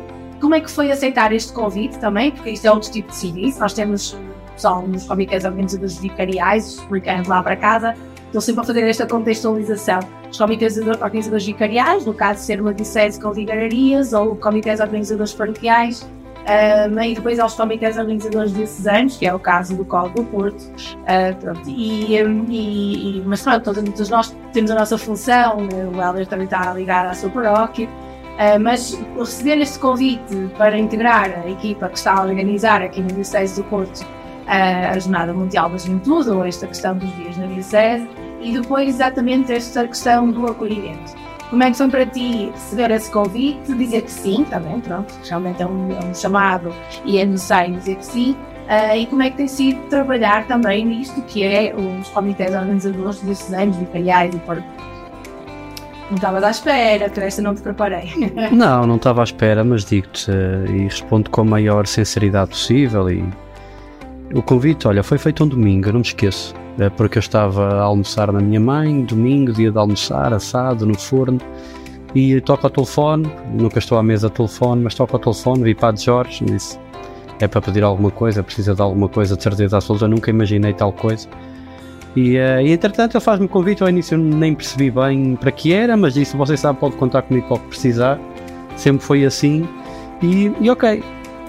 como 0.40 0.54
é 0.54 0.60
que 0.60 0.70
foi 0.70 0.90
aceitar 0.90 1.32
este 1.32 1.52
convite 1.52 1.98
também? 1.98 2.30
Porque 2.30 2.50
isto 2.50 2.66
é 2.66 2.70
outro 2.70 2.90
tipo 2.90 3.08
de 3.08 3.16
serviço. 3.16 3.60
Nós 3.60 3.72
temos 3.72 4.14
pessoal 4.54 4.86
nos 4.86 5.04
comitês 5.04 5.44
organizadores 5.44 5.98
vicariais, 5.98 6.74
os 6.74 6.80
publicanos 6.82 7.28
lá 7.28 7.42
para 7.42 7.56
casa, 7.56 7.94
estão 8.26 8.40
sempre 8.40 8.60
a 8.62 8.64
fazer 8.64 8.82
esta 8.82 9.06
contextualização. 9.06 10.00
Os 10.30 10.38
comitês 10.38 10.76
organizadores 10.76 11.46
vicariais, 11.46 12.04
no 12.04 12.14
caso 12.14 12.42
ser 12.42 12.60
uma 12.60 12.74
diocese 12.74 13.20
com 13.20 13.32
vigararias, 13.32 14.12
ou 14.12 14.36
comitês 14.36 14.80
organizadores 14.80 15.32
paroquiais, 15.32 16.06
um, 16.44 17.02
e 17.02 17.14
depois 17.14 17.38
aos 17.38 17.54
comitês 17.54 17.96
organizadores 17.96 18.52
diocesanos, 18.52 19.16
que 19.16 19.26
é 19.26 19.34
o 19.34 19.38
caso 19.38 19.76
do 19.76 19.84
Colo 19.84 20.10
do 20.10 20.24
Porto. 20.24 20.60
Uh, 20.60 21.34
pronto, 21.40 21.62
e, 21.68 22.16
e, 22.16 23.22
mas 23.24 23.42
pronto, 23.42 23.62
todos, 23.62 23.82
todos 23.82 24.08
nós 24.08 24.36
temos 24.52 24.70
a 24.70 24.74
nossa 24.74 24.98
função, 24.98 25.62
né, 25.62 25.90
o 25.92 26.00
Helder 26.00 26.26
também 26.26 26.44
está 26.44 26.72
ligado 26.74 27.06
à 27.06 27.14
sua 27.14 27.30
paróquia, 27.30 27.88
Uh, 28.34 28.58
mas 28.58 28.98
receber 29.16 29.58
este 29.58 29.78
convite 29.78 30.50
para 30.58 30.76
integrar 30.76 31.30
a 31.44 31.48
equipa 31.48 31.88
que 31.88 31.96
está 31.96 32.14
a 32.14 32.24
organizar 32.24 32.82
aqui 32.82 33.00
no 33.00 33.06
Diocese 33.06 33.62
do 33.62 33.68
Porto 33.68 34.00
uh, 34.00 34.92
a 34.92 34.98
Jornada 34.98 35.32
Mundial 35.32 35.70
da 35.70 35.76
Juventude, 35.76 36.30
ou 36.30 36.44
esta 36.44 36.66
questão 36.66 36.98
dos 36.98 37.14
dias 37.14 37.36
na 37.36 37.46
Diocese, 37.46 38.08
e 38.40 38.58
depois 38.58 38.88
exatamente 38.88 39.52
esta 39.52 39.86
questão 39.86 40.32
do 40.32 40.48
acolhimento. 40.48 41.12
Como 41.54 41.62
é 41.62 41.70
que 41.70 41.76
foi 41.76 41.88
para 41.88 42.04
ti 42.04 42.50
receber 42.52 42.90
esse 42.90 43.08
convite, 43.12 43.72
dizer 43.74 44.02
que 44.02 44.10
sim, 44.10 44.44
também, 44.50 44.80
pronto, 44.80 45.14
realmente 45.22 45.62
é 45.62 45.66
um, 45.68 45.88
é 45.92 46.04
um 46.04 46.12
chamado 46.12 46.74
e 47.04 47.16
é 47.16 47.24
necessário 47.24 47.76
dizer 47.76 47.94
que 47.94 48.04
sim, 48.04 48.32
uh, 48.32 48.96
e 48.96 49.06
como 49.06 49.22
é 49.22 49.30
que 49.30 49.36
tem 49.36 49.46
sido 49.46 49.78
trabalhar 49.88 50.48
também 50.48 50.84
nisto 50.84 51.22
que 51.22 51.44
é 51.44 51.72
os 51.72 52.08
comitês 52.08 52.52
organizadores 52.52 53.20
diocesanos, 53.20 53.76
vicariais 53.76 54.34
e 54.34 54.38
por 54.40 54.56
não 54.56 56.16
estavas 56.16 56.42
à 56.42 56.50
espera, 56.50 57.08
que 57.08 57.20
esta 57.20 57.40
não 57.40 57.54
te 57.54 57.62
preparei. 57.62 58.10
Não, 58.50 58.84
não 58.84 58.96
estava 58.96 59.20
à 59.20 59.24
espera, 59.24 59.62
mas 59.62 59.84
digo-te 59.84 60.32
eh, 60.32 60.64
e 60.70 60.82
respondo 60.82 61.30
com 61.30 61.42
a 61.42 61.44
maior 61.44 61.86
sinceridade 61.86 62.50
possível. 62.50 63.08
E 63.08 63.24
o 64.32 64.42
convite, 64.42 64.88
olha, 64.88 65.02
foi 65.02 65.18
feito 65.18 65.44
um 65.44 65.48
domingo, 65.48 65.88
eu 65.88 65.92
não 65.92 66.00
me 66.00 66.06
esqueço. 66.06 66.54
É 66.78 66.88
porque 66.88 67.18
eu 67.18 67.20
estava 67.20 67.74
a 67.74 67.82
almoçar 67.82 68.32
na 68.32 68.40
minha 68.40 68.60
mãe, 68.60 69.02
domingo, 69.02 69.52
dia 69.52 69.70
de 69.70 69.78
almoçar, 69.78 70.32
assado 70.32 70.86
no 70.86 70.98
forno, 70.98 71.38
e 72.14 72.40
toco 72.40 72.66
ao 72.66 72.70
telefone. 72.70 73.30
Nunca 73.52 73.78
estou 73.78 73.98
à 73.98 74.02
mesa 74.02 74.28
de 74.28 74.34
telefone, 74.34 74.82
mas 74.82 74.94
toco 74.94 75.14
ao 75.16 75.20
telefone, 75.20 75.62
vi 75.62 75.74
para 75.74 75.94
Jorge, 75.96 76.44
disse: 76.44 76.78
é 77.40 77.48
para 77.48 77.60
pedir 77.60 77.82
alguma 77.82 78.10
coisa, 78.10 78.42
precisa 78.42 78.74
de 78.74 78.82
alguma 78.82 79.08
coisa, 79.08 79.36
de 79.36 79.42
certeza 79.42 79.76
absoluta, 79.76 80.08
nunca 80.08 80.30
imaginei 80.30 80.72
tal 80.72 80.92
coisa. 80.92 81.28
E, 82.16 82.36
eh, 82.36 82.62
e 82.62 82.72
entretanto 82.72 83.16
ele 83.16 83.24
faz-me 83.24 83.48
convite, 83.48 83.82
ao 83.82 83.88
início 83.88 84.14
eu 84.14 84.18
nem 84.18 84.54
percebi 84.54 84.90
bem 84.90 85.36
para 85.36 85.50
que 85.50 85.72
era, 85.72 85.96
mas 85.96 86.14
disse, 86.14 86.36
você 86.36 86.56
sabe, 86.56 86.78
pode 86.78 86.96
contar 86.96 87.22
comigo 87.22 87.46
para 87.48 87.56
o 87.56 87.60
que 87.60 87.68
precisar. 87.68 88.20
Sempre 88.76 89.04
foi 89.04 89.24
assim. 89.24 89.68
E, 90.22 90.52
e 90.60 90.70
ok. 90.70 91.02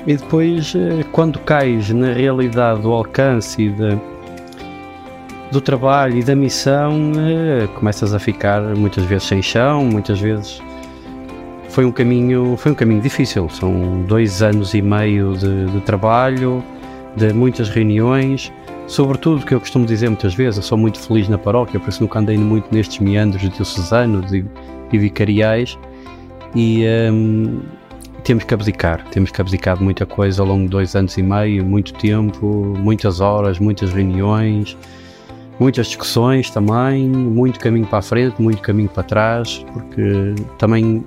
E 0.08 0.16
depois, 0.16 0.74
eh, 0.76 1.04
quando 1.12 1.40
cais 1.40 1.90
na 1.90 2.14
realidade 2.14 2.82
do 2.82 2.92
alcance 2.92 3.62
e 3.62 3.70
de, 3.70 3.98
do 5.52 5.60
trabalho 5.60 6.18
e 6.18 6.24
da 6.24 6.36
missão, 6.36 7.12
eh, 7.18 7.68
começas 7.76 8.14
a 8.14 8.20
ficar 8.20 8.62
muitas 8.76 9.04
vezes 9.06 9.28
sem 9.28 9.42
chão, 9.42 9.84
muitas 9.86 10.20
vezes 10.20 10.62
foi 11.70 11.86
um 11.86 11.92
caminho, 11.92 12.56
foi 12.56 12.72
um 12.72 12.76
caminho 12.76 13.02
difícil. 13.02 13.50
São 13.50 14.04
dois 14.04 14.44
anos 14.44 14.74
e 14.76 14.82
meio 14.82 15.36
de, 15.36 15.66
de 15.66 15.82
trabalho, 15.82 16.64
de 17.16 17.34
muitas 17.34 17.68
reuniões. 17.68 18.54
Sobretudo, 18.88 19.44
que 19.44 19.56
eu 19.56 19.60
costumo 19.60 19.86
dizer 19.88 20.08
muitas 20.08 20.36
vezes, 20.36 20.58
eu 20.58 20.64
sou 20.64 20.78
muito 20.78 21.00
feliz 21.00 21.28
na 21.28 21.40
paróquia, 21.40 21.80
por 21.80 21.90
isso 21.90 22.04
nunca 22.04 22.20
andei 22.20 22.38
muito 22.38 22.68
nestes 22.72 23.00
meandros 23.00 23.42
diocesanos 23.50 24.32
e, 24.32 24.46
e 24.94 24.98
vicariais. 24.98 25.78
E 26.56 26.86
hum, 27.12 27.60
temos 28.26 28.44
que 28.44 28.54
abdicar, 28.56 29.06
temos 29.12 29.30
que 29.30 29.40
abdicar 29.40 29.78
de 29.78 29.84
muita 29.84 30.04
coisa 30.04 30.42
ao 30.42 30.48
longo 30.48 30.64
de 30.64 30.70
dois 30.70 30.96
anos 30.96 31.16
e 31.16 31.22
meio, 31.22 31.64
muito 31.64 31.94
tempo, 31.94 32.74
muitas 32.76 33.20
horas, 33.22 33.60
muitas 33.60 33.94
reuniões, 33.94 34.76
muitas 35.60 35.88
discussões 35.88 36.50
também, 36.50 37.08
muito 37.08 37.60
caminho 37.60 37.86
para 37.86 38.00
a 38.00 38.02
frente, 38.02 38.42
muito 38.42 38.64
caminho 38.64 38.90
para 38.90 39.04
trás, 39.04 39.64
porque 39.72 40.34
também 40.58 41.06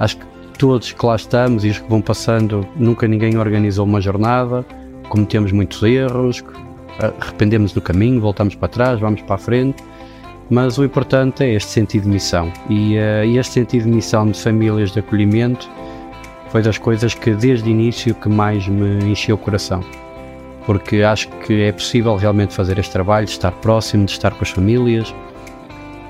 acho 0.00 0.18
que 0.18 0.26
todos 0.58 0.90
que 0.90 1.06
lá 1.06 1.14
estamos 1.14 1.64
e 1.64 1.68
os 1.68 1.78
que 1.78 1.88
vão 1.88 2.02
passando, 2.02 2.66
nunca 2.74 3.06
ninguém 3.06 3.38
organizou 3.38 3.86
uma 3.86 4.00
jornada, 4.00 4.66
cometemos 5.08 5.52
muitos 5.52 5.80
erros, 5.84 6.42
arrependemos 7.20 7.72
do 7.72 7.80
caminho, 7.80 8.20
voltamos 8.20 8.56
para 8.56 8.66
trás, 8.66 8.98
vamos 8.98 9.22
para 9.22 9.36
a 9.36 9.38
frente, 9.38 9.84
mas 10.50 10.76
o 10.76 10.84
importante 10.84 11.44
é 11.44 11.54
este 11.54 11.70
sentido 11.70 12.02
de 12.02 12.08
missão. 12.08 12.52
E, 12.68 12.96
uh, 12.96 13.38
este 13.38 13.52
sentido 13.54 13.84
de 13.84 13.90
missão 13.90 14.28
de 14.28 14.42
famílias 14.42 14.90
de 14.90 14.98
acolhimento 14.98 15.70
foi 16.50 16.62
das 16.62 16.78
coisas 16.78 17.14
que 17.14 17.30
desde 17.30 17.68
o 17.68 17.70
início 17.70 18.14
que 18.14 18.28
mais 18.28 18.66
me 18.66 19.10
encheu 19.10 19.36
o 19.36 19.38
coração 19.38 19.82
porque 20.68 20.96
acho 20.96 21.28
que 21.46 21.62
é 21.62 21.72
possível 21.72 22.14
realmente 22.16 22.52
fazer 22.52 22.78
este 22.78 22.92
trabalho, 22.92 23.24
de 23.24 23.32
estar 23.32 23.50
próximo, 23.52 24.04
de 24.04 24.12
estar 24.12 24.34
com 24.34 24.44
as 24.44 24.50
famílias, 24.50 25.14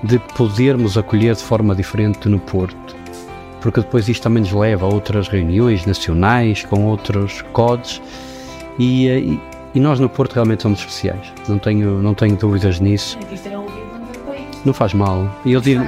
de 0.02 0.18
podermos 0.36 0.98
acolher 0.98 1.36
de 1.36 1.44
forma 1.44 1.76
diferente 1.76 2.28
no 2.28 2.40
Porto. 2.40 2.96
Porque 3.60 3.80
depois 3.80 4.08
isto 4.08 4.24
também 4.24 4.42
nos 4.42 4.50
leva 4.50 4.84
a 4.84 4.88
outras 4.88 5.28
reuniões 5.28 5.86
nacionais 5.86 6.64
com 6.64 6.86
outros 6.86 7.40
codes 7.52 8.02
e, 8.80 9.06
e, 9.06 9.40
e 9.76 9.78
nós 9.78 10.00
no 10.00 10.08
Porto 10.08 10.32
realmente 10.32 10.64
somos 10.64 10.80
especiais. 10.80 11.32
Não 11.48 11.60
tenho, 11.60 12.02
não 12.02 12.12
tenho 12.12 12.34
dúvidas 12.34 12.80
nisso. 12.80 13.16
Não 14.64 14.72
faz 14.72 14.92
mal. 14.92 15.28
Eu 15.46 15.60
digo, 15.60 15.84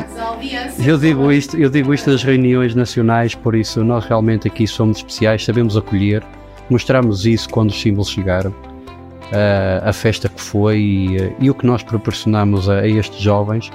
eu 0.85 0.97
digo 0.97 1.33
isto, 1.33 1.57
eu 1.57 1.69
digo 1.69 1.93
isto 1.93 2.11
das 2.11 2.23
reuniões 2.23 2.75
nacionais, 2.75 3.35
por 3.35 3.55
isso 3.55 3.85
nós 3.85 4.05
realmente 4.05 4.47
aqui 4.49 4.67
somos 4.67 4.99
especiais, 4.99 5.45
sabemos 5.45 5.77
acolher, 5.77 6.23
mostramos 6.69 7.27
isso 7.27 7.49
quando 7.49 7.71
os 7.71 7.81
símbolos 7.81 8.09
chegaram, 8.09 8.51
uh, 8.51 9.89
a 9.89 9.93
festa 9.93 10.29
que 10.29 10.41
foi 10.41 10.79
e, 10.79 11.35
e, 11.41 11.51
o 11.51 11.55
que 11.55 11.67
nós 11.67 11.83
proporcionamos 11.83 12.69
a, 12.69 12.81
a, 12.81 12.89
estes 12.89 13.21
jovens. 13.21 13.71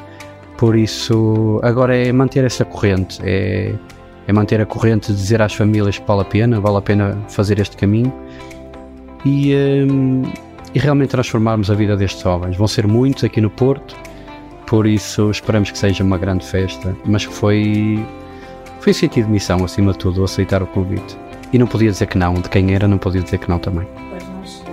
Por 0.58 0.76
isso, 0.76 1.60
agora 1.64 1.96
é 1.96 2.12
manter 2.12 2.46
essa 2.46 2.64
corrente, 2.64 3.20
é, 3.24 3.74
é 4.28 4.34
manter 4.34 4.62
a 4.62 4.66
corrente 4.66 5.12
dizer 5.12 5.41
às 5.41 5.54
famílias 5.54 6.00
que 6.00 6.08
vale 6.08 6.22
a 6.22 6.26
pena, 6.26 6.60
vale 6.62 6.78
a 6.78 6.82
pena 6.82 7.18
fazer 7.28 7.60
este 7.60 7.76
caminho 7.76 8.14
e, 9.26 9.54
um, 9.89 10.24
e 10.74 10.80
realmente 10.80 11.10
transformarmos 11.10 11.70
a 11.70 11.74
vida 11.74 11.98
destes 11.98 12.22
jovens. 12.22 12.56
Vão 12.56 12.68
ser 12.68 12.88
muitos 12.88 13.26
aqui 13.26 13.41
no 13.41 13.50
Porto, 13.50 13.96
por 14.68 14.88
isso 14.88 15.30
esperamos 15.30 15.72
que 15.72 15.78
seja 15.78 16.03
uma 16.03 16.18
grande 16.18 16.45
festa, 16.45 16.95
mas 17.05 17.24
foi, 17.24 18.05
foi 18.80 18.93
sentido 18.93 19.26
de 19.26 19.32
missão, 19.32 19.63
acima 19.63 19.91
de 19.91 19.99
tudo, 19.99 20.24
aceitar 20.24 20.61
o 20.63 20.68
convite. 20.68 21.18
E 21.53 21.57
não 21.57 21.68
podia 21.68 21.91
dizer 21.91 22.07
que 22.07 22.18
não, 22.18 22.34
de 22.34 22.49
quem 22.49 22.74
era, 22.74 22.88
não 22.88 22.97
podia 22.97 23.22
dizer 23.22 23.38
que 23.38 23.47
não 23.47 23.59
também. 23.59 23.88
Pois 24.09 24.28
nós, 24.30 24.63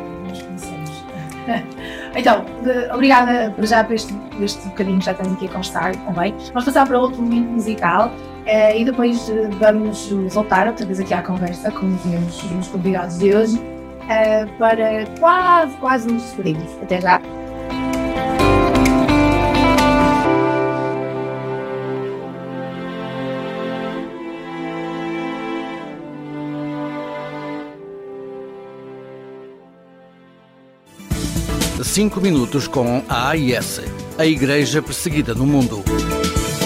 conhecemos. 0.43 1.05
então, 2.17 2.45
obrigada 2.93 3.55
já 3.61 3.85
por 3.85 3.95
este, 3.95 4.15
este 4.41 4.67
bocadinho 4.69 4.99
que 4.99 5.05
já 5.05 5.15
tenho 5.15 5.33
aqui 5.35 5.47
a 5.47 5.51
constar 5.51 5.95
também. 5.95 6.35
Vamos 6.49 6.65
passar 6.65 6.87
para 6.87 6.99
outro 6.99 7.23
momento 7.23 7.51
musical 7.51 8.09
uh, 8.09 8.77
e 8.77 8.85
depois 8.85 9.29
uh, 9.29 9.51
vamos 9.61 10.11
voltar 10.33 10.67
outra 10.67 10.87
vez 10.87 10.99
aqui 10.99 11.15
à 11.15 11.23
conversa 11.23 11.71
com 11.71 11.87
os 11.87 12.05
meus, 12.07 12.43
meus 12.51 12.69
convidados 12.69 13.19
de 13.19 13.35
hoje 13.35 13.59
uh, 13.59 14.59
para 14.59 15.07
quase, 15.21 15.77
quase 15.77 16.11
nos 16.11 16.23
despedirmos. 16.23 16.73
Até 16.83 17.01
já. 17.01 17.21
Cinco 31.93 32.23
minutos 32.23 32.67
com 32.67 33.05
a 33.07 33.29
AIS, 33.29 33.83
a 34.17 34.25
Igreja 34.25 34.81
Perseguida 34.81 35.35
no 35.35 35.45
Mundo. 35.47 35.85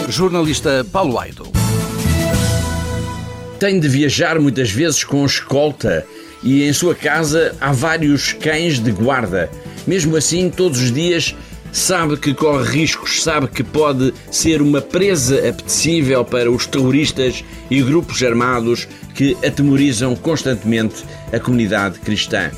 Jornalista 0.09 0.87
Paulo 0.93 1.19
Aido. 1.19 1.49
Tem 3.59 3.81
de 3.81 3.89
viajar 3.89 4.39
muitas 4.39 4.71
vezes 4.71 5.03
com 5.03 5.27
escolta 5.27 6.07
e 6.45 6.63
em 6.63 6.73
sua 6.73 6.95
casa 6.95 7.57
há 7.61 7.73
vários 7.73 8.35
cães 8.35 8.79
de 8.79 8.93
guarda. 8.93 9.51
Mesmo 9.85 10.17
assim, 10.17 10.49
todos 10.49 10.81
os 10.81 10.93
dias 10.93 11.35
sabe 11.73 12.17
que 12.19 12.33
corre 12.33 12.83
riscos, 12.83 13.25
sabe 13.25 13.49
que 13.49 13.65
pode 13.65 14.15
ser 14.31 14.63
uma 14.63 14.81
presa 14.81 15.39
apetecível 15.39 16.25
para 16.25 16.49
os 16.49 16.67
terroristas 16.67 17.45
e 17.69 17.83
grupos 17.83 18.23
armados 18.23 18.87
que 19.13 19.37
atemorizam 19.45 20.15
constantemente 20.15 21.05
a 21.33 21.41
comunidade 21.41 21.99
cristã. 21.99 22.53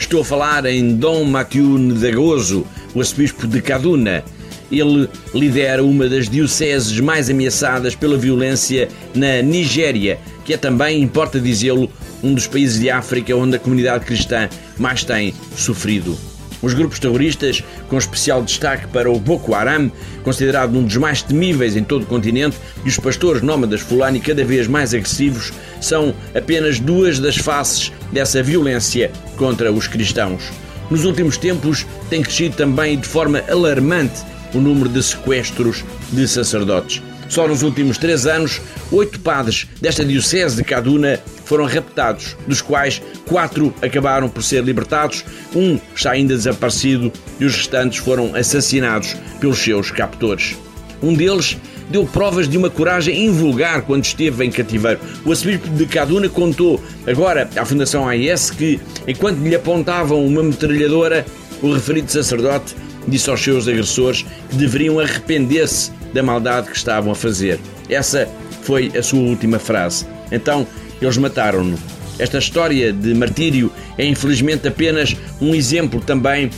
Estou 0.00 0.22
a 0.22 0.24
falar 0.24 0.64
em 0.66 0.96
Dom 0.96 1.24
Matiu 1.24 1.78
Nedagoso, 1.78 2.66
o 2.94 2.98
arcebispo 2.98 3.46
de 3.46 3.60
Kaduna. 3.60 4.24
Ele 4.72 5.08
lidera 5.32 5.84
uma 5.84 6.08
das 6.08 6.28
dioceses 6.28 6.98
mais 6.98 7.30
ameaçadas 7.30 7.94
pela 7.94 8.16
violência 8.16 8.88
na 9.14 9.40
Nigéria, 9.42 10.18
que 10.44 10.54
é 10.54 10.56
também, 10.56 11.00
importa 11.00 11.38
dizê-lo, 11.38 11.88
um 12.24 12.34
dos 12.34 12.48
países 12.48 12.80
de 12.80 12.90
África 12.90 13.36
onde 13.36 13.56
a 13.56 13.60
comunidade 13.60 14.04
cristã 14.04 14.48
mais 14.78 15.04
tem 15.04 15.32
sofrido. 15.54 16.29
Os 16.62 16.74
grupos 16.74 16.98
terroristas, 16.98 17.64
com 17.88 17.96
especial 17.96 18.42
destaque 18.42 18.86
para 18.88 19.10
o 19.10 19.18
Boko 19.18 19.54
Haram, 19.54 19.90
considerado 20.22 20.76
um 20.76 20.84
dos 20.84 20.96
mais 20.96 21.22
temíveis 21.22 21.76
em 21.76 21.82
todo 21.82 22.02
o 22.02 22.06
continente, 22.06 22.56
e 22.84 22.88
os 22.88 22.98
pastores 22.98 23.42
nómadas 23.42 23.80
fulani 23.80 24.20
cada 24.20 24.44
vez 24.44 24.66
mais 24.66 24.92
agressivos, 24.92 25.52
são 25.80 26.14
apenas 26.34 26.78
duas 26.78 27.18
das 27.18 27.36
faces 27.36 27.92
dessa 28.12 28.42
violência 28.42 29.10
contra 29.36 29.72
os 29.72 29.86
cristãos. 29.86 30.50
Nos 30.90 31.04
últimos 31.04 31.36
tempos, 31.36 31.86
tem 32.08 32.22
crescido 32.22 32.56
também 32.56 32.98
de 32.98 33.06
forma 33.06 33.42
alarmante 33.48 34.22
o 34.52 34.58
número 34.58 34.88
de 34.88 35.02
sequestros 35.02 35.84
de 36.12 36.26
sacerdotes. 36.26 37.00
Só 37.30 37.46
nos 37.46 37.62
últimos 37.62 37.96
três 37.96 38.26
anos, 38.26 38.60
oito 38.90 39.20
padres 39.20 39.68
desta 39.80 40.04
diocese 40.04 40.56
de 40.56 40.64
Kaduna 40.64 41.20
foram 41.44 41.64
raptados, 41.64 42.36
dos 42.44 42.60
quais 42.60 43.00
quatro 43.24 43.72
acabaram 43.80 44.28
por 44.28 44.42
ser 44.42 44.64
libertados, 44.64 45.24
um 45.54 45.78
está 45.94 46.10
ainda 46.10 46.34
desaparecido 46.34 47.12
e 47.38 47.44
os 47.44 47.54
restantes 47.56 47.98
foram 47.98 48.34
assassinados 48.34 49.16
pelos 49.40 49.60
seus 49.60 49.92
captores. 49.92 50.56
Um 51.00 51.14
deles 51.14 51.56
deu 51.88 52.04
provas 52.04 52.48
de 52.48 52.58
uma 52.58 52.68
coragem 52.68 53.26
invulgar 53.26 53.82
quando 53.82 54.04
esteve 54.04 54.44
em 54.44 54.50
cativeiro. 54.50 54.98
O 55.24 55.30
arcebispo 55.30 55.68
de 55.68 55.86
Kaduna 55.86 56.28
contou 56.28 56.82
agora 57.06 57.48
à 57.56 57.64
Fundação 57.64 58.08
AIS 58.08 58.50
que, 58.50 58.80
enquanto 59.06 59.38
lhe 59.38 59.54
apontavam 59.54 60.26
uma 60.26 60.42
metralhadora, 60.42 61.24
o 61.62 61.72
referido 61.72 62.10
sacerdote 62.10 62.74
disse 63.10 63.28
aos 63.28 63.42
seus 63.42 63.68
agressores 63.68 64.24
que 64.48 64.56
deveriam 64.56 64.98
arrepender-se 64.98 65.92
da 66.14 66.22
maldade 66.22 66.70
que 66.70 66.76
estavam 66.76 67.12
a 67.12 67.14
fazer. 67.14 67.58
Essa 67.88 68.28
foi 68.62 68.90
a 68.96 69.02
sua 69.02 69.20
última 69.20 69.58
frase. 69.58 70.06
Então, 70.32 70.66
eles 71.00 71.16
mataram-no. 71.18 71.78
Esta 72.18 72.38
história 72.38 72.92
de 72.92 73.14
martírio 73.14 73.72
é 73.96 74.04
infelizmente 74.04 74.68
apenas 74.68 75.16
um 75.40 75.54
exemplo 75.54 76.00
também 76.00 76.50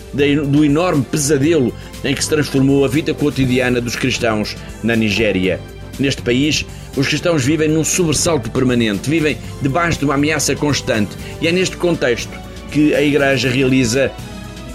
do 0.48 0.64
enorme 0.64 1.04
pesadelo 1.04 1.72
em 2.02 2.14
que 2.14 2.22
se 2.22 2.28
transformou 2.28 2.84
a 2.84 2.88
vida 2.88 3.14
cotidiana 3.14 3.80
dos 3.80 3.94
cristãos 3.94 4.56
na 4.82 4.96
Nigéria. 4.96 5.60
Neste 6.00 6.20
país, 6.22 6.66
os 6.96 7.06
cristãos 7.06 7.44
vivem 7.44 7.68
num 7.68 7.84
sobressalto 7.84 8.50
permanente, 8.50 9.08
vivem 9.08 9.38
debaixo 9.60 10.00
de 10.00 10.04
uma 10.04 10.14
ameaça 10.14 10.56
constante, 10.56 11.16
e 11.40 11.46
é 11.46 11.52
neste 11.52 11.76
contexto 11.76 12.32
que 12.72 12.92
a 12.94 13.02
Igreja 13.02 13.48
realiza 13.48 14.10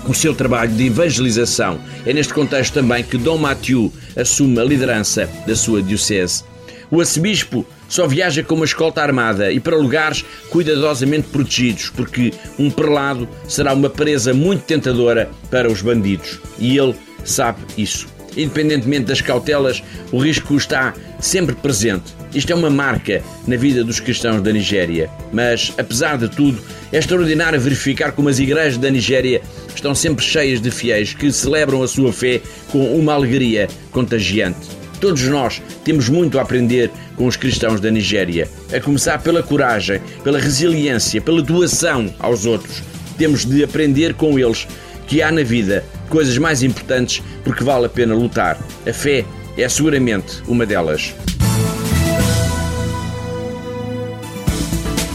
o 0.07 0.13
seu 0.13 0.33
trabalho 0.33 0.71
de 0.71 0.87
evangelização. 0.87 1.79
É 2.05 2.13
neste 2.13 2.33
contexto 2.33 2.73
também 2.73 3.03
que 3.03 3.17
Dom 3.17 3.37
Mathieu 3.37 3.91
assume 4.15 4.59
a 4.59 4.63
liderança 4.63 5.29
da 5.45 5.55
sua 5.55 5.81
diocese. 5.81 6.43
O 6.89 6.99
arcebispo 6.99 7.65
só 7.89 8.07
viaja 8.07 8.43
com 8.43 8.55
uma 8.55 8.65
escolta 8.65 9.01
armada 9.01 9.51
e 9.51 9.59
para 9.59 9.75
lugares 9.75 10.23
cuidadosamente 10.49 11.27
protegidos, 11.27 11.89
porque 11.89 12.33
um 12.57 12.69
prelado 12.69 13.27
será 13.47 13.73
uma 13.73 13.89
presa 13.89 14.33
muito 14.33 14.63
tentadora 14.63 15.29
para 15.49 15.69
os 15.71 15.81
bandidos. 15.81 16.39
E 16.59 16.77
ele 16.77 16.95
sabe 17.23 17.59
isso. 17.77 18.07
Independentemente 18.35 19.05
das 19.05 19.19
cautelas, 19.19 19.81
o 20.11 20.19
risco 20.19 20.55
está 20.55 20.93
sempre 21.19 21.55
presente. 21.55 22.15
Isto 22.33 22.51
é 22.51 22.55
uma 22.55 22.69
marca 22.69 23.23
na 23.47 23.55
vida 23.55 23.83
dos 23.83 23.99
cristãos 23.99 24.41
da 24.41 24.51
Nigéria. 24.51 25.09
Mas, 25.33 25.73
apesar 25.77 26.17
de 26.17 26.29
tudo, 26.29 26.61
é 26.91 26.99
extraordinário 26.99 27.59
verificar 27.59 28.11
como 28.11 28.29
as 28.29 28.37
igrejas 28.37 28.77
da 28.77 28.91
Nigéria 28.91 29.41
estão 29.77 29.95
sempre 29.95 30.23
cheias 30.23 30.59
de 30.59 30.69
fiéis 30.69 31.13
que 31.13 31.31
celebram 31.31 31.81
a 31.81 31.87
sua 31.87 32.11
fé 32.11 32.41
com 32.69 32.95
uma 32.97 33.13
alegria 33.13 33.67
contagiante. 33.91 34.67
Todos 34.99 35.21
nós 35.23 35.61
temos 35.83 36.09
muito 36.09 36.39
a 36.39 36.41
aprender 36.41 36.91
com 37.15 37.27
os 37.27 37.35
cristãos 37.35 37.79
da 37.79 37.91
Nigéria, 37.91 38.49
a 38.73 38.79
começar 38.79 39.21
pela 39.21 39.43
coragem, 39.43 40.01
pela 40.23 40.39
resiliência, 40.39 41.21
pela 41.21 41.41
doação 41.41 42.13
aos 42.19 42.45
outros. 42.45 42.81
Temos 43.17 43.45
de 43.45 43.63
aprender 43.63 44.15
com 44.15 44.37
eles 44.37 44.67
que 45.07 45.21
há 45.21 45.31
na 45.31 45.43
vida 45.43 45.85
coisas 46.09 46.37
mais 46.37 46.63
importantes 46.63 47.21
porque 47.43 47.63
vale 47.63 47.85
a 47.85 47.89
pena 47.89 48.15
lutar. 48.15 48.57
A 48.87 48.93
fé 48.93 49.23
é 49.55 49.69
seguramente 49.69 50.41
uma 50.47 50.65
delas. 50.65 51.13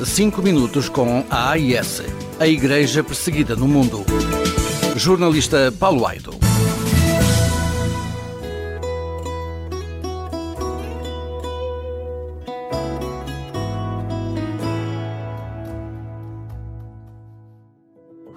5 0.04 0.42
minutos 0.42 0.88
com 0.88 1.24
a 1.30 1.50
AIS, 1.52 2.02
a 2.38 2.46
Igreja 2.46 3.02
Perseguida 3.02 3.56
no 3.56 3.66
Mundo. 3.66 4.04
Jornalista 5.04 5.72
Paulo 5.80 6.06
Aido. 6.06 6.30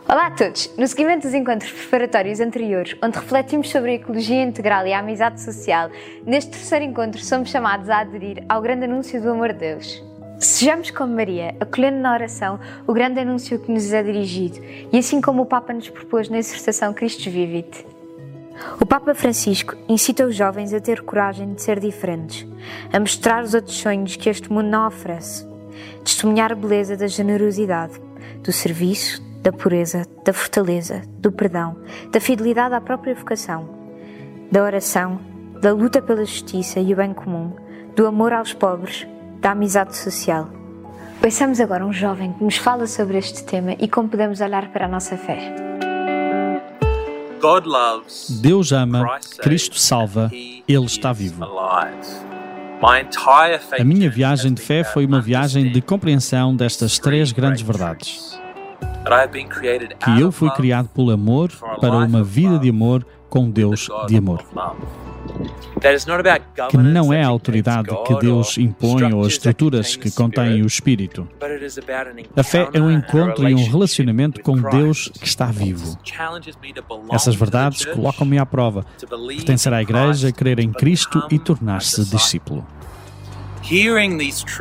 Olá 0.07 0.25
a 0.25 0.31
todos! 0.31 0.73
No 0.75 0.87
seguimento 0.87 1.27
dos 1.27 1.35
encontros 1.35 1.71
preparatórios 1.71 2.39
anteriores, 2.39 2.97
onde 3.03 3.19
refletimos 3.19 3.69
sobre 3.69 3.91
a 3.91 3.93
ecologia 3.93 4.41
integral 4.41 4.87
e 4.87 4.93
a 4.93 4.97
amizade 4.97 5.39
social, 5.39 5.91
neste 6.25 6.49
terceiro 6.49 6.83
encontro 6.83 7.23
somos 7.23 7.51
chamados 7.51 7.91
a 7.91 7.99
aderir 7.99 8.43
ao 8.49 8.59
grande 8.59 8.85
anúncio 8.85 9.21
do 9.21 9.29
amor 9.29 9.53
de 9.53 9.59
Deus. 9.59 10.14
Sejamos 10.39 10.91
como 10.91 11.15
Maria, 11.15 11.55
acolhendo 11.59 11.99
na 11.99 12.13
oração 12.13 12.59
o 12.85 12.93
grande 12.93 13.19
anúncio 13.21 13.57
que 13.57 13.71
nos 13.71 13.91
é 13.93 14.03
dirigido, 14.03 14.59
e 14.91 14.97
assim 14.97 15.21
como 15.21 15.43
o 15.43 15.45
Papa 15.45 15.73
nos 15.73 15.89
propôs 15.89 16.29
na 16.29 16.37
exortação 16.37 16.93
Christus 16.93 17.25
Vivit. 17.25 17.85
O 18.79 18.85
Papa 18.85 19.13
Francisco 19.15 19.75
incita 19.87 20.25
os 20.25 20.35
jovens 20.35 20.73
a 20.73 20.79
ter 20.79 21.01
coragem 21.01 21.53
de 21.53 21.61
ser 21.61 21.79
diferentes, 21.79 22.45
a 22.91 22.99
mostrar 22.99 23.43
os 23.43 23.53
outros 23.53 23.77
sonhos 23.77 24.15
que 24.15 24.29
este 24.29 24.51
mundo 24.51 24.69
não 24.69 24.87
oferece, 24.87 25.47
testemunhar 26.03 26.51
a 26.51 26.55
beleza 26.55 26.97
da 26.97 27.07
generosidade, 27.07 27.99
do 28.43 28.51
serviço, 28.51 29.21
da 29.41 29.51
pureza, 29.51 30.05
da 30.23 30.33
fortaleza, 30.33 31.01
do 31.19 31.31
perdão, 31.31 31.77
da 32.11 32.19
fidelidade 32.19 32.75
à 32.75 32.81
própria 32.81 33.15
vocação, 33.15 33.69
da 34.51 34.63
oração, 34.63 35.19
da 35.61 35.73
luta 35.73 36.01
pela 36.01 36.25
justiça 36.25 36.79
e 36.79 36.93
o 36.93 36.95
bem 36.97 37.13
comum, 37.13 37.53
do 37.95 38.05
amor 38.05 38.33
aos 38.33 38.53
pobres, 38.53 39.07
da 39.39 39.51
amizade 39.51 39.95
social. 39.95 40.49
Ouçamos 41.23 41.59
agora 41.59 41.85
um 41.85 41.93
jovem 41.93 42.33
que 42.33 42.43
nos 42.43 42.57
fala 42.57 42.85
sobre 42.87 43.17
este 43.17 43.43
tema 43.43 43.73
e 43.79 43.87
como 43.87 44.07
podemos 44.07 44.41
olhar 44.41 44.69
para 44.69 44.85
a 44.85 44.87
nossa 44.87 45.17
fé. 45.17 45.55
Deus 48.41 48.71
ama, 48.71 49.19
Cristo 49.41 49.79
salva, 49.79 50.29
Ele 50.31 50.85
está 50.85 51.13
vivo. 51.13 51.43
A 53.79 53.83
minha 53.83 54.09
viagem 54.09 54.53
de 54.53 54.61
fé 54.61 54.83
foi 54.83 55.05
uma 55.05 55.21
viagem 55.21 55.71
de 55.71 55.81
compreensão 55.81 56.55
destas 56.55 56.99
três 56.99 57.31
grandes 57.31 57.61
verdades. 57.61 58.39
Que 60.03 60.21
eu 60.21 60.31
fui 60.31 60.49
criado 60.51 60.89
pelo 60.89 61.11
amor 61.11 61.51
para 61.79 61.97
uma 61.97 62.23
vida 62.23 62.59
de 62.59 62.69
amor 62.69 63.05
com 63.29 63.49
Deus 63.49 63.89
de 64.07 64.17
amor. 64.17 64.43
Que 66.69 66.77
não 66.77 67.13
é 67.13 67.23
a 67.23 67.27
autoridade 67.27 67.89
que 68.05 68.15
Deus 68.19 68.57
impõe 68.57 69.13
ou 69.13 69.21
as 69.21 69.33
estruturas 69.33 69.95
que 69.95 70.09
contêm 70.11 70.61
o 70.61 70.65
Espírito. 70.65 71.27
A 72.35 72.43
fé 72.43 72.69
é 72.73 72.81
um 72.81 72.91
encontro 72.91 73.47
e 73.47 73.53
um 73.53 73.69
relacionamento 73.69 74.41
com 74.41 74.55
Deus 74.61 75.09
que 75.09 75.27
está 75.27 75.47
vivo. 75.47 75.97
Essas 77.11 77.35
verdades 77.35 77.85
colocam-me 77.85 78.37
à 78.37 78.45
prova. 78.45 78.85
Pertencer 79.27 79.73
à 79.73 79.81
Igreja, 79.81 80.31
crer 80.31 80.59
em 80.59 80.71
Cristo 80.71 81.21
e 81.29 81.37
tornar-se 81.37 82.05
discípulo. 82.05 82.65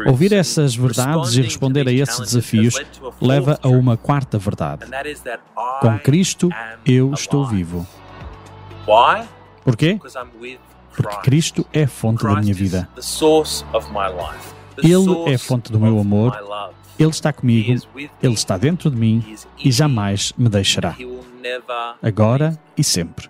Ouvir 0.07 0.33
essas 0.33 0.75
verdades 0.75 1.35
e 1.35 1.43
responder 1.43 1.87
a 1.87 1.93
esses 1.93 2.19
desafios 2.21 2.75
leva 3.21 3.59
a 3.63 3.69
uma 3.69 3.97
quarta 3.97 4.39
verdade. 4.39 4.87
Com 5.81 5.99
Cristo, 5.99 6.49
eu 6.87 7.13
estou 7.13 7.47
vivo. 7.47 7.87
Porquê? 9.65 9.99
Porque 10.97 11.17
Cristo 11.23 11.67
é 11.73 11.85
a 11.85 11.89
fonte 11.89 12.23
da 12.23 12.41
minha 12.41 12.55
vida. 12.55 12.89
Ele 14.79 15.31
é 15.31 15.35
a 15.35 15.39
fonte 15.39 15.73
do 15.73 15.81
meu 15.81 15.99
amor. 15.99 16.37
Ele 16.99 17.11
está 17.11 17.33
comigo, 17.33 17.83
Ele 18.23 18.35
está 18.35 18.57
dentro 18.57 18.91
de 18.91 18.97
mim 18.97 19.37
e 19.59 19.73
jamais 19.73 20.33
me 20.39 20.49
deixará. 20.49 20.95
Agora 22.03 22.59
e 22.77 22.85
sempre. 22.85 23.29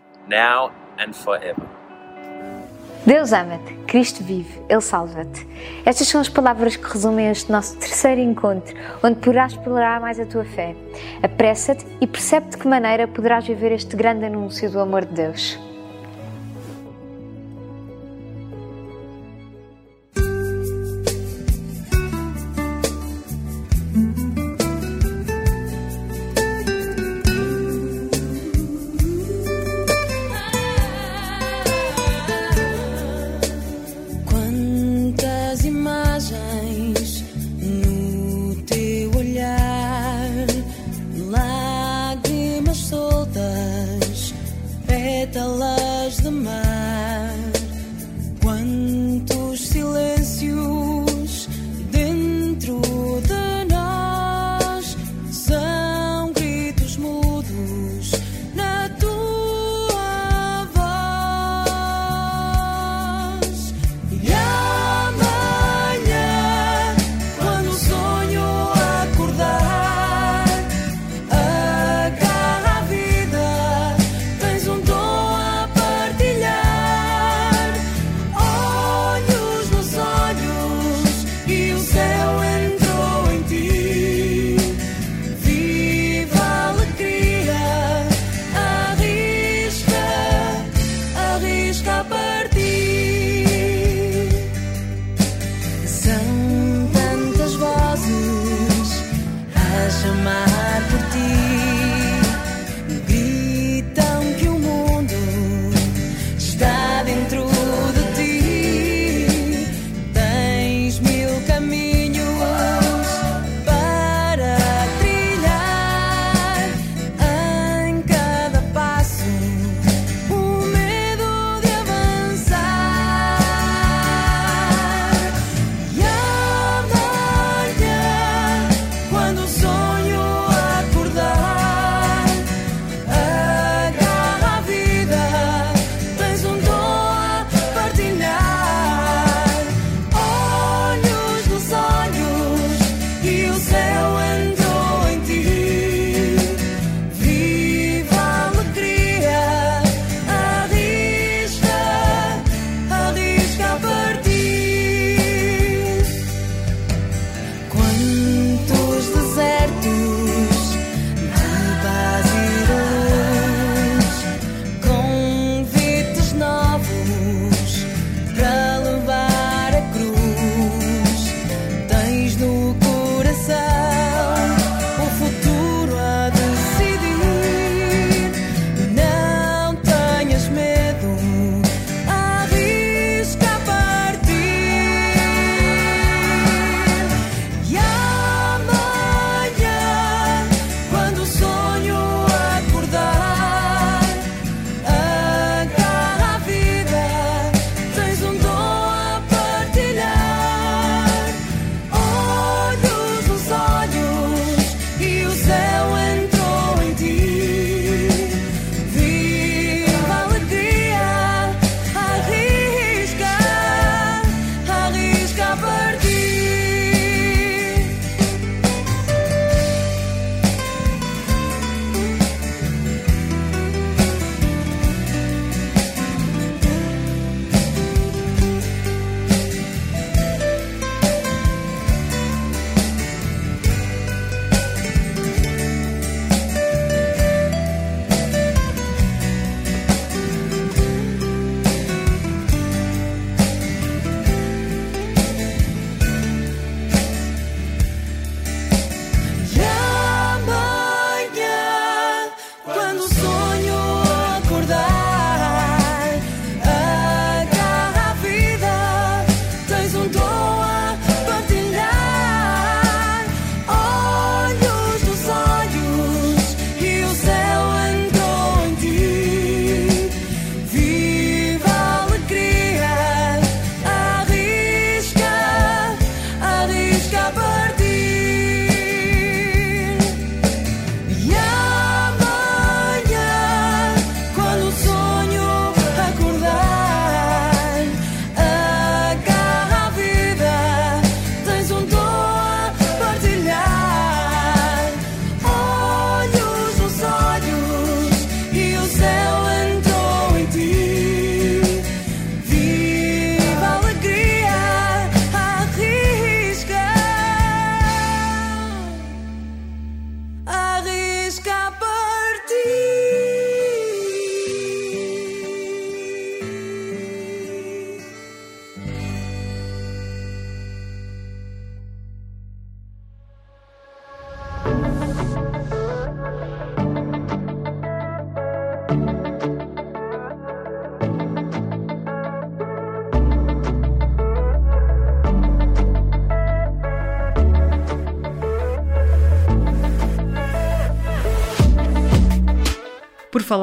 Deus 3.06 3.34
ama-te, 3.34 3.74
Cristo 3.86 4.24
vive, 4.24 4.62
Ele 4.66 4.80
salva-te. 4.80 5.46
Estas 5.84 6.08
são 6.08 6.22
as 6.22 6.28
palavras 6.28 6.74
que 6.74 6.90
resumem 6.90 7.28
este 7.28 7.52
nosso 7.52 7.76
terceiro 7.76 8.20
encontro, 8.20 8.74
onde 9.02 9.16
poderás 9.16 9.52
explorar 9.52 10.00
mais 10.00 10.18
a 10.18 10.24
tua 10.24 10.44
fé. 10.44 10.74
Apressa-te 11.22 11.84
e 12.00 12.06
percebe 12.06 12.48
de 12.50 12.56
que 12.56 12.66
maneira 12.66 13.06
poderás 13.06 13.46
viver 13.46 13.72
este 13.72 13.94
grande 13.94 14.24
anúncio 14.24 14.70
do 14.70 14.80
amor 14.80 15.04
de 15.04 15.14
Deus. 15.14 15.58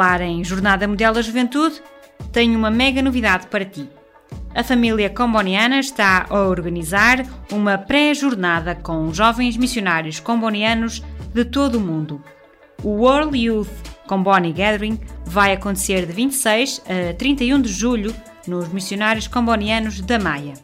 Falar 0.01 0.21
em 0.21 0.43
Jornada 0.43 0.87
Mundial 0.87 1.13
da 1.13 1.21
Juventude, 1.21 1.79
tenho 2.31 2.57
uma 2.57 2.71
mega 2.71 3.03
novidade 3.03 3.45
para 3.45 3.63
ti. 3.63 3.87
A 4.55 4.63
família 4.63 5.11
comboniana 5.11 5.79
está 5.79 6.25
a 6.27 6.39
organizar 6.39 7.23
uma 7.51 7.77
pré-jornada 7.77 8.73
com 8.73 9.13
jovens 9.13 9.55
missionários 9.57 10.19
combonianos 10.19 11.03
de 11.31 11.45
todo 11.45 11.75
o 11.75 11.79
mundo. 11.79 12.19
O 12.83 13.03
World 13.03 13.37
Youth 13.37 13.69
Comboni 14.07 14.51
Gathering 14.51 14.99
vai 15.23 15.53
acontecer 15.53 16.07
de 16.07 16.13
26 16.13 16.81
a 17.11 17.13
31 17.13 17.61
de 17.61 17.71
julho 17.71 18.11
nos 18.47 18.69
missionários 18.69 19.27
combonianos 19.27 20.01
da 20.01 20.17
Maia. 20.17 20.55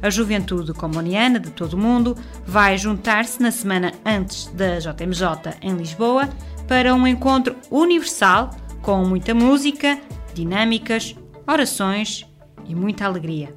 A 0.00 0.08
juventude 0.08 0.72
comboniana 0.72 1.40
de 1.40 1.50
todo 1.50 1.74
o 1.74 1.78
mundo 1.78 2.16
vai 2.46 2.78
juntar-se 2.78 3.42
na 3.42 3.50
semana 3.50 3.92
antes 4.06 4.46
da 4.54 4.78
JMJ 4.78 5.58
em 5.60 5.74
Lisboa 5.74 6.28
para 6.72 6.94
um 6.94 7.06
encontro 7.06 7.54
universal 7.70 8.48
com 8.80 9.04
muita 9.04 9.34
música, 9.34 10.00
dinâmicas, 10.32 11.14
orações 11.46 12.26
e 12.66 12.74
muita 12.74 13.04
alegria. 13.04 13.54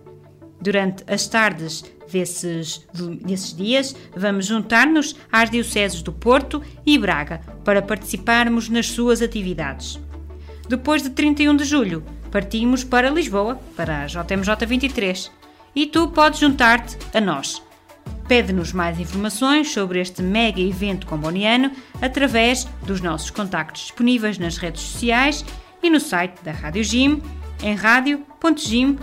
Durante 0.59 1.01
as 1.07 1.25
tardes 1.25 1.85
desses, 2.11 2.85
desses 3.21 3.55
dias, 3.55 3.95
vamos 4.13 4.47
juntar-nos 4.47 5.15
às 5.31 5.49
dioceses 5.49 6.01
do 6.01 6.11
Porto 6.11 6.61
e 6.85 6.97
Braga 6.97 7.39
para 7.63 7.81
participarmos 7.81 8.67
nas 8.67 8.87
suas 8.87 9.21
atividades. 9.21 9.97
Depois 10.67 11.01
de 11.01 11.09
31 11.11 11.55
de 11.55 11.63
julho, 11.63 12.03
partimos 12.29 12.83
para 12.83 13.09
Lisboa, 13.09 13.57
para 13.77 14.01
a 14.01 14.07
JMJ 14.07 14.65
23, 14.67 15.31
e 15.73 15.85
tu 15.85 16.09
podes 16.09 16.41
juntar-te 16.41 16.97
a 17.13 17.21
nós. 17.21 17.64
Pede-nos 18.27 18.73
mais 18.73 18.99
informações 18.99 19.71
sobre 19.71 19.99
este 20.01 20.23
mega 20.23 20.59
evento 20.59 21.05
comboniano 21.05 21.71
através 22.01 22.65
dos 22.85 22.99
nossos 23.01 23.29
contactos 23.29 23.83
disponíveis 23.83 24.39
nas 24.39 24.57
redes 24.57 24.81
sociais 24.81 25.45
e 25.83 25.89
no 25.89 25.99
site 25.99 26.41
da 26.43 26.51
Rádio 26.51 26.83
Gym 26.83 27.21
em 27.61 27.75
radio.gym.pt. 27.75 28.95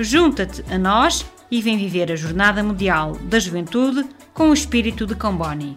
Junta-te 0.00 0.64
a 0.72 0.78
nós 0.78 1.24
e 1.50 1.62
vem 1.62 1.76
viver 1.76 2.10
a 2.10 2.16
Jornada 2.16 2.62
Mundial 2.62 3.12
da 3.22 3.38
Juventude 3.38 4.04
com 4.34 4.50
o 4.50 4.54
espírito 4.54 5.06
de 5.06 5.14
Comboni. 5.14 5.76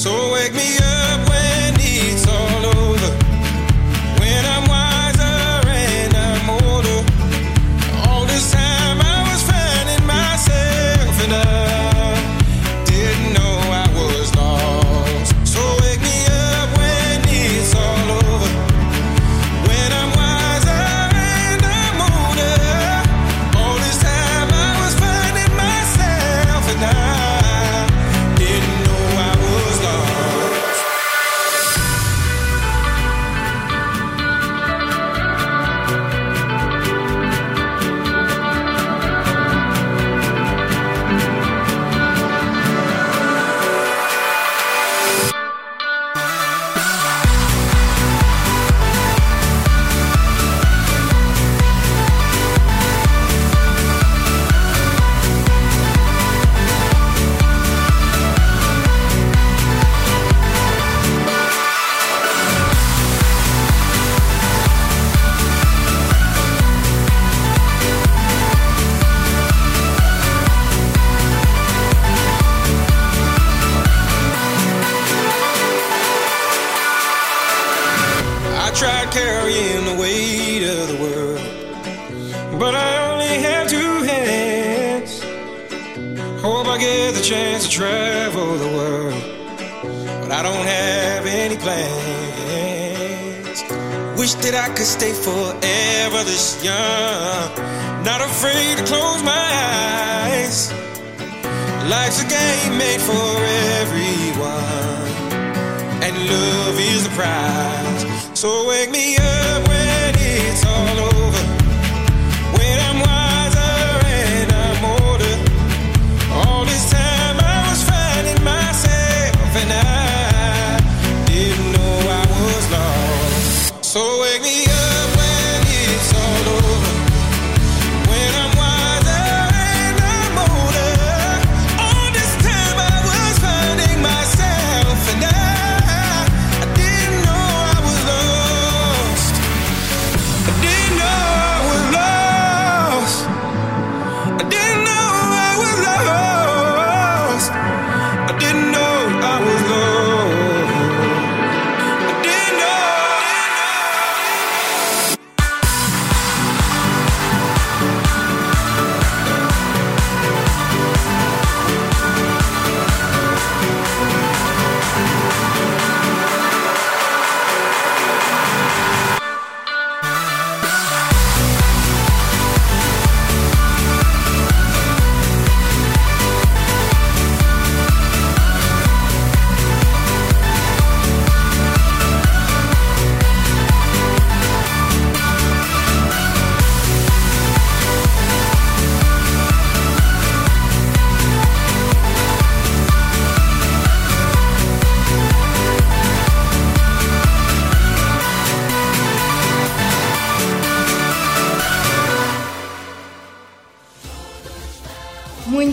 So 0.00 0.32
wake 0.32 0.54
me 0.54 0.78
up 0.78 1.28
when 1.28 1.74
it's 1.76 2.26
all 2.26 2.64
over. 2.64 3.12
When 4.18 4.46
I'm 4.46 4.69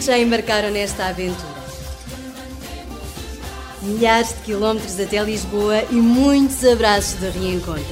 já 0.07 0.17
embarcaram 0.17 0.71
nesta 0.71 1.07
aventura. 1.07 1.57
Milhares 3.81 4.29
de 4.29 4.35
quilómetros 4.45 4.97
até 4.97 5.21
Lisboa 5.21 5.83
e 5.91 5.95
muitos 5.95 6.63
abraços 6.63 7.19
de 7.19 7.29
reencontro. 7.29 7.83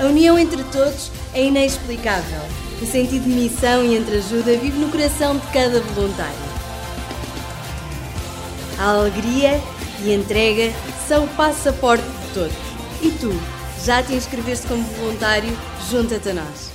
A 0.00 0.06
união 0.06 0.38
entre 0.38 0.64
todos 0.64 1.10
é 1.34 1.44
inexplicável. 1.44 2.40
O 2.80 2.86
sentido 2.86 3.24
de 3.24 3.28
missão 3.28 3.84
e 3.84 3.98
entreajuda 3.98 4.56
vive 4.56 4.78
no 4.78 4.90
coração 4.90 5.36
de 5.36 5.46
cada 5.48 5.80
voluntário. 5.80 6.48
A 8.78 8.92
alegria 8.92 9.60
e 10.02 10.14
entrega 10.14 10.72
são 11.06 11.24
o 11.24 11.28
passaporte 11.28 12.04
de 12.04 12.32
todos. 12.32 12.56
E 13.02 13.10
tu, 13.10 13.38
já 13.84 14.02
te 14.02 14.14
inscreveste 14.14 14.66
como 14.66 14.82
voluntário? 14.82 15.54
Junta-te 15.90 16.30
a 16.30 16.34
nós. 16.34 16.67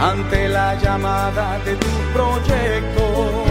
Ante 0.00 0.48
la 0.48 0.74
llamada 0.76 1.58
de 1.64 1.76
tu 1.76 1.86
proyecto. 2.12 3.48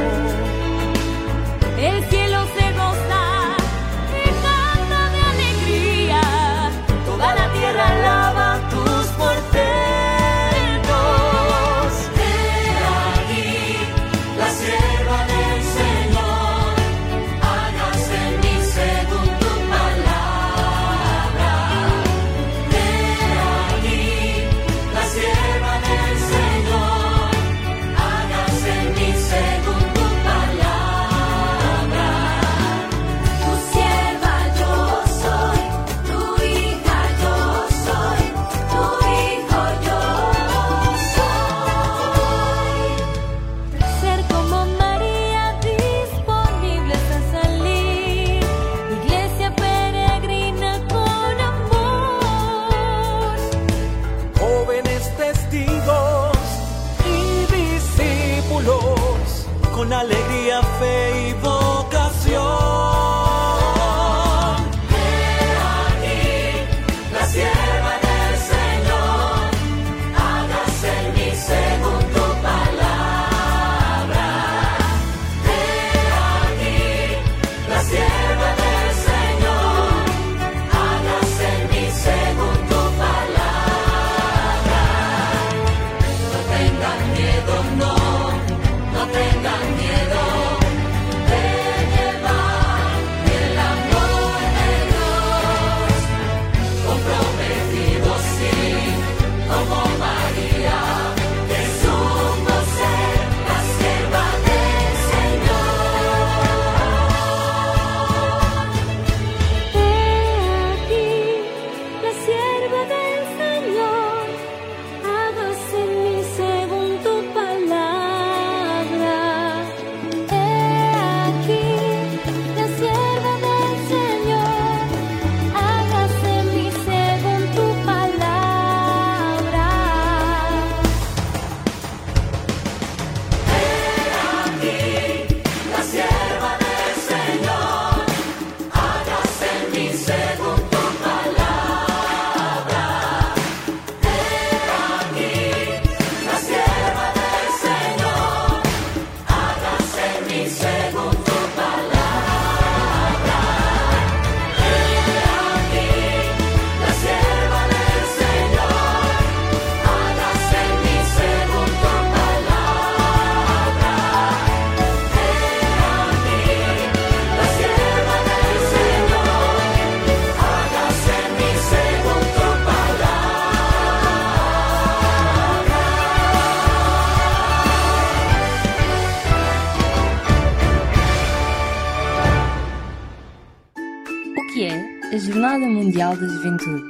Mundial 186.08 186.18
da 186.18 186.28
Juventude? 186.28 186.84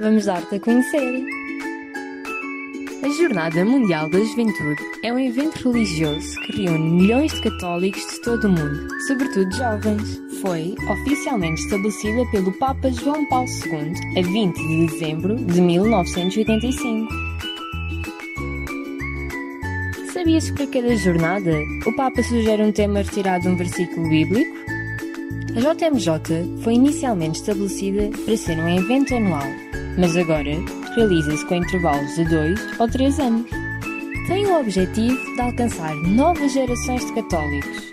Vamos 0.00 0.24
dar-te 0.24 0.56
a 0.56 0.60
conhecer. 0.60 1.24
A 3.04 3.08
Jornada 3.10 3.64
Mundial 3.64 4.08
da 4.08 4.18
Juventude 4.18 4.82
é 5.04 5.12
um 5.12 5.18
evento 5.18 5.68
religioso 5.68 6.34
que 6.40 6.62
reúne 6.62 7.02
milhões 7.02 7.32
de 7.34 7.42
católicos 7.42 8.02
de 8.02 8.20
todo 8.22 8.46
o 8.46 8.50
mundo, 8.50 8.88
sobretudo 9.06 9.54
jovens. 9.54 10.20
Foi 10.40 10.74
oficialmente 10.90 11.60
estabelecida 11.62 12.24
pelo 12.32 12.52
Papa 12.58 12.90
João 12.90 13.24
Paulo 13.28 13.48
II 13.48 14.18
a 14.18 14.22
20 14.22 14.56
de 14.56 14.86
dezembro 14.86 15.36
de 15.36 15.60
1985. 15.60 17.08
Sabias 20.12 20.50
que 20.50 20.66
para 20.66 20.82
cada 20.82 20.96
jornada 20.96 21.52
o 21.86 21.94
Papa 21.94 22.22
sugere 22.22 22.62
um 22.62 22.72
tema 22.72 23.00
retirado 23.00 23.42
de 23.42 23.48
um 23.50 23.56
versículo 23.56 24.08
bíblico? 24.08 24.63
A 25.56 25.60
JMJ 25.60 26.60
foi 26.64 26.74
inicialmente 26.74 27.38
estabelecida 27.38 28.10
para 28.24 28.36
ser 28.36 28.58
um 28.58 28.68
evento 28.76 29.14
anual, 29.14 29.46
mas 29.96 30.16
agora 30.16 30.50
realiza-se 30.96 31.46
com 31.46 31.54
intervalos 31.54 32.12
de 32.16 32.24
2 32.24 32.80
ou 32.80 32.88
3 32.88 33.20
anos. 33.20 33.48
Tem 34.26 34.44
o 34.46 34.58
objetivo 34.58 35.16
de 35.36 35.40
alcançar 35.40 35.94
novas 35.94 36.52
gerações 36.52 37.06
de 37.06 37.12
católicos. 37.14 37.92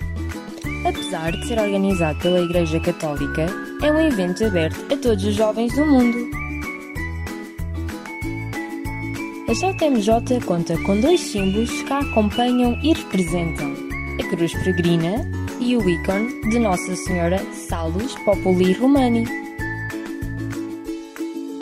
Apesar 0.88 1.31
de 1.33 1.47
ser 1.47 1.59
organizado 1.59 2.17
pela 2.19 2.41
Igreja 2.41 2.79
Católica, 2.79 3.45
é 3.83 3.91
um 3.91 4.07
evento 4.07 4.43
aberto 4.43 4.91
a 4.91 4.97
todos 4.97 5.23
os 5.23 5.35
jovens 5.35 5.71
do 5.75 5.85
mundo. 5.85 6.17
A 9.47 9.53
JMJ 9.53 10.43
conta 10.47 10.75
com 10.79 10.99
dois 10.99 11.19
símbolos 11.19 11.69
que 11.83 11.93
a 11.93 11.99
acompanham 11.99 12.79
e 12.81 12.91
representam: 12.93 13.71
a 14.19 14.29
cruz 14.29 14.51
peregrina 14.53 15.40
e 15.61 15.77
o 15.77 15.88
ícone 15.88 16.41
de 16.49 16.57
Nossa 16.57 16.95
Senhora 16.95 17.38
Salus 17.53 18.15
Populi 18.25 18.73
Romani. 18.73 19.25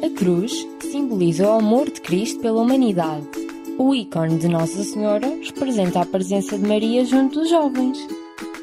A 0.02 0.10
cruz 0.18 0.66
simboliza 0.90 1.46
o 1.46 1.60
amor 1.60 1.92
de 1.92 2.00
Cristo 2.00 2.40
pela 2.40 2.62
humanidade. 2.62 3.28
O 3.78 3.94
ícone 3.94 4.38
de 4.38 4.48
Nossa 4.48 4.84
Senhora 4.86 5.28
representa 5.44 6.00
a 6.02 6.06
presença 6.06 6.58
de 6.58 6.66
Maria 6.66 7.04
junto 7.04 7.42
dos 7.42 7.50
jovens. 7.50 7.98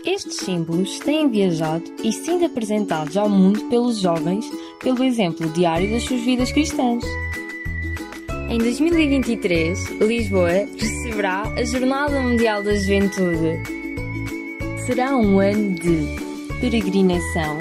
Estes 0.07 0.37
símbolos 0.39 0.99
têm 1.01 1.29
viajado 1.29 1.85
e 2.03 2.11
sido 2.13 2.47
apresentados 2.47 3.17
ao 3.17 3.29
mundo 3.29 3.61
pelos 3.69 3.99
jovens 3.99 4.51
pelo 4.83 5.05
exemplo 5.05 5.51
diário 5.51 5.91
das 5.91 6.05
suas 6.05 6.23
vidas 6.23 6.51
cristãs. 6.51 7.05
Em 8.49 8.57
2023, 8.57 10.01
Lisboa 10.01 10.67
receberá 10.79 11.43
a 11.43 11.65
Jornada 11.65 12.21
Mundial 12.21 12.63
da 12.63 12.75
Juventude. 12.75 13.76
Será 14.87 15.17
um 15.17 15.41
ano 15.41 15.75
de 15.75 16.61
peregrinação, 16.61 17.59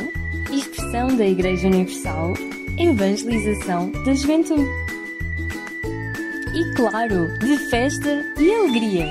expressão 0.51 1.07
da 1.17 1.25
Igreja 1.25 1.65
Universal, 1.65 2.33
evangelização 2.77 3.89
da 3.89 4.13
juventude. 4.13 4.69
E, 6.53 6.75
claro, 6.75 7.27
de 7.39 7.57
festa 7.71 8.23
e 8.37 8.53
alegria. 8.53 9.07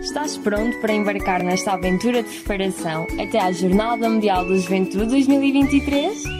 Estás 0.00 0.38
pronto 0.38 0.74
para 0.78 0.94
embarcar 0.94 1.42
nesta 1.42 1.74
aventura 1.74 2.22
de 2.22 2.40
preparação 2.40 3.06
até 3.22 3.38
à 3.38 3.52
Jornada 3.52 4.08
Mundial 4.08 4.48
da 4.48 4.56
Juventude 4.56 5.04
2023? 5.04 6.39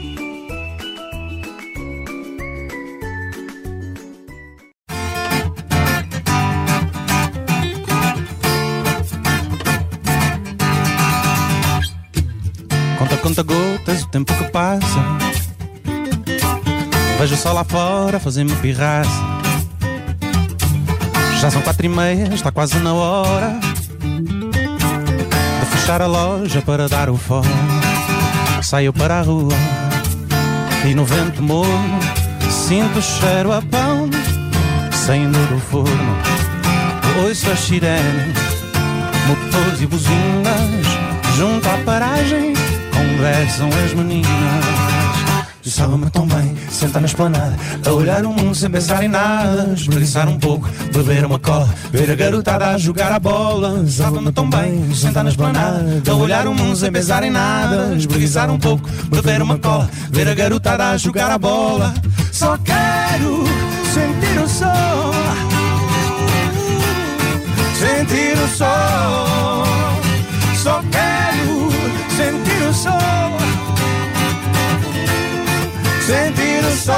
O 13.99 14.07
tempo 14.07 14.33
que 14.33 14.43
passa. 14.45 14.99
Vejo 17.19 17.35
o 17.35 17.37
sol 17.37 17.53
lá 17.53 17.63
fora 17.65 18.19
fazer-me 18.19 18.55
pirraça. 18.55 19.09
Já 21.41 21.51
são 21.51 21.61
quatro 21.61 21.85
e 21.85 21.89
meia, 21.89 22.33
está 22.33 22.51
quase 22.51 22.79
na 22.79 22.93
hora 22.93 23.59
de 25.59 25.65
fechar 25.71 26.01
a 26.01 26.07
loja 26.07 26.61
para 26.61 26.87
dar 26.87 27.09
o 27.09 27.17
fora. 27.17 27.49
Saio 28.61 28.93
para 28.93 29.19
a 29.19 29.21
rua 29.21 29.53
e 30.85 30.93
no 30.95 31.03
vento 31.03 31.43
morno 31.43 31.99
sinto 32.49 32.99
o 32.99 33.01
cheiro 33.01 33.51
a 33.51 33.61
pão 33.61 34.09
saindo 34.93 35.37
do 35.47 35.59
forno. 35.59 36.17
Ouço 37.25 37.51
as 37.51 37.59
sirenes, 37.59 38.37
motores 39.27 39.81
e 39.81 39.85
buzinas 39.85 40.87
junto 41.35 41.67
à 41.67 41.77
paragem 41.79 42.60
conversam 43.21 43.69
as 43.85 43.93
meninas. 43.93 44.31
Sabe-me 45.63 46.09
tão 46.09 46.27
bem, 46.27 46.57
sentar 46.71 47.01
na 47.01 47.05
esplanada 47.05 47.55
A 47.85 47.91
olhar 47.91 48.25
o 48.25 48.33
mundo 48.33 48.55
sem 48.55 48.69
pensar 48.69 49.03
em 49.03 49.07
nada 49.07 49.71
Espreguiçar 49.75 50.27
um 50.27 50.37
pouco, 50.39 50.67
beber 50.91 51.23
uma 51.23 51.37
cola 51.37 51.69
Ver 51.91 52.09
a 52.09 52.15
garotada 52.15 52.69
a 52.69 52.77
jogar 52.79 53.11
a 53.11 53.19
bola. 53.19 53.85
Sabe-me 53.87 54.31
tão 54.31 54.49
bem, 54.49 54.93
sentar 54.93 55.23
na 55.23 55.29
esplanada 55.29 56.01
A 56.09 56.13
olhar 56.15 56.47
o 56.47 56.53
mundo 56.53 56.75
sem 56.75 56.91
pensar 56.91 57.23
em 57.23 57.29
nada 57.29 57.93
Espreguiçar 57.95 58.49
um 58.49 58.57
pouco, 58.57 58.89
beber 59.11 59.41
uma 59.41 59.57
cola 59.59 59.87
Ver 60.09 60.27
a 60.27 60.33
garotada 60.33 60.89
a 60.89 60.97
jogar 60.97 61.29
a 61.29 61.37
bola. 61.37 61.93
Só 62.31 62.57
quero 62.57 63.43
sentir 63.93 64.41
o 64.43 64.49
sol 64.49 65.13
Sentir 67.79 68.35
o 68.43 68.47
sol 68.57 69.63
Só 70.55 70.81
quero 70.91 71.20
sentir 76.11 76.59
o 76.65 76.71
sol. 76.75 76.93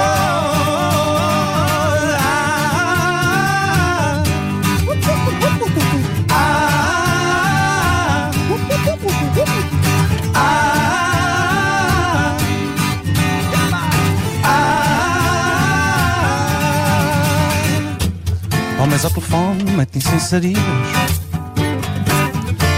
Ah, 6.30 6.62
ah, 7.96 8.32
ah, 10.36 10.72
ah. 14.44 14.74
Homens 18.80 19.06
ao 19.06 19.12
telefone 19.12 19.64
metem-se 19.78 20.16
em 20.16 20.20
sarilhos 20.20 20.64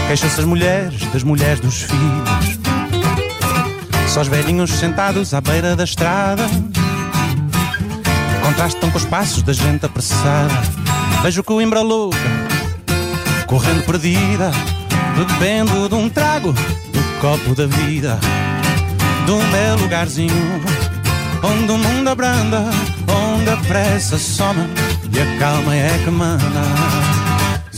Queixam-se 0.06 0.40
as 0.40 0.46
mulheres 0.46 1.00
das 1.12 1.22
mulheres 1.22 1.60
dos 1.60 1.82
filhos 1.82 2.55
só 4.16 4.22
os 4.22 4.28
velhinhos 4.28 4.70
sentados 4.70 5.34
à 5.34 5.42
beira 5.42 5.76
da 5.76 5.84
estrada 5.84 6.48
Contrastam 8.42 8.90
com 8.90 8.96
os 8.96 9.04
passos 9.04 9.42
da 9.42 9.52
gente 9.52 9.84
apressada. 9.84 10.54
Vejo 11.22 11.44
Coimbra 11.44 11.82
louca 11.82 12.16
Correndo 13.46 13.84
perdida 13.84 14.50
Bebendo 15.16 15.86
de 15.86 15.94
um 15.94 16.08
trago 16.08 16.54
Do 16.54 17.20
copo 17.20 17.54
da 17.54 17.66
vida 17.66 18.18
De 19.26 19.32
um 19.32 19.50
belo 19.50 19.82
lugarzinho 19.82 20.62
Onde 21.42 21.72
o 21.72 21.76
mundo 21.76 22.08
abranda 22.08 22.64
Onde 23.36 23.50
a 23.50 23.56
pressa 23.68 24.16
soma 24.16 24.66
E 25.12 25.20
a 25.20 25.38
calma 25.38 25.76
é 25.76 26.00
que 26.02 26.10
manda 26.10 27.05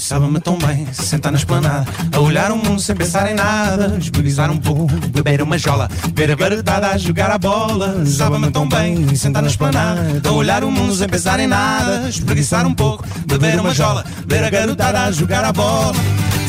Sabe-me 0.09 0.41
tão 0.41 0.57
bem, 0.57 0.89
sentar 0.91 1.31
na 1.31 1.37
esplanada 1.37 1.85
A 2.11 2.19
olhar 2.19 2.51
o 2.51 2.57
mundo 2.57 2.81
sem 2.81 2.97
pensar 2.97 3.31
em 3.31 3.35
nada 3.35 3.95
Espreguiçar 3.99 4.51
um 4.51 4.57
pouco, 4.57 4.91
beber 5.09 5.43
uma 5.43 5.59
jola 5.59 5.87
Ver 6.15 6.31
a 6.31 6.35
garotada 6.35 6.89
a 6.89 6.97
jogar 6.97 7.31
a 7.31 7.37
bola. 7.37 8.07
Sabe-me 8.07 8.51
tão 8.51 8.67
bem, 8.67 9.15
sentar 9.15 9.43
na 9.43 9.49
esplanada 9.49 10.27
A 10.27 10.33
olhar 10.33 10.65
o 10.65 10.71
mundo 10.71 10.95
sem 10.95 11.07
pensar 11.07 11.39
em 11.41 11.47
nada 11.47 12.09
Espreguiçar 12.09 12.67
um 12.67 12.73
pouco, 12.73 13.05
beber 13.27 13.61
uma 13.61 13.75
jola 13.75 14.03
Ver 14.27 14.45
a 14.45 14.49
garotada 14.49 15.03
a 15.03 15.13
jogar 15.13 15.45
a 15.45 15.53
bola. 15.53 15.93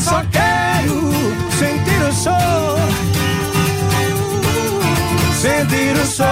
Só 0.01 0.23
quero 0.31 1.11
sentir 1.51 2.01
o 2.01 2.13
sol 2.13 2.79
Sentir 5.37 5.97
o 6.01 6.05
sol. 6.05 6.25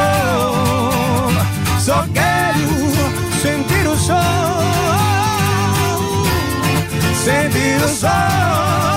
Só 1.77 2.05
quero 2.13 2.36
sentir 7.27 7.83
o 7.83 7.87
sol. 7.89 8.96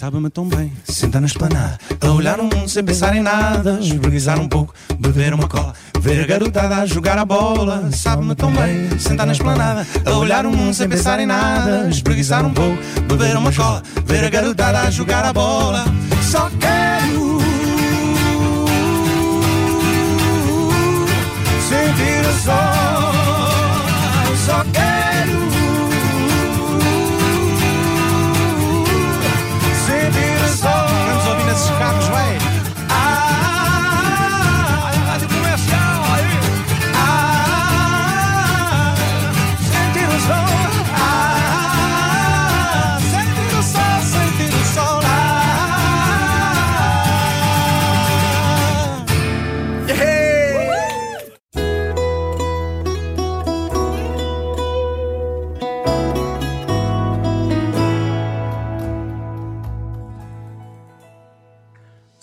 Sabe-me 0.00 0.30
tão 0.30 0.48
bem, 0.48 0.72
sentar 0.84 1.20
na 1.20 1.26
esplanada, 1.26 1.78
a 2.00 2.10
olhar 2.12 2.40
o 2.40 2.44
mundo 2.44 2.66
sem 2.70 2.82
pensar 2.82 3.14
em 3.14 3.20
nada, 3.20 3.78
espreguiçar 3.82 4.40
um 4.40 4.48
pouco, 4.48 4.72
beber 4.98 5.34
uma 5.34 5.46
cola. 5.46 5.74
Ver 6.00 6.24
a 6.24 6.26
garotada 6.26 6.76
a 6.76 6.86
jogar 6.86 7.18
a 7.18 7.24
bola, 7.26 7.90
sabe-me 7.92 8.34
tão 8.34 8.50
bem, 8.50 8.98
sentar 8.98 9.26
na 9.26 9.34
esplanada, 9.34 9.86
a 10.06 10.16
olhar 10.16 10.46
o 10.46 10.50
mundo 10.50 10.72
sem 10.72 10.88
pensar 10.88 11.20
em 11.20 11.26
nada, 11.26 11.86
espreguiçar 11.90 12.46
um 12.46 12.54
pouco, 12.54 12.78
beber 13.06 13.36
uma 13.36 13.52
cola, 13.52 13.82
ver 14.06 14.24
a 14.24 14.30
garotada 14.30 14.80
a 14.80 14.90
jogar 14.90 15.22
a 15.22 15.34
bola. 15.34 15.84
Só 16.22 16.48
quero 16.58 17.38
sentir 21.68 22.26
o 22.26 22.32
sol, 22.42 22.56
só 24.46 24.64
quero 24.72 24.89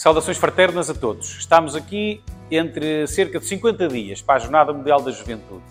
Saudações 0.07 0.37
fraternas 0.37 0.89
a 0.89 0.93
todos. 0.93 1.35
Estamos 1.37 1.75
aqui 1.75 2.23
entre 2.49 3.05
cerca 3.07 3.41
de 3.41 3.45
50 3.45 3.89
dias 3.89 4.21
para 4.21 4.35
a 4.35 4.39
Jornada 4.39 4.71
Mundial 4.71 5.01
da 5.01 5.11
Juventude, 5.11 5.61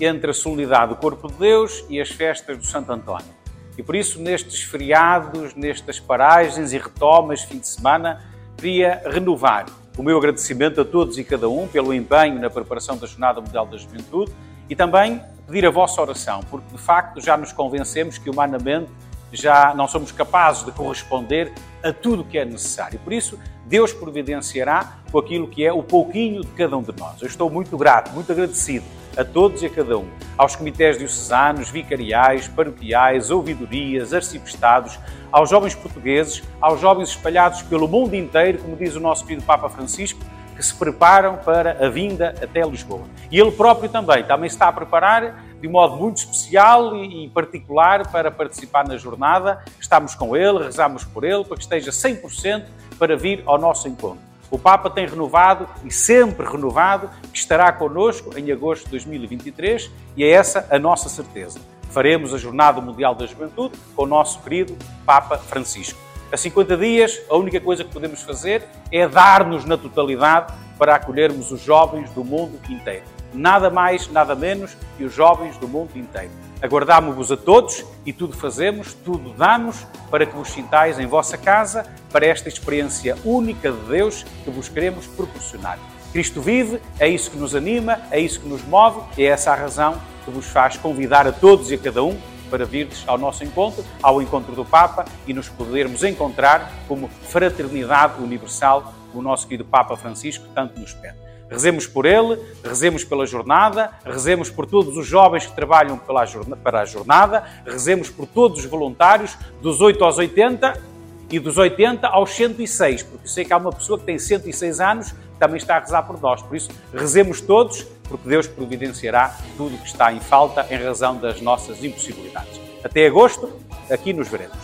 entre 0.00 0.32
a 0.32 0.34
solenidade 0.34 0.88
do 0.88 0.96
Corpo 0.96 1.28
de 1.28 1.34
Deus 1.34 1.84
e 1.88 2.00
as 2.00 2.08
festas 2.08 2.58
do 2.58 2.66
Santo 2.66 2.90
António. 2.90 3.32
E 3.78 3.84
por 3.84 3.94
isso, 3.94 4.20
nestes 4.20 4.64
feriados, 4.64 5.54
nestas 5.54 6.00
paragens 6.00 6.72
e 6.72 6.78
retomas, 6.78 7.44
fim 7.44 7.60
de 7.60 7.68
semana, 7.68 8.20
queria 8.56 9.00
renovar 9.06 9.66
o 9.96 10.02
meu 10.02 10.18
agradecimento 10.18 10.80
a 10.80 10.84
todos 10.84 11.16
e 11.16 11.22
cada 11.22 11.48
um 11.48 11.68
pelo 11.68 11.94
empenho 11.94 12.40
na 12.40 12.50
preparação 12.50 12.96
da 12.96 13.06
Jornada 13.06 13.40
Mundial 13.40 13.64
da 13.64 13.76
Juventude 13.76 14.32
e 14.68 14.74
também 14.74 15.22
pedir 15.46 15.64
a 15.66 15.70
vossa 15.70 16.02
oração, 16.02 16.40
porque 16.50 16.66
de 16.72 16.82
facto 16.82 17.20
já 17.20 17.36
nos 17.36 17.52
convencemos 17.52 18.18
que 18.18 18.28
humanamente 18.28 18.90
já 19.32 19.72
não 19.72 19.86
somos 19.86 20.10
capazes 20.10 20.64
de 20.64 20.72
corresponder 20.72 21.52
a 21.84 21.92
tudo 21.92 22.22
o 22.22 22.24
que 22.24 22.38
é 22.38 22.44
necessário. 22.44 22.98
Por 22.98 23.12
isso, 23.12 23.38
Deus 23.66 23.92
providenciará 23.92 24.98
com 25.12 25.18
aquilo 25.18 25.46
que 25.46 25.64
é 25.64 25.72
o 25.72 25.82
pouquinho 25.82 26.40
de 26.40 26.50
cada 26.52 26.76
um 26.76 26.82
de 26.82 26.92
nós. 26.98 27.20
Eu 27.20 27.28
estou 27.28 27.50
muito 27.50 27.76
grato, 27.76 28.10
muito 28.12 28.32
agradecido 28.32 28.84
a 29.16 29.24
todos 29.24 29.62
e 29.62 29.66
a 29.66 29.70
cada 29.70 29.96
um, 29.96 30.08
aos 30.36 30.56
comitês 30.56 30.98
diocesanos, 30.98 31.70
vicariais, 31.70 32.48
paroquiais, 32.48 33.30
ouvidorias, 33.30 34.12
arcipestados, 34.12 34.98
aos 35.30 35.50
jovens 35.50 35.74
portugueses, 35.74 36.42
aos 36.60 36.80
jovens 36.80 37.10
espalhados 37.10 37.62
pelo 37.62 37.86
mundo 37.86 38.16
inteiro, 38.16 38.58
como 38.58 38.74
diz 38.74 38.96
o 38.96 39.00
nosso 39.00 39.24
querido 39.24 39.44
Papa 39.44 39.68
Francisco, 39.68 40.18
que 40.56 40.62
se 40.62 40.74
preparam 40.74 41.36
para 41.38 41.84
a 41.84 41.88
vinda 41.88 42.34
até 42.42 42.62
Lisboa. 42.62 43.04
E 43.30 43.38
ele 43.38 43.50
próprio 43.52 43.88
também, 43.88 44.22
também 44.24 44.46
está 44.46 44.68
a 44.68 44.72
preparar 44.72 45.44
de 45.60 45.68
modo 45.68 45.96
muito 45.96 46.18
especial 46.18 46.94
e 46.96 47.28
particular 47.30 48.10
para 48.10 48.30
participar 48.30 48.86
na 48.86 48.96
jornada. 48.96 49.64
Estamos 49.80 50.14
com 50.14 50.36
ele, 50.36 50.62
rezamos 50.62 51.04
por 51.04 51.24
ele, 51.24 51.42
para 51.44 51.56
que 51.56 51.62
esteja 51.62 51.90
100% 51.90 52.64
para 52.98 53.16
vir 53.16 53.42
ao 53.46 53.58
nosso 53.58 53.88
encontro. 53.88 54.22
O 54.50 54.58
Papa 54.58 54.90
tem 54.90 55.06
renovado 55.06 55.66
e 55.84 55.90
sempre 55.90 56.46
renovado 56.46 57.10
que 57.32 57.38
estará 57.38 57.72
connosco 57.72 58.38
em 58.38 58.52
agosto 58.52 58.84
de 58.84 58.90
2023 58.90 59.90
e 60.16 60.22
é 60.22 60.30
essa 60.30 60.66
a 60.70 60.78
nossa 60.78 61.08
certeza. 61.08 61.58
Faremos 61.90 62.34
a 62.34 62.38
Jornada 62.38 62.80
Mundial 62.80 63.14
da 63.14 63.24
Juventude 63.24 63.74
com 63.96 64.02
o 64.02 64.06
nosso 64.06 64.40
querido 64.42 64.76
Papa 65.06 65.38
Francisco. 65.38 66.03
A 66.34 66.36
50 66.36 66.76
dias, 66.76 67.22
a 67.30 67.36
única 67.36 67.60
coisa 67.60 67.84
que 67.84 67.92
podemos 67.92 68.20
fazer 68.22 68.64
é 68.90 69.06
dar-nos 69.06 69.64
na 69.64 69.76
totalidade 69.76 70.52
para 70.76 70.96
acolhermos 70.96 71.52
os 71.52 71.60
jovens 71.60 72.10
do 72.10 72.24
mundo 72.24 72.58
inteiro. 72.68 73.04
Nada 73.32 73.70
mais, 73.70 74.10
nada 74.10 74.34
menos 74.34 74.76
que 74.98 75.04
os 75.04 75.14
jovens 75.14 75.56
do 75.58 75.68
mundo 75.68 75.96
inteiro. 75.96 76.32
Aguardamo-vos 76.60 77.30
a 77.30 77.36
todos 77.36 77.84
e 78.04 78.12
tudo 78.12 78.36
fazemos, 78.36 78.94
tudo 78.94 79.30
damos 79.30 79.86
para 80.10 80.26
que 80.26 80.34
vos 80.34 80.48
sintais 80.48 80.98
em 80.98 81.06
vossa 81.06 81.38
casa 81.38 81.86
para 82.10 82.26
esta 82.26 82.48
experiência 82.48 83.16
única 83.24 83.70
de 83.70 83.82
Deus 83.82 84.24
que 84.42 84.50
vos 84.50 84.68
queremos 84.68 85.06
proporcionar. 85.06 85.78
Cristo 86.10 86.42
vive, 86.42 86.80
é 86.98 87.06
isso 87.06 87.30
que 87.30 87.38
nos 87.38 87.54
anima, 87.54 88.00
é 88.10 88.18
isso 88.18 88.40
que 88.40 88.48
nos 88.48 88.64
move 88.64 89.02
e 89.16 89.22
é 89.22 89.26
essa 89.26 89.52
a 89.52 89.54
razão 89.54 90.00
que 90.24 90.32
vos 90.32 90.46
faz 90.46 90.76
convidar 90.76 91.28
a 91.28 91.32
todos 91.32 91.70
e 91.70 91.74
a 91.74 91.78
cada 91.78 92.02
um 92.02 92.18
para 92.50 92.64
virdes 92.64 93.04
ao 93.06 93.18
nosso 93.18 93.44
encontro, 93.44 93.84
ao 94.02 94.20
encontro 94.20 94.54
do 94.54 94.64
Papa 94.64 95.04
e 95.26 95.34
nos 95.34 95.48
podermos 95.48 96.04
encontrar 96.04 96.72
como 96.86 97.08
fraternidade 97.08 98.22
universal, 98.22 98.92
o 99.12 99.22
nosso 99.22 99.46
querido 99.46 99.64
Papa 99.64 99.96
Francisco 99.96 100.44
tanto 100.54 100.78
nos 100.80 100.92
pede. 100.92 101.24
Rezemos 101.48 101.86
por 101.86 102.06
ele, 102.06 102.40
rezemos 102.64 103.04
pela 103.04 103.26
jornada, 103.26 103.90
rezemos 104.04 104.50
por 104.50 104.66
todos 104.66 104.96
os 104.96 105.06
jovens 105.06 105.46
que 105.46 105.54
trabalham 105.54 105.98
pela 105.98 106.24
para 106.62 106.80
a 106.80 106.84
jornada, 106.84 107.44
rezemos 107.64 108.08
por 108.10 108.26
todos 108.26 108.60
os 108.60 108.64
voluntários, 108.64 109.36
dos 109.60 109.80
8 109.80 110.02
aos 110.02 110.18
80 110.18 110.94
e 111.30 111.38
dos 111.38 111.58
80 111.58 112.08
aos 112.08 112.30
106, 112.30 113.02
porque 113.02 113.28
sei 113.28 113.44
que 113.44 113.52
há 113.52 113.56
uma 113.56 113.72
pessoa 113.72 113.98
que 113.98 114.04
tem 114.04 114.18
106 114.18 114.80
anos 114.80 115.14
também 115.38 115.56
está 115.56 115.76
a 115.76 115.80
rezar 115.80 116.02
por 116.02 116.20
nós. 116.20 116.42
Por 116.42 116.56
isso, 116.56 116.70
rezemos 116.92 117.40
todos, 117.40 117.86
porque 118.08 118.28
Deus 118.28 118.46
providenciará 118.46 119.36
tudo 119.56 119.74
o 119.74 119.78
que 119.78 119.86
está 119.86 120.12
em 120.12 120.20
falta 120.20 120.66
em 120.70 120.76
razão 120.76 121.16
das 121.16 121.40
nossas 121.40 121.82
impossibilidades. 121.82 122.60
Até 122.82 123.06
agosto, 123.06 123.50
aqui 123.90 124.12
nos 124.12 124.28
veremos. 124.28 124.56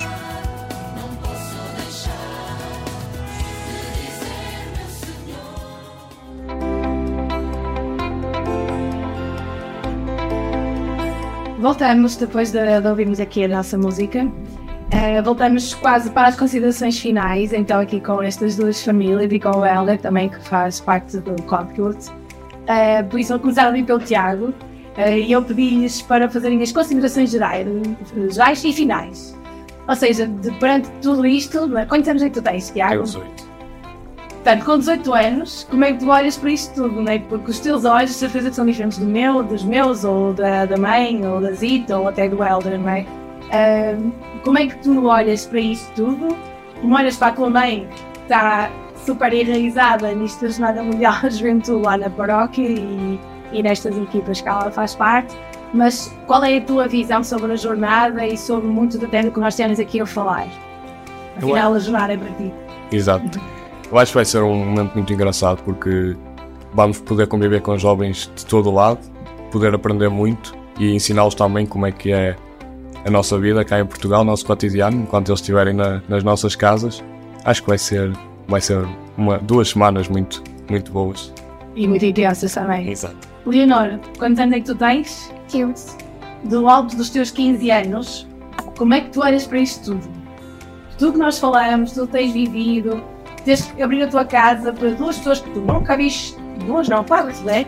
Voltamos 11.58 12.16
depois 12.16 12.50
de, 12.50 12.80
de 12.80 12.88
ouvirmos 12.88 13.20
aqui 13.20 13.44
a 13.44 13.48
nossa 13.48 13.76
música. 13.76 14.26
Eh, 14.90 15.20
voltamos 15.22 15.74
quase 15.74 16.10
para 16.10 16.28
as 16.28 16.36
considerações 16.36 16.98
finais, 16.98 17.52
então 17.52 17.78
aqui 17.78 18.00
com 18.00 18.22
estas 18.22 18.56
duas 18.56 18.82
famílias 18.82 19.30
e 19.30 19.38
com 19.38 19.50
o 19.50 19.64
Helder 19.64 20.00
também, 20.00 20.28
que 20.28 20.40
faz 20.40 20.80
parte 20.80 21.18
do 21.18 21.40
Copcult. 21.42 22.10
Uh, 22.70 23.04
por 23.08 23.18
isso, 23.18 23.30
vou 23.30 23.40
começar 23.40 23.66
ali 23.66 23.82
pelo 23.82 23.98
Tiago 23.98 24.54
eh, 24.96 25.20
e 25.20 25.32
eu 25.32 25.42
pedi-lhes 25.42 26.02
para 26.02 26.28
fazerem 26.28 26.62
as 26.62 26.70
considerações 26.70 27.30
gerais, 27.30 27.66
gerais 28.30 28.62
e 28.62 28.72
finais. 28.72 29.36
Ou 29.88 29.96
seja, 29.96 30.26
de, 30.26 30.52
perante 30.52 30.88
tudo 31.02 31.26
isto, 31.26 31.68
quantos 31.88 32.08
anos 32.08 32.22
é 32.22 32.28
que 32.28 32.34
tu 32.38 32.42
tens, 32.42 32.70
Tiago? 32.70 32.94
Eu 32.94 33.02
18. 33.02 33.50
Portanto, 34.28 34.64
com 34.64 34.78
18 34.78 35.14
anos, 35.14 35.66
como 35.68 35.84
é 35.84 35.92
que 35.92 35.98
tu 35.98 36.08
olhas 36.08 36.36
para 36.36 36.50
isto 36.50 36.74
tudo, 36.74 37.02
não 37.02 37.12
é? 37.12 37.18
Porque 37.18 37.50
os 37.50 37.58
teus 37.58 37.84
olhos, 37.84 38.10
de 38.10 38.16
certeza, 38.16 38.52
são 38.52 38.64
diferentes 38.64 38.98
do 38.98 39.04
meu, 39.04 39.42
dos 39.42 39.64
meus, 39.64 40.04
ou 40.04 40.32
da, 40.32 40.64
da 40.64 40.76
mãe, 40.76 41.26
ou 41.26 41.40
da 41.40 41.52
Zita, 41.52 41.98
ou 41.98 42.08
até 42.08 42.28
do 42.28 42.42
Elder, 42.42 42.78
não 42.78 42.88
é? 42.88 43.06
Ahm, 43.52 44.12
como 44.44 44.58
é 44.58 44.66
que 44.66 44.76
tu 44.78 45.06
olhas 45.06 45.44
para 45.44 45.60
isto 45.60 45.92
tudo? 45.94 46.36
Como 46.80 46.94
olhas 46.94 47.16
para 47.16 47.28
a 47.28 47.32
tua 47.32 47.50
mãe, 47.50 47.86
que 48.14 48.22
está 48.22 48.70
super 49.14 49.32
enraizada 49.32 50.12
nesta 50.14 50.48
Jornada 50.48 50.82
Mundial 50.82 51.14
da 51.22 51.28
Juventude 51.30 51.84
lá 51.84 51.96
na 51.96 52.08
paróquia 52.10 52.62
e, 52.68 53.18
e 53.52 53.62
nestas 53.62 53.96
equipas 53.96 54.40
que 54.40 54.48
ela 54.48 54.70
faz 54.70 54.94
parte, 54.94 55.34
mas 55.74 56.14
qual 56.26 56.44
é 56.44 56.56
a 56.58 56.60
tua 56.60 56.86
visão 56.86 57.22
sobre 57.24 57.52
a 57.52 57.56
jornada 57.56 58.24
e 58.26 58.36
sobre 58.36 58.68
muito 58.68 58.98
do 58.98 59.08
tempo 59.08 59.32
que 59.32 59.40
nós 59.40 59.54
temos 59.56 59.80
aqui 59.80 60.00
a 60.00 60.06
falar? 60.06 60.46
Afinal, 61.36 61.74
a 61.74 61.78
jornada 61.78 62.12
é 62.14 62.16
para 62.16 62.30
ti. 62.32 62.52
Exato. 62.92 63.40
Eu 63.90 63.98
acho 63.98 64.12
que 64.12 64.16
vai 64.18 64.24
ser 64.24 64.42
um 64.42 64.54
momento 64.64 64.94
muito 64.94 65.12
engraçado 65.12 65.62
porque 65.64 66.16
vamos 66.74 67.00
poder 67.00 67.26
conviver 67.26 67.60
com 67.62 67.76
jovens 67.76 68.30
de 68.36 68.46
todo 68.46 68.68
o 68.70 68.72
lado, 68.74 69.00
poder 69.50 69.74
aprender 69.74 70.08
muito 70.08 70.54
e 70.78 70.94
ensiná-los 70.94 71.34
também 71.34 71.66
como 71.66 71.86
é 71.86 71.92
que 71.92 72.12
é 72.12 72.36
a 73.04 73.10
nossa 73.10 73.36
vida 73.38 73.64
cá 73.64 73.80
em 73.80 73.86
Portugal, 73.86 74.20
o 74.20 74.24
nosso 74.24 74.44
cotidiano, 74.46 74.96
enquanto 75.02 75.30
eles 75.30 75.40
estiverem 75.40 75.74
na- 75.74 76.00
nas 76.08 76.22
nossas 76.22 76.54
casas. 76.54 77.02
Acho 77.44 77.62
que 77.62 77.68
vai 77.68 77.78
ser, 77.78 78.12
vai 78.50 78.60
ser 78.60 78.86
uma, 79.16 79.38
duas 79.38 79.70
semanas 79.70 80.08
muito, 80.08 80.42
muito 80.68 80.92
boas. 80.92 81.32
E 81.76 81.86
muito 81.86 82.04
intensas 82.04 82.52
também. 82.52 82.90
Exato. 82.90 83.16
Leonor, 83.46 83.98
quantos 84.18 84.38
anos 84.40 84.56
é 84.56 84.60
que 84.60 84.66
tu 84.66 84.74
tens? 84.74 85.32
15. 85.48 85.96
Do 86.44 86.68
alto 86.68 86.96
dos 86.96 87.10
teus 87.10 87.30
15 87.30 87.70
anos, 87.70 88.26
como 88.76 88.92
é 88.92 89.00
que 89.00 89.10
tu 89.10 89.20
olhas 89.20 89.46
para 89.46 89.58
isto 89.58 89.92
tudo? 89.92 90.10
Tudo 90.98 91.12
que 91.12 91.18
nós 91.18 91.38
falamos, 91.38 91.92
tu 91.92 92.06
tens 92.06 92.32
vivido, 92.32 93.02
tens 93.44 93.70
que 93.70 93.82
abrir 93.82 94.02
a 94.02 94.08
tua 94.08 94.24
casa 94.24 94.72
para 94.72 94.90
duas 94.90 95.16
pessoas 95.18 95.40
que 95.40 95.50
tu 95.50 95.60
nunca 95.60 95.96
viste, 95.96 96.36
duas 96.66 96.88
não, 96.88 97.04
quatro, 97.04 97.42
né? 97.44 97.64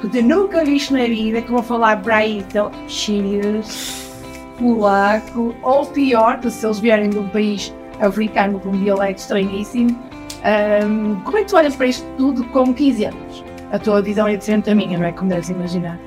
Que 0.00 0.08
tu 0.08 0.22
nunca 0.22 0.64
viste 0.64 0.92
na 0.92 1.04
vida, 1.04 1.42
que 1.42 1.50
vão 1.50 1.62
falar 1.62 2.00
para 2.02 2.16
aí, 2.16 2.38
então, 2.38 2.70
chinês, 2.88 4.10
polaco, 4.58 5.54
ou 5.62 5.86
pior, 5.86 6.40
que 6.40 6.50
se 6.50 6.66
eles 6.66 6.78
vierem 6.78 7.10
de 7.10 7.18
um 7.18 7.28
país 7.28 7.72
africano 8.00 8.58
com 8.60 8.70
um 8.70 8.82
dialeto 8.82 9.20
estranhíssimo. 9.20 9.96
Ahm, 10.44 11.20
como 11.24 11.38
é 11.38 11.42
que 11.42 11.48
tu 11.48 11.56
olhas 11.56 11.74
para 11.74 11.86
isto 11.86 12.06
tudo 12.16 12.44
com 12.44 12.72
15 12.74 13.04
anos? 13.06 13.44
A 13.72 13.78
tua 13.78 14.02
visão 14.02 14.28
é 14.28 14.36
diferente 14.36 14.66
da 14.66 14.74
minha, 14.74 14.98
não 14.98 15.06
é? 15.06 15.12
Como 15.12 15.28
deves 15.30 15.48
imaginar. 15.48 15.98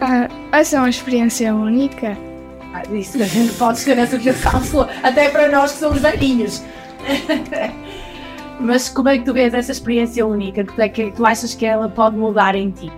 Ah, 0.00 0.28
vai 0.50 0.64
ser 0.64 0.76
uma 0.76 0.88
experiência 0.90 1.54
única. 1.54 2.16
Ah, 2.74 2.82
isso 2.92 3.20
a 3.22 3.26
gente 3.26 3.54
pode 3.54 3.78
ser 3.78 3.96
nessa 3.96 4.18
situação, 4.20 4.86
até 5.02 5.28
para 5.30 5.48
nós 5.48 5.72
que 5.72 5.78
somos 5.78 6.00
velhinhos. 6.00 6.62
Mas 8.60 8.88
como 8.88 9.08
é 9.08 9.18
que 9.18 9.24
tu 9.24 9.32
vês 9.32 9.52
essa 9.52 9.72
experiência 9.72 10.24
única? 10.26 10.64
Como 10.64 10.80
é 10.80 10.88
que 10.88 11.10
tu 11.10 11.24
achas 11.26 11.54
que 11.54 11.66
ela 11.66 11.88
pode 11.88 12.16
mudar 12.16 12.54
em 12.54 12.70
ti? 12.70 12.92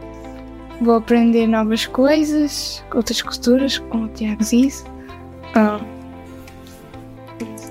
Vou 0.81 0.97
aprender 0.97 1.47
novas 1.47 1.87
coisas, 1.87 2.85
outras 2.95 3.23
culturas, 3.23 3.79
como 3.79 4.05
o 4.05 4.09
Tiago 4.09 4.43
disse. 4.45 4.85
Ah, 5.55 5.81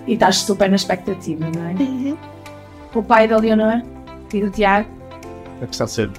E 0.07 0.14
estás 0.14 0.38
super 0.38 0.69
na 0.69 0.76
expectativa, 0.76 1.45
não 1.56 1.65
é? 1.68 2.34
O 2.95 3.03
pai 3.03 3.27
da 3.27 3.38
Leonor 3.38 3.81
e 4.34 4.41
do 4.41 4.49
Tiago. 4.49 4.88
É 5.61 5.65
preciso 5.65 5.88
ser 5.89 6.11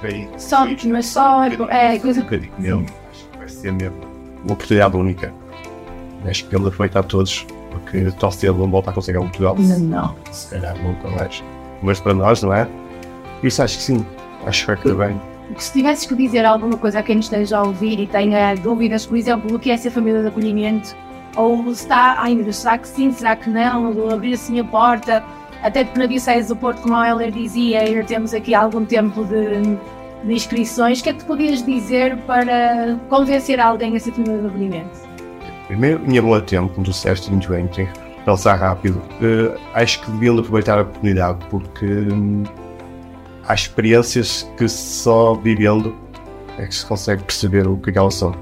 bem 0.00 0.28
Só, 0.38 0.64
mas 0.86 1.06
só 1.06 1.44
é, 1.44 1.96
é 1.96 1.98
coisa. 1.98 2.20
um 2.20 2.24
bocadinho 2.24 2.52
nele. 2.58 2.86
Acho 3.10 3.24
que 3.28 3.38
vai 3.38 3.48
ser 3.48 3.72
mesmo 3.72 3.96
uma 4.44 4.52
oportunidade 4.52 4.96
única. 4.96 5.32
Acho 6.24 6.46
que 6.46 6.54
ele 6.56 6.66
aproveita 6.66 7.00
a 7.00 7.02
todos, 7.02 7.46
porque 7.70 8.10
tão 8.18 8.30
cedo 8.30 8.58
não 8.58 8.70
volta 8.70 8.90
a 8.90 8.92
conseguir 8.92 9.18
um 9.18 9.22
Portugal. 9.28 9.56
Não, 9.58 9.78
não. 9.78 10.16
Se 10.30 10.50
calhar 10.50 10.76
nunca 10.82 11.08
mais. 11.10 11.42
Mas 11.82 12.00
para 12.00 12.14
nós, 12.14 12.42
não 12.42 12.52
é? 12.52 12.68
Isso 13.42 13.62
acho 13.62 13.76
que 13.78 13.82
sim. 13.82 14.06
Acho 14.46 14.60
que 14.60 14.66
vai 14.68 14.76
correr 14.76 15.08
bem. 15.08 15.20
Se 15.56 15.72
tivesses 15.72 16.06
que 16.06 16.14
dizer 16.14 16.44
alguma 16.44 16.76
coisa 16.76 16.98
a 17.00 17.02
quem 17.02 17.18
esteja 17.18 17.58
a 17.58 17.62
ouvir 17.62 17.98
e 17.98 18.06
tenha 18.06 18.54
dúvidas, 18.54 19.06
por 19.06 19.16
exemplo, 19.16 19.50
do 19.50 19.58
que 19.58 19.70
é 19.70 19.76
ser 19.76 19.90
família 19.90 20.22
de 20.22 20.28
acolhimento, 20.28 20.94
ou 21.36 21.70
está, 21.70 22.16
ai 22.18 22.34
meu 22.34 22.44
Deus, 22.44 22.56
será 22.56 22.76
que 22.76 22.86
sim, 22.86 23.10
será 23.12 23.34
que 23.34 23.48
não, 23.48 23.96
ou 23.96 24.12
abrir 24.12 24.34
assim 24.34 24.60
a 24.60 24.64
porta, 24.64 25.24
até 25.62 25.86
na 25.96 26.06
Diocese 26.06 26.48
do 26.48 26.56
Porto, 26.56 26.82
como 26.82 26.94
a 26.94 27.08
Heller 27.08 27.30
dizia, 27.30 27.80
ainda 27.80 28.04
temos 28.04 28.32
aqui 28.32 28.54
algum 28.54 28.84
tempo 28.84 29.24
de, 29.24 29.76
de 30.24 30.32
inscrições. 30.32 31.00
O 31.00 31.02
que 31.02 31.10
é 31.10 31.12
que 31.12 31.20
tu 31.20 31.26
podias 31.26 31.64
dizer 31.64 32.16
para 32.18 32.98
convencer 33.08 33.58
alguém 33.60 33.96
a 33.96 34.00
ser 34.00 34.12
família 34.12 34.38
de 34.38 34.46
acolhimento? 34.46 35.08
Primeiro, 35.66 35.98
tinha 36.06 36.22
bom 36.22 36.40
tempo, 36.40 36.72
como 36.72 36.86
disseste 36.86 37.30
muito 37.30 37.48
bem, 37.48 37.66
tem 37.66 37.86
que 37.86 37.92
pensar 38.24 38.54
rápido. 38.54 39.02
Eh, 39.20 39.58
acho 39.74 40.00
que 40.00 40.10
deviam 40.12 40.34
de 40.34 40.40
aproveitar 40.40 40.78
a 40.78 40.82
oportunidade, 40.82 41.38
porque 41.50 41.84
hum, 41.84 42.44
há 43.46 43.54
experiências 43.54 44.50
que 44.56 44.68
só 44.68 45.34
vivendo 45.34 45.94
é 46.58 46.66
que 46.66 46.74
se 46.74 46.86
consegue 46.86 47.22
perceber 47.22 47.66
o 47.66 47.76
que 47.76 47.90
é 47.90 47.98
elas 47.98 48.14
são. 48.14 48.34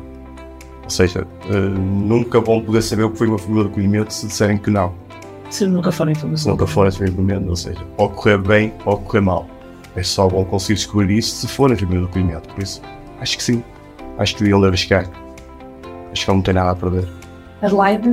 Ou 0.85 0.91
seja, 0.91 1.27
eh, 1.51 1.53
nunca 1.53 2.41
vão 2.41 2.61
poder 2.61 2.83
saber 2.83 3.05
o 3.05 3.11
que 3.11 3.19
foi 3.19 3.27
uma 3.27 3.39
família 3.39 3.65
de 3.65 3.71
acolhimento 3.71 4.13
se 4.13 4.27
disserem 4.27 4.57
que 4.57 4.71
não. 4.71 5.06
Se 5.51 5.67
nunca 5.67 5.93
forem 5.93 6.15
família. 6.15 6.39
Se 6.39 6.49
nunca 6.49 6.65
de 6.65 7.05
acolhimento, 7.05 7.49
ou 7.49 7.57
seja, 7.57 7.81
pode 7.97 8.15
correr 8.15 8.39
bem 8.39 8.73
ou 8.85 8.99
correr 8.99 9.21
mal. 9.21 9.47
É 9.95 10.03
só 10.03 10.29
vão 10.29 10.45
conseguir 10.45 10.75
descobrir 10.75 11.19
isso 11.19 11.37
se 11.37 11.49
forem 11.49 11.77
família 11.77 12.01
de 12.01 12.07
acolhimento. 12.07 12.49
Por 12.49 12.63
isso, 12.63 12.83
acho 13.21 13.37
que 13.37 13.43
sim. 13.43 13.63
Acho 14.19 14.35
que 14.35 14.41
deviam 14.41 14.61
de 14.61 14.67
arriscar. 14.67 15.09
Acho 16.13 16.25
que 16.25 16.33
não 16.33 16.43
tem 16.43 16.55
nada 16.55 16.71
a 16.71 16.75
perder. 16.75 17.09
Adelaide? 17.63 18.13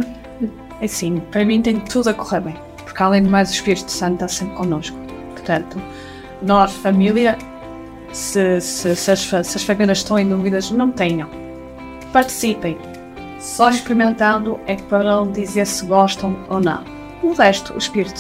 É 0.82 0.88
sim, 0.88 1.22
para 1.32 1.46
mim 1.46 1.62
tem 1.62 1.80
tudo 1.80 2.10
a 2.10 2.14
correr 2.14 2.42
bem, 2.42 2.56
porque 2.84 3.02
além 3.02 3.24
de 3.24 3.30
mais 3.30 3.50
o 3.50 3.54
Espírito 3.54 3.90
Santo 3.90 4.16
está 4.16 4.28
sempre 4.28 4.56
connosco. 4.56 4.98
Portanto, 5.32 5.82
nós, 6.42 6.74
família, 6.74 7.38
se, 8.12 8.60
se, 8.60 8.96
se, 8.96 9.12
as, 9.12 9.20
se 9.22 9.38
as 9.38 9.64
famílias 9.64 10.00
estão 10.00 10.20
em 10.20 10.28
dúvidas, 10.28 10.72
não 10.72 10.92
tenham. 10.92 11.30
Participem. 12.12 12.78
Só 13.40 13.70
experimentando 13.70 14.60
é 14.68 14.76
que 14.76 14.84
poderão 14.84 15.32
dizer 15.32 15.66
se 15.66 15.86
gostam 15.86 16.38
ou 16.50 16.60
não. 16.60 16.84
O 17.24 17.34
resto, 17.34 17.74
o 17.74 17.78
Espírito. 17.78 18.20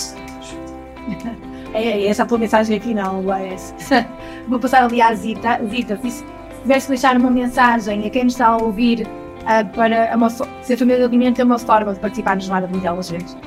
É, 1.73 1.83
é 1.83 2.07
essa 2.07 2.23
a 2.23 2.25
tua 2.25 2.37
mensagem 2.37 2.79
final, 2.79 3.21
é 3.33 3.53
essa. 3.53 4.07
Vou 4.47 4.59
passar 4.59 4.83
ali 4.83 5.01
à 5.01 5.13
Zita. 5.13 5.59
Zita, 5.69 5.99
se 6.01 6.11
se 6.11 6.23
tivesse 6.67 6.85
que 6.87 6.93
deixar 6.93 7.17
uma 7.17 7.29
mensagem 7.29 8.05
a 8.07 8.09
quem 8.09 8.23
nos 8.23 8.33
está 8.33 8.47
a 8.47 8.57
ouvir 8.57 9.05
ah, 9.45 9.65
para 9.65 10.15
uma, 10.15 10.29
ser 10.29 10.77
família 10.77 10.99
de 10.99 11.03
alimento 11.03 11.41
é 11.41 11.43
uma 11.43 11.59
forma 11.59 11.93
de 11.93 11.99
participar 11.99 12.35
nos 12.35 12.45
Jornada 12.45 12.67
Mundial 12.67 12.95
das 12.95 13.09
Vezes. 13.09 13.37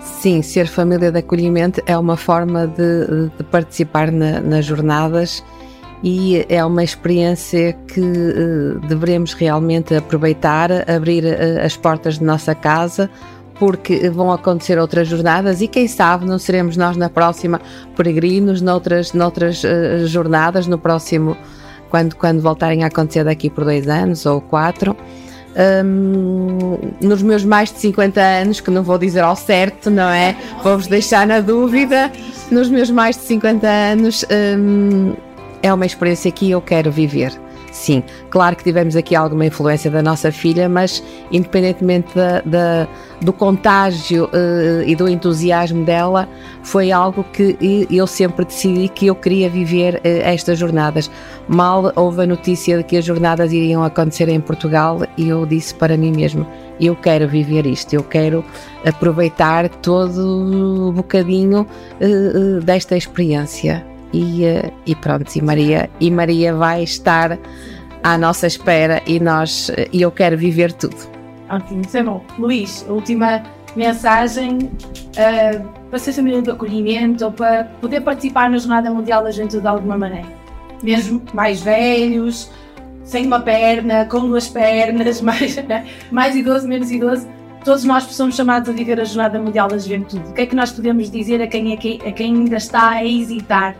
Sim, 0.00 0.42
ser 0.42 0.66
família 0.66 1.12
de 1.12 1.18
acolhimento 1.18 1.80
é 1.86 1.96
uma 1.96 2.16
forma 2.16 2.66
de, 2.66 3.28
de 3.36 3.44
participar 3.44 4.10
na- 4.10 4.40
nas 4.40 4.64
jornadas 4.64 5.44
e 6.02 6.44
é 6.48 6.64
uma 6.64 6.82
experiência 6.82 7.72
que 7.86 8.00
eh, 8.00 8.86
devemos 8.88 9.32
realmente 9.32 9.94
aproveitar, 9.94 10.70
abrir 10.90 11.24
eh, 11.24 11.64
as 11.64 11.76
portas 11.76 12.18
de 12.18 12.24
nossa 12.24 12.54
casa, 12.54 13.08
porque 13.58 14.08
vão 14.10 14.32
acontecer 14.32 14.78
outras 14.78 15.08
jornadas 15.08 15.60
e 15.60 15.68
quem 15.68 15.86
sabe 15.86 16.26
não 16.26 16.38
seremos 16.38 16.76
nós 16.76 16.96
na 16.96 17.08
próxima 17.08 17.60
peregrinos, 17.96 18.60
noutras, 18.60 19.12
noutras 19.12 19.64
eh, 19.64 20.04
jornadas, 20.06 20.66
no 20.66 20.78
próximo, 20.78 21.36
quando, 21.88 22.16
quando 22.16 22.40
voltarem 22.40 22.82
a 22.82 22.88
acontecer 22.88 23.24
daqui 23.24 23.48
por 23.48 23.64
dois 23.64 23.88
anos 23.88 24.26
ou 24.26 24.40
quatro. 24.40 24.96
Hum, 25.84 26.78
nos 27.00 27.22
meus 27.22 27.44
mais 27.44 27.72
de 27.72 27.78
50 27.78 28.20
anos, 28.20 28.60
que 28.60 28.70
não 28.72 28.82
vou 28.82 28.98
dizer 28.98 29.20
ao 29.20 29.36
certo, 29.36 29.88
não 29.88 30.08
é? 30.08 30.36
Vou-vos 30.64 30.88
deixar 30.88 31.26
na 31.26 31.40
dúvida. 31.40 32.10
Nos 32.50 32.68
meus 32.68 32.90
mais 32.90 33.16
de 33.16 33.22
50 33.22 33.66
anos, 33.66 34.24
hum, 34.58 35.14
é 35.62 35.72
uma 35.72 35.86
experiência 35.86 36.30
que 36.32 36.50
eu 36.50 36.60
quero 36.60 36.90
viver. 36.90 37.43
Sim, 37.84 38.02
claro 38.30 38.56
que 38.56 38.64
tivemos 38.64 38.96
aqui 38.96 39.14
alguma 39.14 39.44
influência 39.44 39.90
da 39.90 40.02
nossa 40.02 40.32
filha, 40.32 40.70
mas 40.70 41.04
independentemente 41.30 42.14
da, 42.14 42.40
da- 42.40 42.88
do 43.20 43.30
contágio 43.30 44.26
eh, 44.32 44.84
e 44.86 44.96
do 44.96 45.06
entusiasmo 45.06 45.84
dela, 45.84 46.26
foi 46.62 46.90
algo 46.90 47.22
que 47.24 47.58
eu 47.90 48.06
sempre 48.06 48.46
decidi 48.46 48.88
que 48.88 49.08
eu 49.08 49.14
queria 49.14 49.50
viver 49.50 50.00
eh, 50.02 50.22
estas 50.32 50.58
jornadas. 50.58 51.10
Mal 51.46 51.92
houve 51.94 52.22
a 52.22 52.26
notícia 52.26 52.78
de 52.78 52.84
que 52.84 52.96
as 52.96 53.04
jornadas 53.04 53.52
iriam 53.52 53.84
acontecer 53.84 54.30
em 54.30 54.40
Portugal 54.40 55.02
e 55.18 55.28
eu 55.28 55.44
disse 55.44 55.74
para 55.74 55.94
mim 55.94 56.10
mesmo: 56.10 56.46
eu 56.80 56.96
quero 56.96 57.28
viver 57.28 57.66
isto, 57.66 57.92
eu 57.92 58.02
quero 58.02 58.42
aproveitar 58.86 59.68
todo 59.68 60.88
o 60.88 60.92
bocadinho 60.92 61.66
eh, 62.00 62.60
desta 62.64 62.96
experiência. 62.96 63.84
E, 64.16 64.44
e 64.86 64.94
pronto, 64.94 65.28
e 65.34 65.42
Maria, 65.42 65.90
e 65.98 66.08
Maria 66.08 66.54
vai 66.54 66.84
estar 66.84 67.36
à 68.04 68.18
nossa 68.18 68.46
espera 68.46 69.02
e 69.06 69.18
nós 69.18 69.72
e 69.90 70.02
eu 70.02 70.12
quero 70.12 70.36
viver 70.36 70.72
tudo. 70.72 70.96
Ótimo, 71.48 71.80
isso 71.80 71.96
é 71.96 72.02
bom. 72.02 72.22
Luís, 72.38 72.84
a 72.88 72.92
última 72.92 73.42
mensagem 73.74 74.70
ah, 75.16 75.60
para 75.88 75.98
ser 75.98 76.12
família 76.12 76.42
de 76.42 76.50
acolhimento 76.50 77.24
ou 77.24 77.32
para 77.32 77.64
poder 77.80 78.02
participar 78.02 78.50
na 78.50 78.58
Jornada 78.58 78.90
Mundial 78.90 79.24
da 79.24 79.30
Juventude 79.30 79.62
de 79.62 79.68
alguma 79.68 79.96
maneira. 79.96 80.28
Mesmo 80.82 81.22
mais 81.32 81.62
velhos, 81.62 82.50
sem 83.04 83.26
uma 83.26 83.40
perna, 83.40 84.04
com 84.04 84.20
duas 84.20 84.48
pernas, 84.48 85.20
mais, 85.22 85.56
mais 86.12 86.36
idoso, 86.36 86.68
menos 86.68 86.90
idoso. 86.90 87.26
Todos 87.64 87.84
nós 87.84 88.04
somos 88.04 88.36
chamados 88.36 88.68
a 88.68 88.72
viver 88.72 89.00
a 89.00 89.04
Jornada 89.04 89.38
Mundial 89.38 89.68
da 89.68 89.78
Juventude. 89.78 90.28
O 90.28 90.34
que 90.34 90.42
é 90.42 90.46
que 90.46 90.54
nós 90.54 90.70
podemos 90.70 91.10
dizer 91.10 91.40
a 91.40 91.46
quem, 91.46 91.72
a 91.72 91.76
quem, 91.78 91.98
a 92.06 92.12
quem 92.12 92.34
ainda 92.34 92.56
está 92.56 92.90
a 92.90 93.04
hesitar 93.04 93.74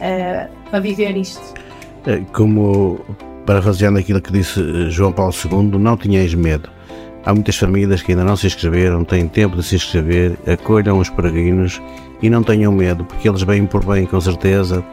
ah, 0.00 0.48
para 0.68 0.80
viver 0.80 1.16
isto? 1.16 1.54
Eh, 2.06 2.22
Como 2.32 2.98
parafraseando 3.50 3.98
aquilo 3.98 4.20
que 4.20 4.32
disse 4.32 4.60
eh, 4.60 4.90
João 4.90 5.10
Paulo 5.10 5.34
II, 5.34 5.76
não 5.76 5.96
tenhais 5.96 6.32
medo. 6.34 6.70
Há 7.24 7.34
muitas 7.34 7.56
famílias 7.56 8.00
que 8.00 8.12
ainda 8.12 8.22
não 8.22 8.36
se 8.36 8.46
inscreveram, 8.46 9.02
têm 9.02 9.26
tempo 9.26 9.56
de 9.56 9.64
se 9.64 9.74
inscrever, 9.74 10.38
acolham 10.46 11.00
os 11.00 11.10
peregrinos 11.10 11.82
e 12.22 12.30
não 12.30 12.44
tenham 12.44 12.70
medo, 12.70 13.04
porque 13.04 13.28
eles 13.28 13.42
vêm 13.42 13.66
por 13.66 13.84
bem, 13.84 14.06
com 14.06 14.20
certeza. 14.20 14.84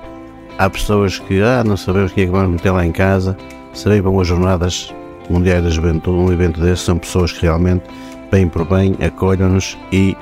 Há 0.57 0.67
pessoas 0.71 1.19
que, 1.19 1.39
ah, 1.39 1.63
não 1.63 1.77
sabemos 1.77 2.11
o 2.11 2.15
que 2.15 2.21
é 2.21 2.25
que 2.25 2.31
vamos 2.31 2.49
meter 2.49 2.71
lá 2.71 2.83
em 2.83 2.91
casa, 2.91 3.37
se 3.75 3.87
bem 3.87 4.01
vão 4.01 4.19
as 4.19 4.25
jornadas 4.25 4.91
mundiais 5.29 5.63
da 5.63 5.69
juventude, 5.69 6.17
um 6.17 6.33
evento 6.33 6.59
desse, 6.59 6.81
são 6.81 6.97
pessoas 6.97 7.31
que 7.31 7.43
realmente 7.43 7.83
vêm 8.31 8.47
por 8.47 8.65
bem, 8.65 8.95
acolham-nos 9.05 9.77
e 9.91 10.17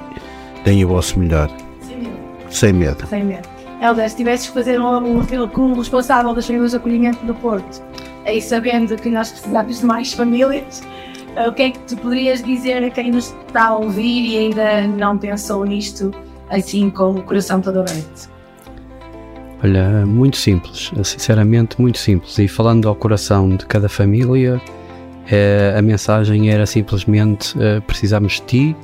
têm 0.65 0.83
o 0.83 0.89
vosso 0.89 1.17
melhor. 1.17 1.49
Sem 2.49 2.73
medo. 2.73 3.07
Sem 3.07 3.23
medo. 3.23 3.47
Helder, 3.81 4.09
se 4.09 4.17
tivesses 4.17 4.47
que 4.47 4.53
fazer 4.53 4.79
um, 4.79 4.85
um 4.85 5.21
apelo 5.21 5.47
como 5.47 5.75
responsável 5.75 6.33
das 6.33 6.45
famílias 6.45 6.71
de 6.71 6.77
acolhimento 6.77 7.25
do 7.25 7.33
Porto, 7.33 7.81
aí 8.26 8.41
sabendo 8.41 8.95
que 8.95 9.10
nós 9.10 9.31
precisamos 9.31 9.80
de 9.80 9.85
mais 9.85 10.14
famílias, 10.14 10.81
eh, 11.35 11.47
o 11.47 11.53
que 11.53 11.64
é 11.64 11.72
que 11.72 11.80
tu 11.80 11.95
poderias 11.97 12.43
dizer 12.43 12.84
a 12.84 12.89
quem 12.89 13.11
nos 13.11 13.34
está 13.47 13.68
a 13.68 13.77
ouvir 13.77 14.26
e 14.26 14.38
ainda 14.38 14.88
não 14.88 15.18
pensou 15.18 15.64
nisto 15.64 16.11
assim 16.49 16.89
com 16.89 17.11
o 17.11 17.23
coração 17.23 17.61
todo 17.61 17.80
aberto? 17.80 18.30
Olha, 19.64 20.06
muito 20.06 20.38
simples, 20.38 20.91
sinceramente 21.03 21.80
muito 21.81 21.97
simples. 21.97 22.38
E 22.38 22.47
falando 22.47 22.88
ao 22.88 22.95
coração 22.95 23.49
de 23.49 23.65
cada 23.65 23.88
família, 23.88 24.61
eh, 25.30 25.73
a 25.77 25.81
mensagem 25.81 26.49
era 26.49 26.65
simplesmente: 26.65 27.56
eh, 27.60 27.80
precisamos 27.80 28.34
de 28.34 28.41
ti, 28.41 28.76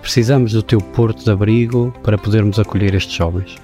precisamos 0.00 0.52
do 0.52 0.62
teu 0.62 0.80
porto 0.80 1.24
de 1.24 1.30
abrigo 1.30 1.92
para 2.02 2.16
podermos 2.16 2.58
acolher 2.58 2.94
estes 2.94 3.14
jovens. 3.14 3.56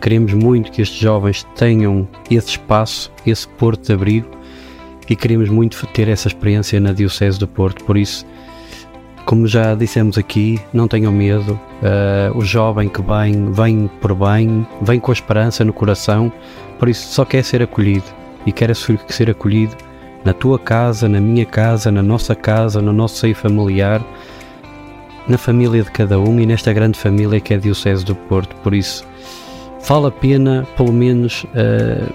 Queremos 0.00 0.32
muito 0.34 0.70
que 0.70 0.82
estes 0.82 0.98
jovens 0.98 1.46
tenham 1.56 2.06
esse 2.30 2.50
espaço, 2.50 3.10
esse 3.26 3.48
porto 3.48 3.86
de 3.86 3.92
abrigo 3.94 4.35
e 5.08 5.16
queremos 5.16 5.48
muito 5.48 5.86
ter 5.88 6.08
essa 6.08 6.28
experiência 6.28 6.80
na 6.80 6.92
Diocese 6.92 7.38
do 7.38 7.46
Porto. 7.46 7.84
Por 7.84 7.96
isso, 7.96 8.26
como 9.24 9.46
já 9.46 9.74
dissemos 9.74 10.16
aqui, 10.16 10.60
não 10.72 10.86
tenham 10.86 11.12
medo. 11.12 11.58
eh, 11.82 12.30
o 12.34 12.42
jovem 12.42 12.88
que 12.88 13.02
vem, 13.02 13.52
vem 13.52 13.90
por 14.00 14.14
bem, 14.14 14.66
vem 14.80 15.00
com 15.00 15.10
a 15.10 15.14
esperança 15.14 15.64
no 15.64 15.72
coração, 15.72 16.32
por 16.78 16.88
isso 16.88 17.12
só 17.12 17.24
quer 17.24 17.42
ser 17.44 17.62
acolhido 17.62 18.04
e 18.46 18.52
quer 18.52 18.74
ser 18.74 19.30
acolhido 19.30 19.76
na 20.24 20.32
tua 20.32 20.58
casa, 20.58 21.08
na 21.08 21.20
minha 21.20 21.44
casa, 21.44 21.90
na 21.90 22.02
nossa 22.02 22.34
casa, 22.34 22.80
no 22.80 22.92
nosso 22.92 23.16
seio 23.16 23.34
familiar, 23.34 24.02
na 25.28 25.36
família 25.36 25.82
de 25.82 25.90
cada 25.90 26.18
um 26.18 26.38
e 26.40 26.46
nesta 26.46 26.72
grande 26.72 26.98
família 26.98 27.40
que 27.40 27.52
é 27.52 27.56
a 27.56 27.60
Diocese 27.60 28.04
do 28.04 28.14
Porto. 28.14 28.54
Por 28.62 28.74
isso, 28.74 29.04
vale 29.86 30.06
a 30.06 30.10
pena, 30.10 30.66
pelo 30.76 30.92
menos, 30.92 31.44
eh, 31.54 32.06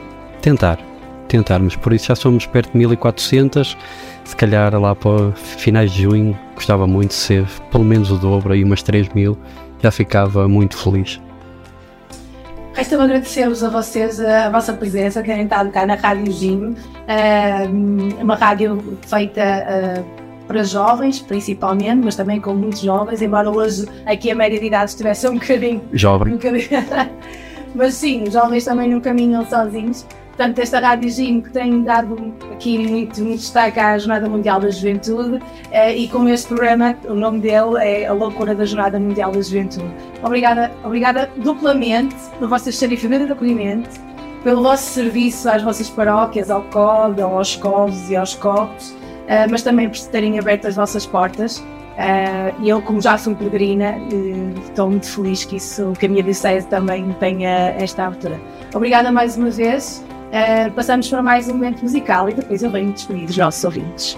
tentar. 0.42 0.91
Tentarmos. 1.32 1.78
Por 1.78 1.94
isso, 1.94 2.08
já 2.08 2.16
somos 2.16 2.46
perto 2.46 2.74
de 2.74 2.78
1400. 2.80 3.78
Se 4.26 4.36
calhar 4.36 4.78
lá 4.78 4.94
para 4.94 5.32
finais 5.32 5.90
de 5.90 6.02
junho, 6.04 6.38
gostava 6.56 6.86
muito 6.86 7.12
de 7.12 7.16
ser 7.16 7.46
pelo 7.72 7.86
menos 7.86 8.12
o 8.12 8.18
dobro 8.18 8.54
e 8.54 8.62
umas 8.66 8.84
3 8.84 9.08
mil. 9.16 9.38
Já 9.82 9.92
ficava 9.92 10.46
muito 10.50 10.78
feliz. 10.78 11.22
Resta-me 12.74 13.04
agradecer-vos 13.04 13.64
a 13.64 13.70
vocês 13.70 14.20
a 14.20 14.50
vossa 14.50 14.74
presença, 14.74 15.24
querem 15.24 15.44
estar 15.46 15.66
cá 15.72 15.86
na 15.86 15.96
Rádio 15.96 16.32
Gino, 16.34 16.76
eh, 17.08 17.66
uma 18.22 18.36
rádio 18.36 18.98
feita 19.08 19.40
eh, 19.42 20.04
para 20.48 20.64
jovens, 20.66 21.20
principalmente, 21.20 22.02
mas 22.04 22.16
também 22.18 22.42
com 22.42 22.54
muitos 22.54 22.82
jovens, 22.82 23.22
embora 23.22 23.50
hoje 23.50 23.88
aqui 24.06 24.32
a 24.32 24.36
média 24.36 24.60
de 24.60 24.66
idade 24.66 24.92
estivesse 24.92 25.28
um 25.30 25.36
bocadinho. 25.36 25.82
Jovem. 25.94 26.34
um 26.34 26.38
bocadinho- 26.38 26.68
mas 27.76 27.94
sim, 27.94 28.24
os 28.24 28.34
jovens 28.34 28.66
também 28.66 28.90
não 28.90 29.00
caminham 29.00 29.46
sozinhos. 29.46 30.06
Portanto, 30.42 30.58
esta 30.58 30.80
Rádio 30.80 31.08
Gym 31.08 31.42
que 31.42 31.52
tem 31.52 31.84
dado 31.84 32.34
aqui 32.52 32.76
muito, 32.80 33.22
muito 33.22 33.40
destaque 33.40 33.80
à 33.80 33.96
Jornada 33.96 34.28
Mundial 34.28 34.60
da 34.60 34.72
Juventude 34.72 35.40
eh, 35.70 35.96
e 35.96 36.08
com 36.08 36.28
este 36.28 36.48
programa, 36.48 36.96
o 37.08 37.14
nome 37.14 37.40
dele 37.42 37.78
é 37.78 38.08
A 38.08 38.14
Loucura 38.14 38.56
da 38.56 38.66
Jornada 38.66 39.00
Mundial 39.00 39.32
da 39.32 39.40
Juventude. 39.40 39.86
Obrigada, 40.24 40.72
obrigada 40.84 41.30
duplamente 41.38 42.16
por 42.40 42.48
vocês 42.48 42.76
serem 42.76 42.98
família 42.98 43.28
de 43.28 43.34
acolhimento, 43.34 43.88
pelo 44.44 44.64
vosso 44.64 44.84
serviço 44.86 45.48
às 45.48 45.62
vossas 45.62 45.92
paróquias, 45.92 46.50
ao 46.50 46.64
COD, 46.64 47.22
aos 47.22 47.56
COVs 47.58 48.10
e 48.10 48.16
aos 48.16 48.34
COPs, 48.34 48.98
eh, 49.28 49.46
mas 49.48 49.62
também 49.62 49.88
por 49.90 50.00
terem 50.08 50.40
aberto 50.40 50.68
as 50.68 50.76
vossas 50.76 51.06
portas. 51.06 51.64
Eh, 52.00 52.52
E 52.62 52.70
eu, 52.70 52.82
como 52.82 53.00
já 53.00 53.16
sou 53.16 53.36
peregrina, 53.36 53.96
estou 54.68 54.90
muito 54.90 55.06
feliz 55.06 55.46
que, 55.46 55.58
isso, 55.58 55.94
que 56.00 56.08
a 56.08 56.10
minha 56.10 56.24
diocese 56.24 56.66
também 56.66 57.16
tenha 57.20 57.76
esta 57.78 58.08
abertura. 58.08 58.42
Obrigada 58.74 59.12
mais 59.12 59.38
uma 59.38 59.52
vez. 59.52 60.04
Eh, 60.32 60.70
passamos 60.70 61.10
para 61.10 61.22
mais 61.22 61.50
um 61.50 61.54
momento 61.54 61.82
musical 61.82 62.30
e 62.30 62.34
depois 62.34 62.64
eu 62.64 62.72
venho 62.72 62.94
despedir 62.94 63.26
dos 63.26 63.38
nossos 63.38 63.64
ouvintes. 63.66 64.18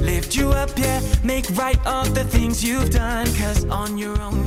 Lift 0.21 0.35
you 0.35 0.49
up, 0.49 0.69
yeah, 0.77 1.01
make 1.23 1.49
right 1.57 1.79
all 1.83 2.05
the 2.05 2.23
things 2.23 2.63
you've 2.63 2.91
done. 2.91 3.25
Cause 3.37 3.65
on 3.65 3.97
your 3.97 4.21
own, 4.21 4.45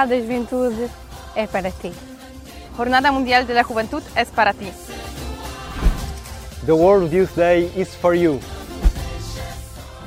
Mundial 0.00 0.08
da 0.08 0.16
Juventude 0.16 0.90
é 1.34 1.46
para 1.46 1.70
ti. 1.70 1.92
Jornada 2.74 3.12
Mundial 3.12 3.44
de 3.44 3.52
la 3.52 3.62
Juventud 3.62 4.02
es 4.16 4.28
para 4.28 4.54
ti. 4.54 4.72
The 6.64 6.72
World 6.72 7.12
Youth 7.12 7.36
Day 7.36 7.70
is 7.76 7.94
for 7.94 8.14
you. 8.14 8.40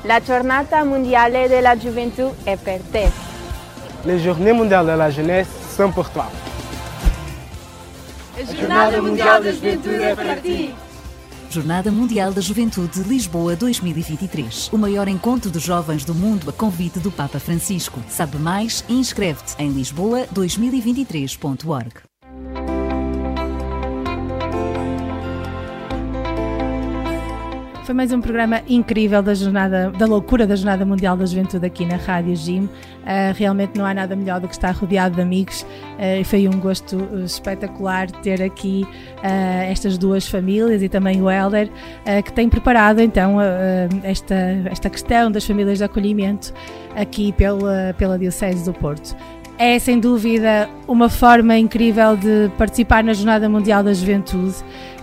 La 0.04 0.20
Jornada 0.20 0.84
Mundial 0.84 1.32
de 1.32 1.62
la 1.62 1.76
Juventude 1.76 2.34
é 2.46 2.58
per 2.58 2.80
te. 2.92 3.08
Les 4.06 4.20
Journées 4.20 4.54
Mondiales 4.54 4.88
de 4.88 4.98
la 4.98 5.12
Jeunesse 5.12 5.50
sont 5.78 5.92
pour 5.92 6.10
toi. 6.10 6.26
A 8.36 8.44
Jornada 8.44 9.00
Mundial 9.00 9.44
da 9.44 9.52
Juventude 9.52 10.04
é 10.04 10.16
para 10.16 10.36
ti. 10.38 10.76
Jornada 11.54 11.92
Mundial 11.92 12.34
da 12.34 12.42
Juventude 12.42 13.04
Lisboa 13.04 13.56
2023. 13.56 14.72
O 14.74 14.78
maior 14.78 15.08
encontro 15.08 15.52
de 15.52 15.60
jovens 15.60 16.04
do 16.04 16.16
mundo 16.16 16.50
a 16.50 16.54
convite 16.54 16.98
do 16.98 17.12
Papa 17.12 17.40
Francisco. 17.40 18.02
Sabe 18.10 18.40
mais 18.40 18.84
inscreve-te 18.90 19.54
em 19.60 19.72
lisboa2023.org. 19.72 22.13
Foi 27.84 27.94
mais 27.94 28.14
um 28.14 28.22
programa 28.22 28.62
incrível 28.66 29.22
da 29.22 29.34
jornada, 29.34 29.92
da 29.92 30.06
loucura 30.06 30.48
da 30.48 30.56
Jornada 30.56 30.86
Mundial 30.86 31.18
da 31.18 31.26
Juventude 31.26 31.66
aqui 31.66 31.86
na 31.86 31.98
Rádio 31.98 32.34
Jim. 32.34 32.62
Uh, 32.62 32.70
realmente 33.36 33.78
não 33.78 33.86
há 33.86 33.94
nada 33.94 34.16
melhor 34.16 34.40
do 34.40 34.48
que 34.48 34.54
estar 34.54 34.72
rodeado 34.72 35.16
de 35.16 35.22
amigos 35.22 35.64
uh, 35.64 36.22
e 36.22 36.24
foi 36.24 36.48
um 36.48 36.58
gosto 36.62 36.96
uh, 36.96 37.26
espetacular 37.26 38.10
ter 38.10 38.42
aqui 38.42 38.88
estas 39.70 39.98
duas 39.98 40.26
famílias 40.26 40.82
e 40.82 40.88
também 40.88 41.22
o 41.22 41.30
Helder 41.30 41.70
que 42.26 42.32
tem 42.34 42.50
preparado 42.50 43.00
então 43.00 43.38
esta, 44.04 44.36
esta 44.70 44.90
questão 44.90 45.32
das 45.32 45.46
famílias 45.46 45.78
de 45.78 45.84
acolhimento 45.84 46.54
aqui 46.96 47.32
pela, 47.32 47.96
pela 47.98 48.20
Diocese 48.20 48.66
do 48.66 48.74
Porto 48.74 49.16
é 49.58 49.78
sem 49.78 50.00
dúvida 50.00 50.70
uma 50.88 51.10
forma 51.10 51.58
incrível 51.58 52.18
de 52.18 52.52
participar 52.58 53.04
na 53.04 53.14
Jornada 53.14 53.48
Mundial 53.48 53.84
da 53.84 53.94
Juventude, 53.94 54.56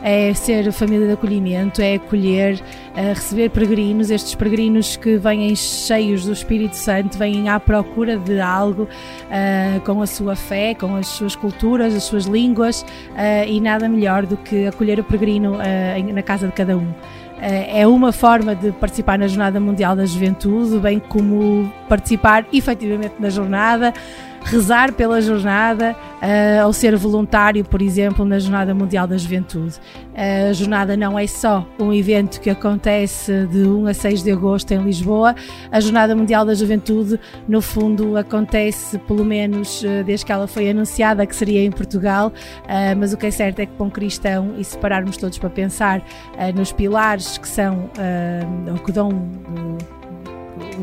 é 0.02 0.32
ser 0.35 0.72
família 0.72 1.06
de 1.06 1.12
acolhimento, 1.12 1.82
é 1.82 1.94
acolher, 1.94 2.60
é 2.97 3.12
receber 3.12 3.51
peregrinos, 3.51 4.10
estes 4.10 4.35
peregrinos 4.35 4.97
que 4.97 5.16
vêm 5.18 5.55
cheios 5.55 6.24
do 6.24 6.32
Espírito 6.32 6.74
Santo, 6.74 7.18
vêm 7.18 7.48
à 7.48 7.60
procura 7.60 8.16
de 8.16 8.40
algo 8.40 8.85
uh, 8.85 9.81
com 9.85 10.01
a 10.01 10.06
sua 10.06 10.35
fé, 10.35 10.74
com 10.74 10.97
as 10.97 11.06
suas 11.06 11.36
culturas, 11.36 11.94
as 11.94 12.05
suas 12.05 12.24
línguas, 12.24 12.82
uh, 12.82 13.47
e 13.47 13.60
nada 13.60 13.89
melhor 13.89 14.27
do 14.27 14.36
que 14.36 14.66
acolher 14.66 14.98
o 14.98 15.05
peregrino 15.05 15.55
uh, 15.55 16.12
na 16.12 16.22
casa 16.22 16.47
de 16.47 16.52
cada 16.52 16.77
um. 16.77 16.93
É 17.43 17.86
uma 17.86 18.12
forma 18.12 18.55
de 18.55 18.70
participar 18.70 19.18
na 19.18 19.27
Jornada 19.27 19.59
Mundial 19.59 19.97
da 19.97 20.05
Juventude, 20.05 20.78
bem 20.78 20.98
como 20.98 21.72
participar 21.89 22.44
efetivamente 22.52 23.14
na 23.18 23.31
jornada, 23.31 23.94
rezar 24.44 24.92
pela 24.92 25.20
jornada 25.20 25.94
uh, 26.20 26.66
ou 26.66 26.72
ser 26.72 26.96
voluntário, 26.96 27.64
por 27.64 27.82
exemplo, 27.82 28.24
na 28.24 28.38
Jornada 28.38 28.74
Mundial 28.74 29.06
da 29.06 29.16
Juventude. 29.16 29.76
Uh, 30.12 30.50
a 30.50 30.52
jornada 30.52 30.96
não 30.96 31.18
é 31.18 31.26
só 31.26 31.66
um 31.78 31.92
evento 31.92 32.40
que 32.40 32.50
acontece 32.50 33.46
de 33.46 33.66
1 33.66 33.86
a 33.86 33.94
6 33.94 34.22
de 34.22 34.32
agosto 34.32 34.72
em 34.72 34.82
Lisboa, 34.82 35.34
a 35.70 35.80
Jornada 35.80 36.14
Mundial 36.14 36.44
da 36.44 36.54
Juventude, 36.54 37.18
no 37.48 37.60
fundo, 37.60 38.16
acontece 38.16 38.98
pelo 38.98 39.24
menos 39.24 39.82
uh, 39.82 40.04
desde 40.04 40.26
que 40.26 40.32
ela 40.32 40.46
foi 40.46 40.70
anunciada, 40.70 41.26
que 41.26 41.34
seria 41.34 41.64
em 41.64 41.70
Portugal, 41.70 42.32
mas 42.98 43.12
o 43.12 43.16
que 43.16 43.26
é 43.26 43.30
certo 43.30 43.60
é 43.60 43.66
que 43.66 43.82
um 43.82 43.90
cristão, 43.90 44.54
e 44.58 44.64
se 44.64 44.76
pararmos 44.78 45.16
todos 45.16 45.38
para 45.38 45.50
pensar 45.50 46.02
nos 46.54 46.72
pilares 46.72 47.38
que 47.38 47.48
são, 47.48 47.90
ou 48.70 48.78
que 48.78 48.92
dão 48.92 49.10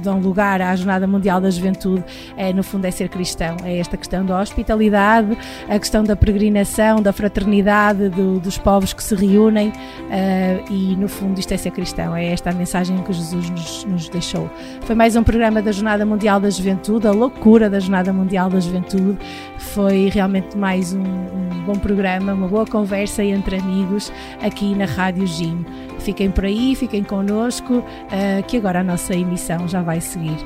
dão 0.02 0.20
lugar 0.20 0.62
à 0.62 0.76
Jornada 0.76 1.08
Mundial 1.08 1.42
da 1.42 1.50
Juventude, 1.50 2.04
é, 2.36 2.54
no 2.54 2.64
fundo, 2.64 2.86
é 2.86 2.92
ser 2.92 3.10
cristão. 3.10 3.58
É 3.64 3.78
esta 3.78 3.98
questão 3.98 4.26
da 4.26 4.40
hospitalidade, 4.40 5.38
a 5.70 5.78
questão 5.80 6.04
da 6.04 6.16
peregrinação, 6.16 7.02
da 7.02 7.12
fraternidade, 7.14 8.10
do, 8.10 8.40
dos 8.40 8.58
povos 8.58 8.94
que 8.94 9.04
se 9.04 9.16
reúnem 9.16 9.70
uh, 9.70 10.72
e, 10.72 10.96
no 10.96 11.08
fundo, 11.08 11.40
isto 11.40 11.54
é 11.54 11.58
ser 11.58 11.72
cristão. 11.72 12.16
É 12.16 12.28
esta 12.28 12.50
a 12.50 12.54
mensagem 12.54 12.98
que 13.04 13.14
Jesus 13.14 13.50
nos, 13.50 13.86
nos 13.86 14.10
deixou. 14.10 14.50
Foi 14.82 14.96
mais 14.96 15.16
um 15.16 15.24
programa 15.24 15.62
da 15.62 15.72
Jornada 15.72 16.06
Mundial 16.06 16.40
da 16.40 16.50
Juventude, 16.50 17.08
a 17.08 17.12
loucura 17.12 17.70
da 17.70 17.80
Jornada 17.80 18.14
Mundial 18.14 18.50
da 18.50 18.60
Juventude. 18.60 19.18
Foi 19.58 20.10
realmente 20.10 20.58
mais 20.58 20.94
um, 20.94 21.02
um 21.02 21.64
bom 21.66 21.76
programa, 21.76 22.34
uma 22.34 22.48
boa 22.48 22.66
conversa 22.66 23.24
entre 23.24 23.58
amigos 23.58 24.12
aqui 24.42 24.74
na 24.76 24.86
Rádio 24.86 25.28
Jim. 25.28 25.66
Fiquem 26.08 26.32
por 26.32 26.46
aí, 26.46 26.74
fiquem 26.74 27.04
connosco, 27.04 27.80
uh, 27.80 28.44
que 28.48 28.56
agora 28.56 28.80
a 28.80 28.84
nossa 28.84 29.14
emissão 29.14 29.68
já 29.68 29.82
vai 29.82 30.00
seguir. 30.00 30.38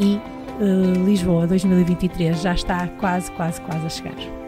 E 0.00 0.18
uh, 0.58 1.04
Lisboa 1.04 1.46
2023 1.46 2.40
já 2.40 2.54
está 2.54 2.88
quase, 2.98 3.30
quase, 3.32 3.60
quase 3.60 3.84
a 3.84 3.90
chegar. 3.90 4.41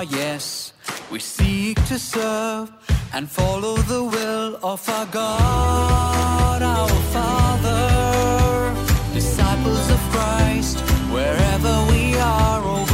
Ah, 0.00 0.06
yes, 0.08 0.72
we 1.10 1.18
seek 1.18 1.76
to 1.84 1.98
serve 1.98 2.72
and 3.12 3.30
follow 3.30 3.76
the 3.76 4.02
will 4.02 4.58
of 4.62 4.80
our 4.88 5.04
God, 5.04 6.62
our 6.62 6.88
Father. 7.12 8.72
Disciples 9.12 9.90
of 9.90 10.00
Christ, 10.14 10.80
wherever 11.12 11.72
we 11.92 12.16
are, 12.16 12.62
oh 12.64 12.89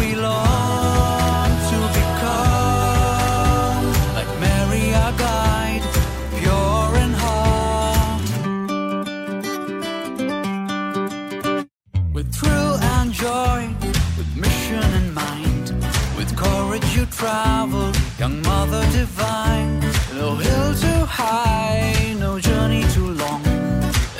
Travel, 17.16 17.93
young 18.18 18.43
mother 18.43 18.84
divine. 18.93 19.80
No 20.14 20.34
hill 20.34 20.74
too 20.74 21.06
high, 21.06 22.14
no 22.20 22.38
journey 22.38 22.84
too 22.93 23.09
long. 23.12 23.43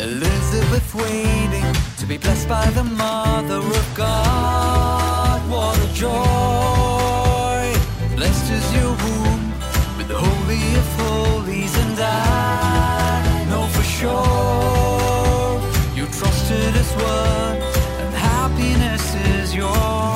Elizabeth 0.01 0.94
waiting 0.94 1.74
to 1.98 2.06
be 2.06 2.16
blessed 2.16 2.48
by 2.48 2.64
the 2.70 2.85
mother 2.85 3.59
of 3.59 3.86
God. 3.94 5.43
What 5.51 5.78
a 5.78 5.93
joy! 5.93 7.68
Blessed 8.16 8.51
is 8.51 8.74
your 8.74 8.93
womb 9.05 9.52
with 9.98 10.09
the 10.09 10.18
holy 10.18 10.64
of 10.82 10.89
holies, 11.02 11.77
and 11.77 11.98
I 12.01 13.44
know 13.51 13.66
for 13.77 13.86
sure 13.98 15.60
you 15.94 16.06
trusted 16.18 16.73
His 16.74 16.93
word, 16.97 17.59
and 18.01 18.14
happiness 18.14 19.14
is 19.14 19.55
yours. 19.55 20.16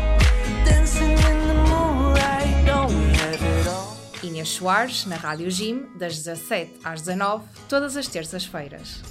Soares, 4.49 5.05
na 5.05 5.15
Rádio 5.15 5.49
Jim, 5.49 5.85
das 5.95 6.17
17 6.17 6.79
às 6.83 7.01
19, 7.01 7.45
todas 7.67 7.97
as 7.97 8.07
terças-feiras. 8.07 9.10